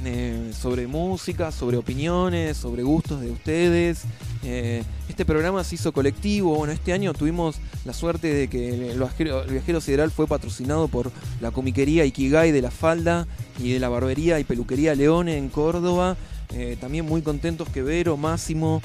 eh, 0.05 0.51
sobre 0.59 0.85
música, 0.85 1.51
sobre 1.51 1.77
opiniones, 1.77 2.57
sobre 2.57 2.83
gustos 2.83 3.21
de 3.21 3.31
ustedes. 3.31 4.01
Eh, 4.43 4.83
este 5.07 5.23
programa 5.23 5.63
se 5.63 5.75
hizo 5.75 5.93
colectivo. 5.93 6.55
Bueno, 6.55 6.73
este 6.73 6.91
año 6.91 7.13
tuvimos 7.13 7.57
la 7.85 7.93
suerte 7.93 8.33
de 8.33 8.47
que 8.49 8.91
el 8.91 8.99
viajero, 8.99 9.43
el 9.43 9.81
sideral 9.81 10.11
fue 10.11 10.27
patrocinado 10.27 10.89
por 10.89 11.11
la 11.39 11.51
comiquería 11.51 12.05
Ikigai 12.05 12.51
de 12.51 12.61
La 12.61 12.71
Falda 12.71 13.27
y 13.59 13.71
de 13.71 13.79
la 13.79 13.87
barbería 13.87 14.39
y 14.39 14.43
peluquería 14.43 14.95
Leone 14.95 15.37
en 15.37 15.47
Córdoba. 15.47 16.17
Eh, 16.53 16.75
también 16.81 17.05
muy 17.05 17.21
contentos 17.21 17.69
que 17.69 17.81
Vero, 17.81 18.17
Máximo, 18.17 18.81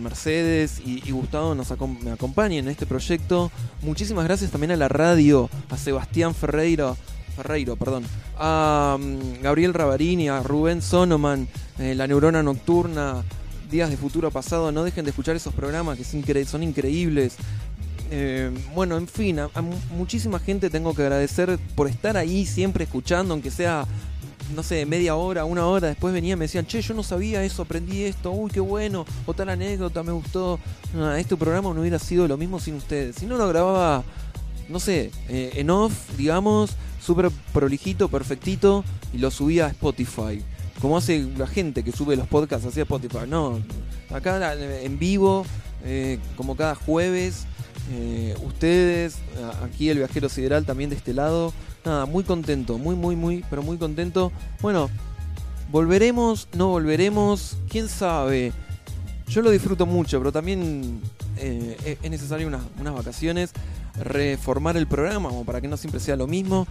Mercedes 0.00 0.80
y, 0.82 1.10
Gustavo 1.10 1.54
nos 1.54 1.70
acompañen 1.70 2.64
en 2.64 2.70
este 2.70 2.86
proyecto. 2.86 3.52
Muchísimas 3.82 4.24
gracias 4.24 4.50
también 4.50 4.70
a 4.70 4.76
la 4.76 4.88
radio, 4.88 5.50
a 5.68 5.76
Sebastián 5.76 6.34
Ferreira, 6.34 6.96
Ferreiro, 7.42 7.76
perdón, 7.76 8.04
a 8.36 8.98
mm, 8.98 9.42
Gabriel 9.42 9.72
Ravarini, 9.72 10.28
a 10.28 10.42
Rubén 10.42 10.82
Sonoman, 10.82 11.46
eh, 11.78 11.94
La 11.94 12.08
Neurona 12.08 12.42
Nocturna, 12.42 13.22
Días 13.70 13.90
de 13.90 13.96
Futuro 13.96 14.32
Pasado. 14.32 14.72
No 14.72 14.82
dejen 14.82 15.04
de 15.04 15.10
escuchar 15.10 15.36
esos 15.36 15.54
programas 15.54 15.96
que 15.96 16.02
son 16.44 16.62
increíbles. 16.64 17.36
Eh, 18.10 18.50
bueno, 18.74 18.96
en 18.96 19.06
fin, 19.06 19.38
a, 19.38 19.50
a 19.54 19.62
mu- 19.62 19.76
muchísima 19.96 20.40
gente 20.40 20.68
tengo 20.68 20.94
que 20.94 21.02
agradecer 21.02 21.58
por 21.76 21.86
estar 21.86 22.16
ahí 22.16 22.44
siempre 22.44 22.84
escuchando, 22.84 23.34
aunque 23.34 23.52
sea, 23.52 23.86
no 24.56 24.64
sé, 24.64 24.84
media 24.84 25.14
hora, 25.14 25.44
una 25.44 25.64
hora. 25.66 25.88
Después 25.88 26.12
venían 26.12 26.38
y 26.38 26.40
me 26.40 26.44
decían, 26.46 26.66
che, 26.66 26.82
yo 26.82 26.92
no 26.94 27.04
sabía 27.04 27.44
eso, 27.44 27.62
aprendí 27.62 28.02
esto, 28.02 28.32
uy, 28.32 28.50
qué 28.50 28.60
bueno, 28.60 29.06
o 29.26 29.32
tal 29.34 29.50
anécdota, 29.50 30.02
me 30.02 30.10
gustó. 30.10 30.58
No, 30.92 31.14
este 31.14 31.36
programa 31.36 31.72
no 31.72 31.82
hubiera 31.82 32.00
sido 32.00 32.26
lo 32.26 32.36
mismo 32.36 32.58
sin 32.58 32.74
ustedes. 32.74 33.14
Si 33.16 33.26
no 33.26 33.36
lo 33.36 33.46
grababa, 33.46 34.02
no 34.68 34.80
sé, 34.80 35.12
eh, 35.28 35.52
en 35.54 35.70
off, 35.70 35.92
digamos, 36.16 36.70
súper 37.00 37.30
prolijito, 37.52 38.08
perfectito, 38.08 38.84
y 39.12 39.18
lo 39.18 39.30
subía 39.30 39.66
a 39.66 39.68
Spotify. 39.68 40.42
Como 40.80 40.96
hace 40.96 41.26
la 41.36 41.46
gente 41.46 41.82
que 41.82 41.92
sube 41.92 42.16
los 42.16 42.28
podcasts 42.28 42.66
hacia 42.66 42.82
Spotify. 42.84 43.26
No, 43.28 43.60
acá 44.10 44.54
en 44.54 44.98
vivo, 44.98 45.44
eh, 45.84 46.18
como 46.36 46.56
cada 46.56 46.74
jueves. 46.74 47.46
eh, 47.90 48.36
ustedes, 48.44 49.16
aquí 49.62 49.88
el 49.88 49.98
viajero 49.98 50.28
sideral 50.28 50.64
también 50.64 50.90
de 50.90 50.96
este 50.96 51.14
lado. 51.14 51.52
Nada, 51.84 52.06
muy 52.06 52.24
contento, 52.24 52.78
muy, 52.78 52.94
muy, 52.94 53.16
muy, 53.16 53.44
pero 53.48 53.62
muy 53.62 53.78
contento. 53.78 54.30
Bueno, 54.60 54.90
volveremos, 55.70 56.48
no 56.52 56.68
volveremos, 56.68 57.56
quién 57.68 57.88
sabe. 57.88 58.52
Yo 59.28 59.42
lo 59.42 59.50
disfruto 59.50 59.86
mucho, 59.86 60.18
pero 60.18 60.32
también 60.32 61.00
eh, 61.36 61.98
es 62.02 62.10
necesario 62.10 62.46
unas, 62.46 62.62
unas 62.78 62.94
vacaciones, 62.94 63.52
reformar 64.00 64.76
el 64.76 64.86
programa 64.86 65.28
como 65.28 65.44
para 65.44 65.60
que 65.60 65.68
no 65.68 65.76
siempre 65.76 66.00
sea 66.00 66.16
lo 66.16 66.26
mismo. 66.26 66.66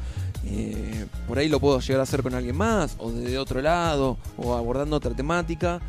Eh, 0.45 1.05
por 1.27 1.37
ahí 1.39 1.49
lo 1.49 1.59
puedo 1.59 1.79
llegar 1.79 1.99
a 1.99 2.03
hacer 2.03 2.23
con 2.23 2.33
alguien 2.33 2.55
más, 2.55 2.95
o 2.99 3.11
desde 3.11 3.37
otro 3.37 3.61
lado, 3.61 4.17
o 4.37 4.55
abordando 4.55 4.95
otra 4.95 5.13
temática. 5.15 5.79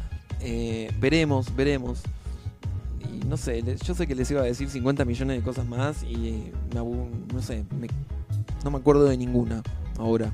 Eh, 0.40 0.90
veremos, 1.00 1.54
veremos. 1.54 2.00
Y 3.00 3.24
no 3.26 3.36
sé, 3.36 3.62
yo 3.84 3.94
sé 3.94 4.06
que 4.06 4.14
les 4.14 4.30
iba 4.30 4.40
a 4.40 4.44
decir 4.44 4.68
50 4.68 5.04
millones 5.04 5.38
de 5.38 5.42
cosas 5.42 5.66
más 5.66 6.02
y 6.02 6.52
no 6.74 7.42
sé, 7.42 7.64
me- 7.78 7.88
no 8.64 8.70
me 8.70 8.78
acuerdo 8.78 9.04
de 9.04 9.16
ninguna 9.16 9.62
ahora. 9.98 10.30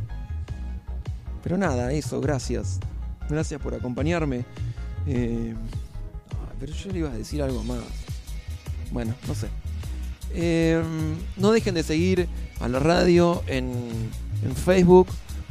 Pero 1.43 1.57
nada, 1.59 1.93
eso, 1.93 2.21
gracias. 2.21 2.81
Gracias 3.29 3.61
por 3.61 3.75
acompañarme. 3.75 4.45
Eh, 5.07 5.55
ay, 6.31 6.57
pero 6.59 6.73
yo 6.73 6.91
le 6.93 6.99
iba 7.01 7.11
a 7.11 7.15
decir 7.15 7.43
algo 7.43 7.63
más. 7.65 7.79
Bueno, 8.93 9.15
no 9.29 9.35
sé. 9.35 9.49
Eh, 10.35 10.83
no 11.37 11.53
dejen 11.53 11.75
de 11.75 11.83
seguir 11.83 12.29
a 12.61 12.69
la 12.69 12.79
radio 12.79 13.43
en, 13.47 13.73
en 14.43 14.57
Facebook, 14.57 15.07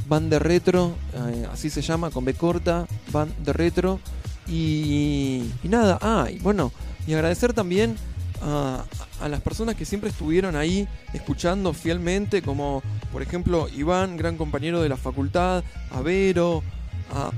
Van 0.08 0.30
de 0.30 0.40
Retro, 0.40 0.96
eh, 1.14 1.48
así 1.52 1.70
se 1.70 1.82
llama, 1.82 2.12
con 2.12 2.26
B 2.26 2.34
corta, 2.34 2.86
Van 3.12 3.34
de 3.44 3.54
Retro. 3.54 4.00
Y, 4.48 5.50
nada, 5.64 5.98
ah, 6.02 6.28
bueno, 6.42 6.72
y 7.08 7.14
agradecer 7.14 7.54
también 7.54 7.96
a, 8.42 8.84
a 9.22 9.30
las 9.30 9.40
personas 9.42 9.76
que 9.76 9.86
siempre 9.86 10.10
estuvieron 10.10 10.58
ahí 10.58 10.88
escuchando 11.14 11.74
fielmente, 11.74 12.42
como 12.42 12.84
por 13.14 13.22
ejemplo 13.22 13.70
Iván, 13.70 14.18
gran 14.18 14.36
compañero 14.36 14.82
de 14.82 14.90
la 14.90 14.98
facultad, 14.98 15.64
a 15.92 16.02
Vero, 16.02 16.62
a 17.10 17.32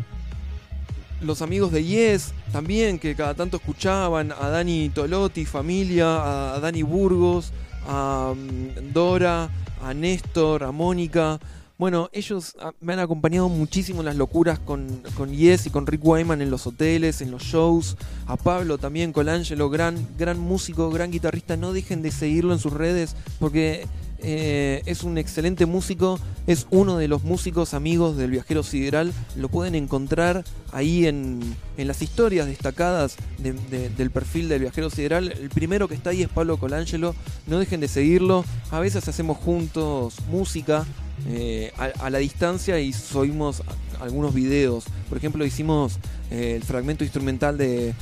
los 1.22 1.42
amigos 1.42 1.72
de 1.72 1.84
Yes 1.84 2.34
también, 2.52 3.00
que 3.00 3.16
cada 3.16 3.34
tanto 3.34 3.58
escuchaban, 3.58 4.32
a 4.32 4.50
Dani 4.50 4.90
Tolotti, 4.90 5.46
familia, 5.46 6.54
a, 6.54 6.60
Dani 6.60 6.84
Burgos, 6.84 7.52
a 7.88 8.34
mm, 8.36 8.94
Dora, 8.94 9.50
a 9.82 9.94
Néstor, 9.94 10.64
a 10.64 10.72
Mónica. 10.72 11.40
Bueno, 11.78 12.10
ellos 12.14 12.56
ah, 12.62 12.72
me 12.80 12.94
han 12.94 13.00
acompañado 13.00 13.50
muchísimo 13.50 14.00
en 14.00 14.06
las 14.06 14.16
locuras 14.16 14.60
con, 14.60 15.02
con 15.18 15.34
Yes 15.34 15.66
y 15.66 15.70
con 15.70 15.86
Rick 15.86 16.06
Wyman 16.06 16.42
en 16.42 16.50
los 16.50 16.66
hoteles, 16.68 17.22
en 17.22 17.32
los 17.32 17.44
shows. 17.44 17.98
A 18.28 18.38
Pablo 18.38 18.78
también, 18.78 19.12
Colangelo, 19.12 19.70
gran, 19.70 20.08
gran 20.18 20.40
músico, 20.40 20.90
gran 20.90 21.12
guitarrista. 21.12 21.58
No 21.58 21.74
dejen 21.74 22.02
de 22.02 22.12
seguirlo 22.12 22.54
en 22.54 22.60
sus 22.60 22.72
redes 22.72 23.18
porque 23.40 23.86
eh, 24.26 24.82
es 24.86 25.04
un 25.04 25.18
excelente 25.18 25.66
músico. 25.66 26.20
Es 26.48 26.68
uno 26.72 26.98
de 26.98 27.08
los 27.08 27.24
músicos 27.24 27.74
amigos 27.74 28.18
del 28.18 28.32
viajero 28.32 28.64
sideral. 28.64 29.14
Lo 29.36 29.50
pueden 29.50 29.76
encontrar 29.76 30.44
ahí 30.72 31.06
en, 31.08 31.40
en 31.78 31.88
las 31.88 32.02
historias 32.02 32.48
destacadas 32.48 33.16
de- 33.38 33.54
de- 33.54 33.90
del 33.90 34.12
perfil 34.12 34.50
del 34.50 34.62
viajero 34.62 34.90
sideral. 34.90 35.32
El 35.32 35.50
primero 35.50 35.88
que 35.88 35.96
está 35.96 36.10
ahí 36.10 36.22
es 36.24 36.30
Pablo 36.30 36.58
Colangelo. 36.58 37.16
No 37.48 37.60
dejen 37.60 37.80
de 37.80 37.88
seguirlo. 37.88 38.44
A 38.72 38.80
veces 38.80 39.08
hacemos 39.08 39.38
juntos 39.38 40.16
música 40.30 40.86
eh, 41.30 41.72
a, 41.78 42.10
la 42.10 42.18
distancia 42.18 42.80
y 42.80 42.92
subimos 42.94 43.62
algunos 44.02 44.34
videos. 44.34 44.86
Por 45.10 45.18
ejemplo, 45.18 45.46
hicimos 45.46 46.00
eh, 46.32 46.54
el 46.58 46.64
fragmento 46.64 47.04
instrumental 47.04 47.58
de 47.58 47.94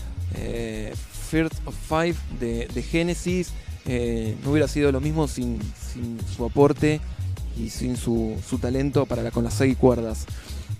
First 1.29 1.55
of 1.65 1.75
Five 1.87 2.15
de, 2.39 2.67
de 2.73 2.81
Genesis. 2.81 3.51
Eh, 3.85 4.35
no 4.43 4.51
hubiera 4.51 4.67
sido 4.67 4.91
lo 4.91 5.01
mismo 5.01 5.27
sin, 5.27 5.59
su 6.35 6.45
aporte 6.45 7.01
y 7.57 7.69
sin 7.69 7.97
su, 7.97 8.37
talento 8.61 9.05
para 9.05 9.23
la, 9.23 9.31
con 9.31 9.43
las 9.43 9.53
seis 9.53 9.77
cuerdas. 9.77 10.25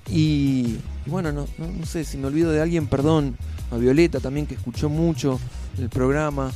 Y, 0.09 0.77
bueno, 1.05 1.31
no, 1.31 1.47
no, 1.57 1.67
no 1.67 1.85
sé, 1.85 2.03
si 2.03 2.17
me 2.17 2.27
olvido 2.27 2.51
de 2.51 2.61
alguien, 2.61 2.87
perdón. 2.87 3.37
A 3.71 3.77
Violeta 3.77 4.19
también 4.19 4.45
que 4.45 4.53
escuchó 4.53 4.89
mucho 4.89 5.39
el 5.77 5.89
programa. 5.89 6.51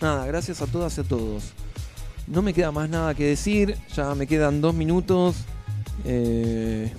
Nada, 0.00 0.26
gracias 0.26 0.62
a 0.62 0.66
todas 0.66 0.98
y 0.98 1.00
a 1.00 1.04
todos. 1.04 1.52
No 2.26 2.42
me 2.42 2.52
queda 2.52 2.72
más 2.72 2.90
nada 2.90 3.14
que 3.14 3.24
decir, 3.24 3.76
ya 3.94 4.14
me 4.14 4.26
quedan 4.26 4.60
dos 4.60 4.74
minutos. 4.74 5.36
Eh, 6.04 6.92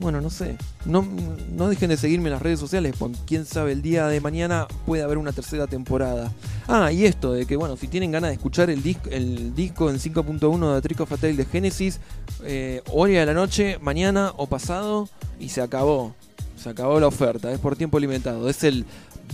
bueno, 0.00 0.20
no 0.20 0.30
sé. 0.30 0.56
No, 0.84 1.06
no 1.50 1.68
dejen 1.68 1.90
de 1.90 1.96
seguirme 1.96 2.28
en 2.28 2.34
las 2.34 2.42
redes 2.42 2.60
sociales. 2.60 2.94
Porque 2.98 3.18
quién 3.26 3.44
sabe, 3.44 3.72
el 3.72 3.82
día 3.82 4.06
de 4.06 4.20
mañana 4.20 4.68
puede 4.86 5.02
haber 5.02 5.18
una 5.18 5.32
tercera 5.32 5.66
temporada. 5.66 6.32
Ah, 6.68 6.92
y 6.92 7.04
esto 7.04 7.32
de 7.32 7.46
que, 7.46 7.56
bueno, 7.56 7.76
si 7.76 7.88
tienen 7.88 8.12
ganas 8.12 8.30
de 8.30 8.34
escuchar 8.34 8.70
el, 8.70 8.82
disc, 8.82 9.00
el 9.10 9.54
disco 9.54 9.90
en 9.90 9.96
5.1 9.98 10.74
de 10.74 10.82
Trick 10.82 11.00
of 11.00 11.10
de 11.20 11.44
Genesis, 11.44 12.00
eh, 12.44 12.82
hoy 12.92 13.16
a 13.16 13.26
la 13.26 13.34
noche, 13.34 13.78
mañana 13.80 14.32
o 14.36 14.46
pasado, 14.46 15.08
y 15.40 15.48
se 15.48 15.62
acabó. 15.62 16.14
Se 16.56 16.68
acabó 16.68 17.00
la 17.00 17.08
oferta. 17.08 17.52
Es 17.52 17.58
por 17.58 17.76
tiempo 17.76 17.98
limitado. 17.98 18.48
Es 18.48 18.62
el 18.64 18.84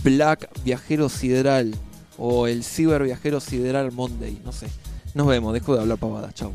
Black 0.03 0.49
Viajero 0.63 1.09
Sideral 1.09 1.75
o 2.17 2.47
el 2.47 2.63
Ciber 2.63 3.03
Viajero 3.03 3.39
Sideral 3.39 3.91
Monday. 3.91 4.41
No 4.43 4.51
sé. 4.51 4.67
Nos 5.13 5.27
vemos. 5.27 5.53
Dejo 5.53 5.75
de 5.75 5.81
hablar 5.81 5.97
pavadas. 5.97 6.33
Chao. 6.33 6.51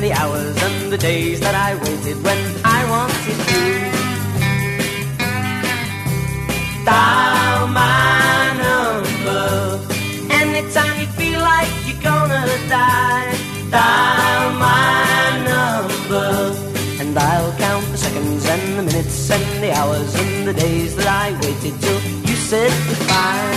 the 0.00 0.12
hours 0.14 0.56
and 0.62 0.90
the 0.90 0.96
days 0.96 1.40
that 1.40 1.54
I 1.54 1.74
waited 1.74 2.16
when 2.24 2.40
I 2.64 2.80
wanted 2.88 3.38
to. 3.50 3.62
Dial 6.88 7.66
my 7.68 8.48
number 8.64 9.44
anytime 10.40 10.94
you 11.00 11.06
feel 11.20 11.40
like 11.40 11.68
you're 11.86 12.02
gonna 12.02 12.46
die. 12.68 13.28
Dial 13.70 14.52
my 14.66 15.36
number 15.50 16.56
and 17.00 17.18
I'll 17.18 17.52
count 17.58 17.84
the 17.92 17.98
seconds 17.98 18.48
and 18.48 18.78
the 18.78 18.82
minutes 18.82 19.30
and 19.30 19.62
the 19.62 19.72
hours 19.72 20.14
and 20.14 20.48
the 20.48 20.54
days 20.54 20.96
that 20.96 21.08
I 21.08 21.32
waited 21.42 21.78
till 21.82 22.00
you 22.28 22.36
said 22.36 22.72
goodbye. 22.88 23.56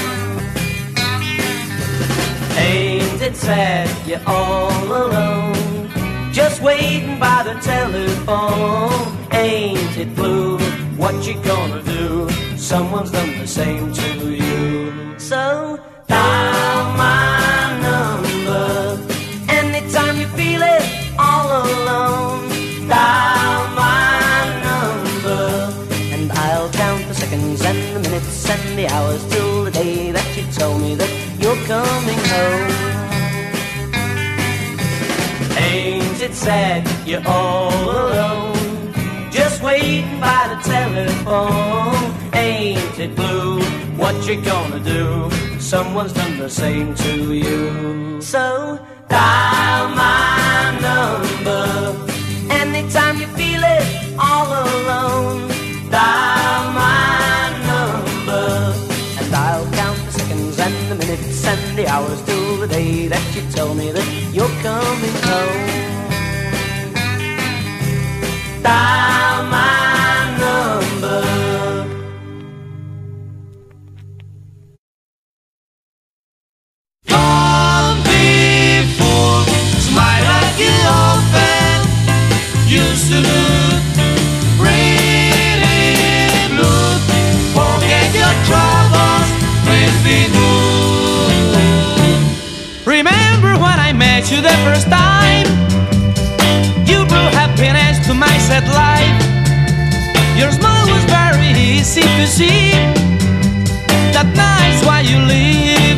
Ain't 2.57 3.21
it 3.21 3.35
sad 3.37 3.87
you're 4.05 4.19
all 4.27 4.83
alone? 4.83 5.52
Waiting 6.63 7.19
by 7.19 7.43
the 7.43 7.55
telephone. 7.59 9.17
Ain't 9.31 9.97
it 9.97 10.15
blue? 10.15 10.57
What 10.95 11.15
you 11.27 11.35
gonna 11.43 11.83
do? 11.83 12.29
Someone's 12.57 13.11
done 13.11 13.37
the 13.37 13.47
same 13.47 13.91
to 13.93 14.31
you. 14.31 15.19
So 15.19 15.79
dial 16.07 16.83
my 16.95 17.79
number 17.87 18.97
anytime 19.49 20.17
you 20.17 20.27
feel 20.39 20.61
it 20.61 20.85
all 21.19 21.47
alone. 21.65 22.47
Dial 22.87 23.63
my 23.75 24.31
number 24.67 25.43
and 26.15 26.31
I'll 26.31 26.69
count 26.69 27.05
the 27.09 27.15
seconds 27.15 27.61
and 27.65 27.95
the 27.95 27.99
minutes 28.09 28.49
and 28.49 28.79
the 28.79 28.87
hours 28.87 29.27
till 29.27 29.65
the 29.65 29.71
day 29.71 30.11
that 30.11 30.37
you 30.37 30.43
tell 30.53 30.79
me 30.79 30.95
that 30.95 31.11
you're 31.41 31.61
coming 31.67 32.19
home. 32.33 32.72
Sad 36.43 37.07
you're 37.07 37.25
all 37.25 37.71
alone? 37.71 38.91
Just 39.31 39.63
waiting 39.63 40.19
by 40.19 40.41
the 40.51 40.59
telephone. 40.73 41.95
Ain't 42.33 42.99
it 42.99 43.15
blue? 43.15 43.61
What 44.01 44.15
you 44.27 44.41
gonna 44.41 44.81
do? 44.81 45.29
Someone's 45.59 46.11
done 46.11 46.37
the 46.37 46.49
same 46.49 46.93
to 46.95 47.33
you. 47.33 48.21
So 48.21 48.45
dial 49.07 49.87
my 50.03 50.77
number 50.87 51.63
anytime 52.61 53.15
you 53.21 53.27
feel 53.39 53.61
it 53.77 53.87
all 54.19 54.49
alone. 54.65 55.47
Dial 55.89 56.63
my 56.83 57.55
number 57.71 58.45
and 59.19 59.33
I'll 59.33 59.71
count 59.79 59.99
the 60.07 60.11
seconds 60.11 60.59
and 60.59 60.77
the 60.91 60.95
minutes 60.95 61.45
and 61.45 61.77
the 61.77 61.87
hours 61.87 62.21
till 62.23 62.57
the 62.57 62.67
day 62.67 63.07
that 63.07 63.25
you 63.35 63.41
tell 63.51 63.73
me 63.73 63.91
that 63.91 64.07
you're 64.35 64.55
coming 64.67 65.17
home. 65.29 65.92
Dial 68.63 69.43
my 69.51 69.72
my 98.53 98.73
life. 98.73 100.37
Your 100.37 100.51
smile 100.51 100.85
was 100.85 101.03
very 101.05 101.51
easy 101.57 102.01
to 102.01 102.27
see. 102.27 102.71
That 104.13 104.29
night's 104.35 104.85
why 104.85 105.01
you 105.01 105.17
leave. 105.25 105.97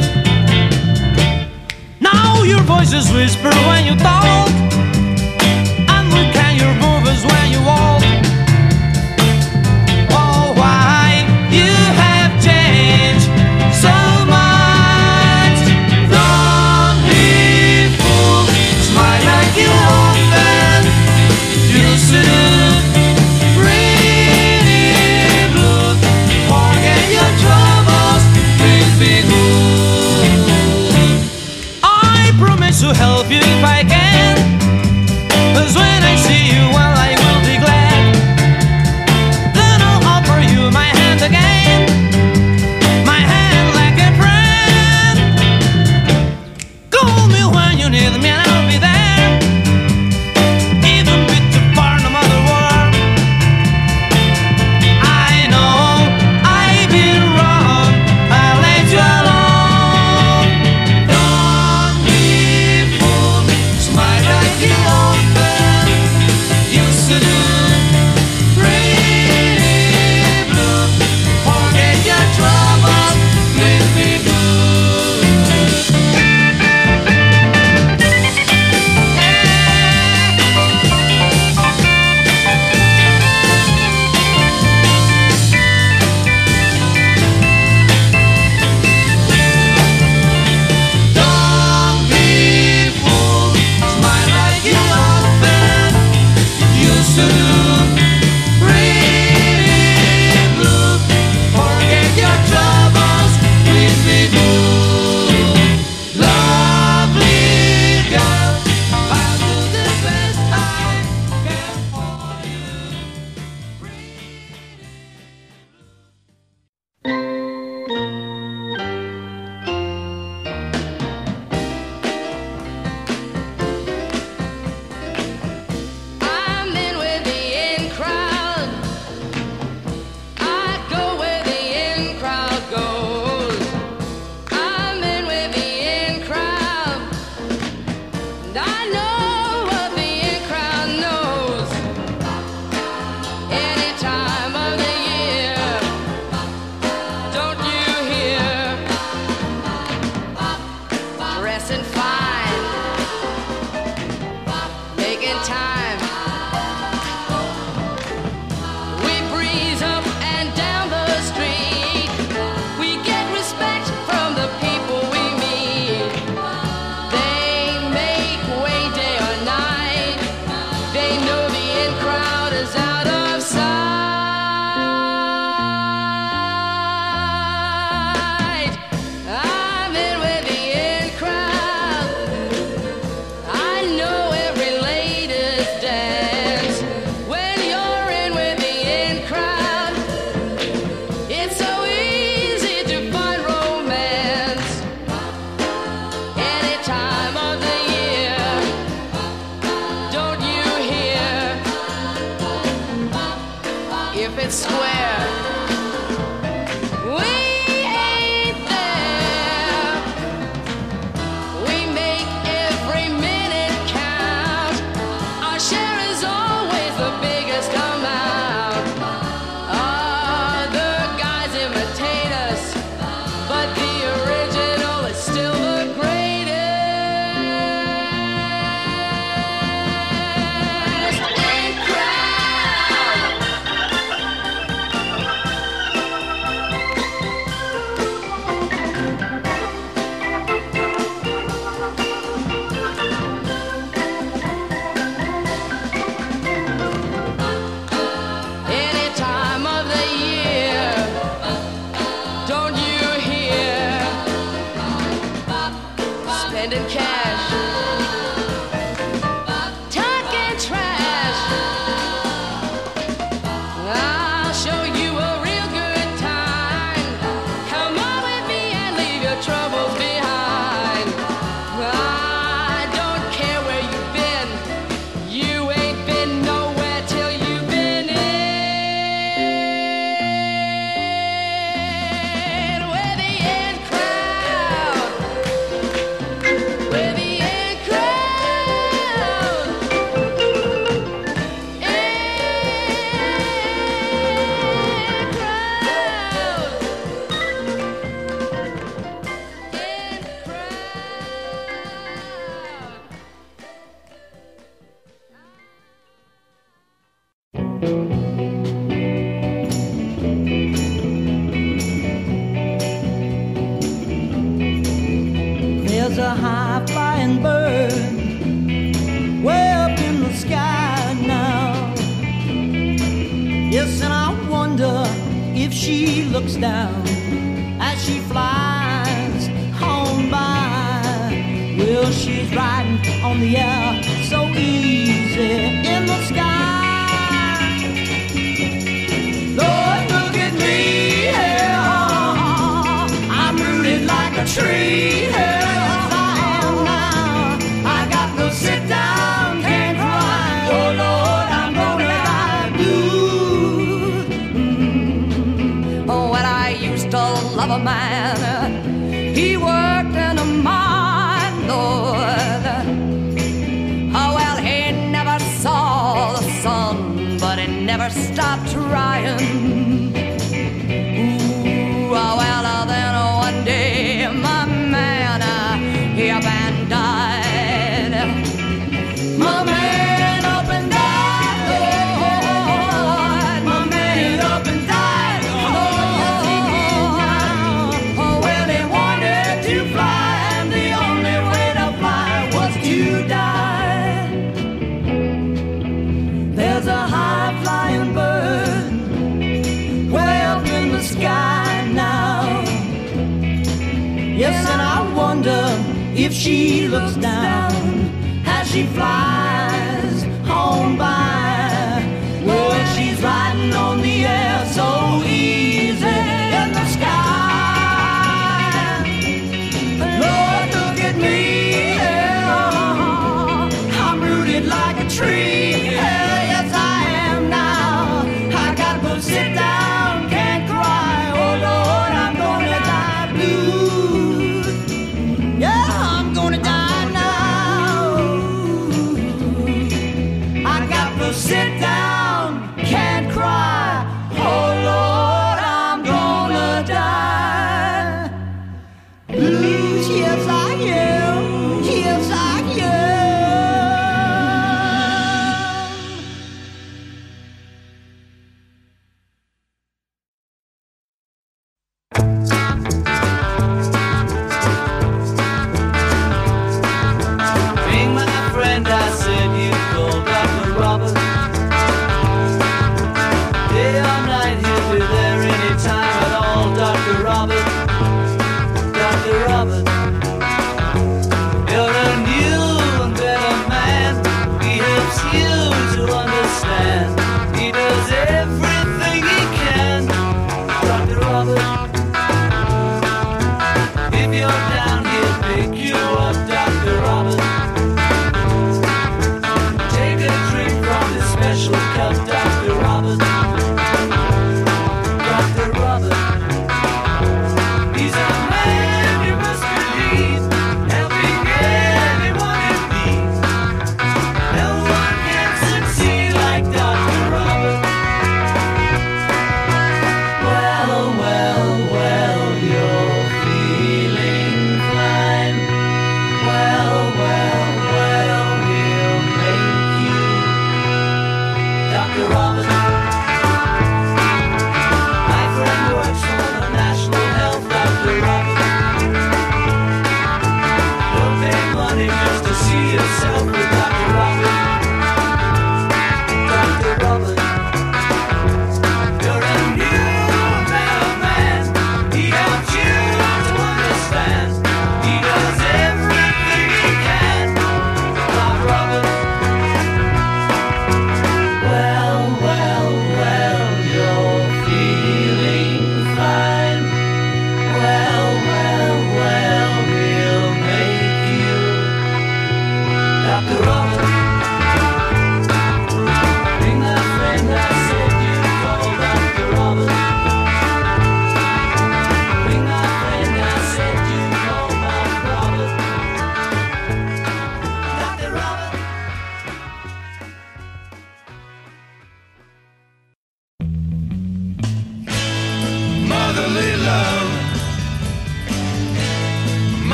Now 2.00 2.44
your 2.44 2.62
voices 2.62 3.12
whisper 3.12 3.52
when 3.68 3.86
you 3.86 3.96
talk, 3.98 4.48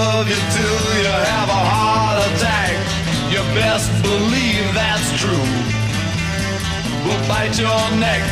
love 0.00 0.26
you 0.32 0.40
till 0.56 0.82
you 1.04 1.12
have 1.32 1.50
a 1.60 1.62
heart 1.72 2.18
attack. 2.28 2.72
You 3.32 3.40
best 3.60 3.88
believe 4.08 4.66
that's 4.80 5.08
true. 5.22 5.48
We'll 7.04 7.24
bite 7.28 7.56
your 7.64 7.84
neck 8.06 8.22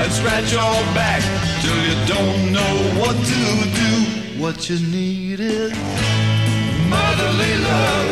and 0.00 0.10
scratch 0.18 0.48
your 0.58 0.76
back 1.00 1.22
till 1.62 1.78
you 1.88 1.96
don't 2.14 2.40
know 2.56 2.74
what 3.00 3.16
to 3.32 3.42
do. 3.82 3.92
What 4.42 4.58
you 4.68 4.78
need 4.98 5.38
is 5.40 5.72
motherly 6.94 7.54
love. 7.70 8.10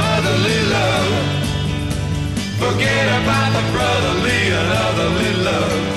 Motherly 0.00 0.60
love. 0.76 1.12
Forget 2.62 3.06
about 3.20 3.50
the 3.56 3.64
brotherly 3.74 4.40
and 4.58 4.68
otherly 4.86 5.32
love. 5.50 5.91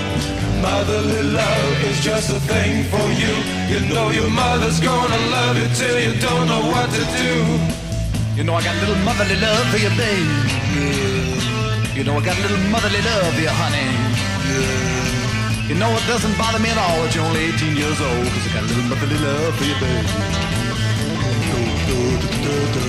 Motherly 0.66 1.22
love 1.22 1.84
is 1.86 2.00
just 2.02 2.32
a 2.32 2.40
thing 2.52 2.86
for 2.90 3.06
you. 3.22 3.34
You 3.72 3.80
know 3.94 4.10
your 4.10 4.32
mother's 4.32 4.80
gonna 4.80 5.22
love 5.30 5.56
you 5.62 5.68
till 5.78 6.00
you 6.06 6.14
don't 6.20 6.48
know 6.48 6.64
what 6.74 6.90
to 6.90 7.04
do. 7.22 7.34
You 8.36 8.44
know 8.44 8.56
I 8.56 8.64
got 8.64 8.76
a 8.76 8.80
little 8.82 9.02
motherly 9.06 9.38
love 9.48 9.66
for 9.70 9.78
you, 9.78 9.92
babe. 10.02 10.26
Yeah. 10.74 11.94
You 11.98 12.04
know 12.04 12.18
I 12.18 12.26
got 12.26 12.36
a 12.40 12.42
little 12.42 12.64
motherly 12.74 13.02
love 13.10 13.32
for 13.36 13.42
you, 13.46 13.54
honey. 13.62 13.90
Yeah. 14.50 15.70
You 15.70 15.76
know 15.76 15.92
it 16.00 16.06
doesn't 16.08 16.36
bother 16.36 16.58
me 16.58 16.70
at 16.74 16.80
all 16.82 16.98
that 17.04 17.14
you're 17.14 17.26
only 17.30 17.46
18 17.54 17.78
years 17.78 18.02
old, 18.02 18.26
cause 18.34 18.46
I 18.48 18.54
got 18.58 18.64
a 18.64 18.70
little 18.70 18.90
motherly 18.90 19.20
love 19.22 19.54
for 19.58 19.66
you, 19.70 19.78
babe. 19.78 20.08
Do, 21.86 22.02
do, 22.42 22.66
do, 22.74 22.86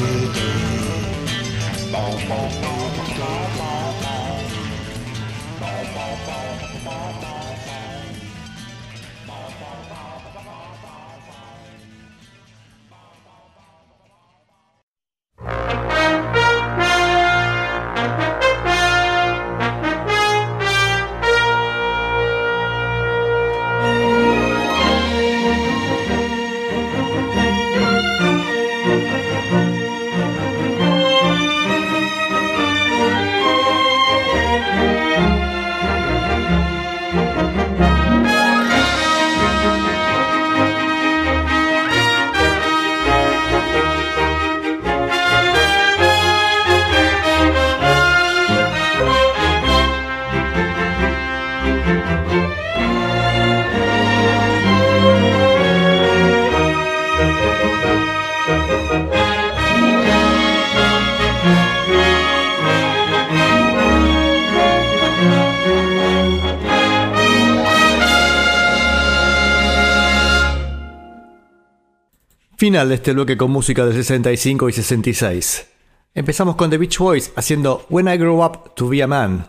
Final 72.67 72.89
de 72.89 72.97
este 72.97 73.13
bloque 73.13 73.37
con 73.37 73.53
música 73.53 73.87
de 73.87 73.93
65 73.93 74.69
y 74.69 74.73
66. 74.73 75.69
Empezamos 76.15 76.57
con 76.57 76.69
The 76.69 76.79
Beach 76.79 76.99
Boys 76.99 77.31
haciendo 77.37 77.87
When 77.91 78.09
I 78.09 78.17
Grow 78.17 78.45
Up 78.45 78.75
to 78.75 78.89
Be 78.89 79.05
a 79.05 79.07
Man. 79.07 79.47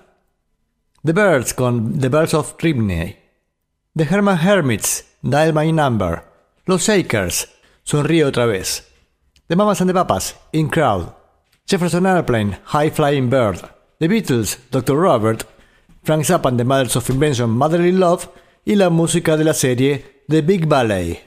The 1.03 1.13
Birds 1.13 1.55
con 1.55 1.99
The 1.99 2.09
Birds 2.09 2.35
of 2.35 2.53
Ribney. 2.59 3.17
The 3.95 4.03
Herman 4.03 4.37
Hermits, 4.37 5.03
Dial 5.23 5.51
My 5.51 5.71
Number. 5.71 6.25
Los 6.67 6.83
Shakers, 6.83 7.49
Sonríe 7.83 8.23
otra 8.23 8.45
vez. 8.45 8.87
The 9.47 9.55
Mamas 9.55 9.81
and 9.81 9.89
the 9.89 9.95
Papas, 9.95 10.35
In 10.51 10.69
Crowd. 10.69 11.11
Jefferson 11.67 12.05
Airplane, 12.05 12.59
High 12.65 12.91
Flying 12.91 13.31
Bird. 13.31 13.61
The 13.99 14.07
Beatles, 14.07 14.59
Dr. 14.69 14.95
Robert. 14.95 15.43
Frank 16.03 16.23
Zappa 16.23 16.49
and 16.49 16.59
the 16.59 16.65
Mothers 16.65 16.95
of 16.95 17.09
Invention, 17.09 17.49
Motherly 17.49 17.93
Love. 17.93 18.29
Y 18.63 18.75
la 18.75 18.91
música 18.91 19.35
de 19.35 19.43
la 19.43 19.55
serie 19.55 20.23
The 20.29 20.43
Big 20.43 20.67
Ballet. 20.67 21.26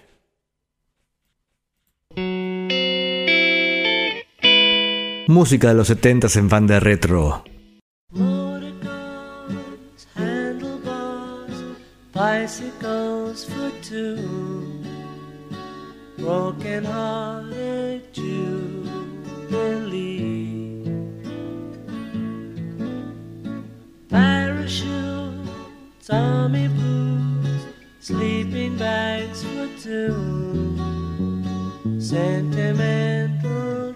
Música 5.30 5.68
de 5.68 5.74
los 5.74 5.88
70s 5.88 6.34
en 6.40 6.50
fan 6.50 6.66
de 6.66 6.80
retro. 6.80 7.44
Motorcars, 8.12 10.08
handlebars, 10.16 11.54
bicycles 12.12 13.46
for 13.46 13.70
two, 13.80 14.16
broken 16.18 16.84
hearted 16.84 18.02
jubilee, 18.12 18.42
parachutes, 24.08 25.38
army 26.10 26.66
boots, 26.66 27.66
sleeping 28.00 28.76
bags 28.76 29.44
for 29.44 29.68
two, 29.80 30.74
sentimental 32.00 33.94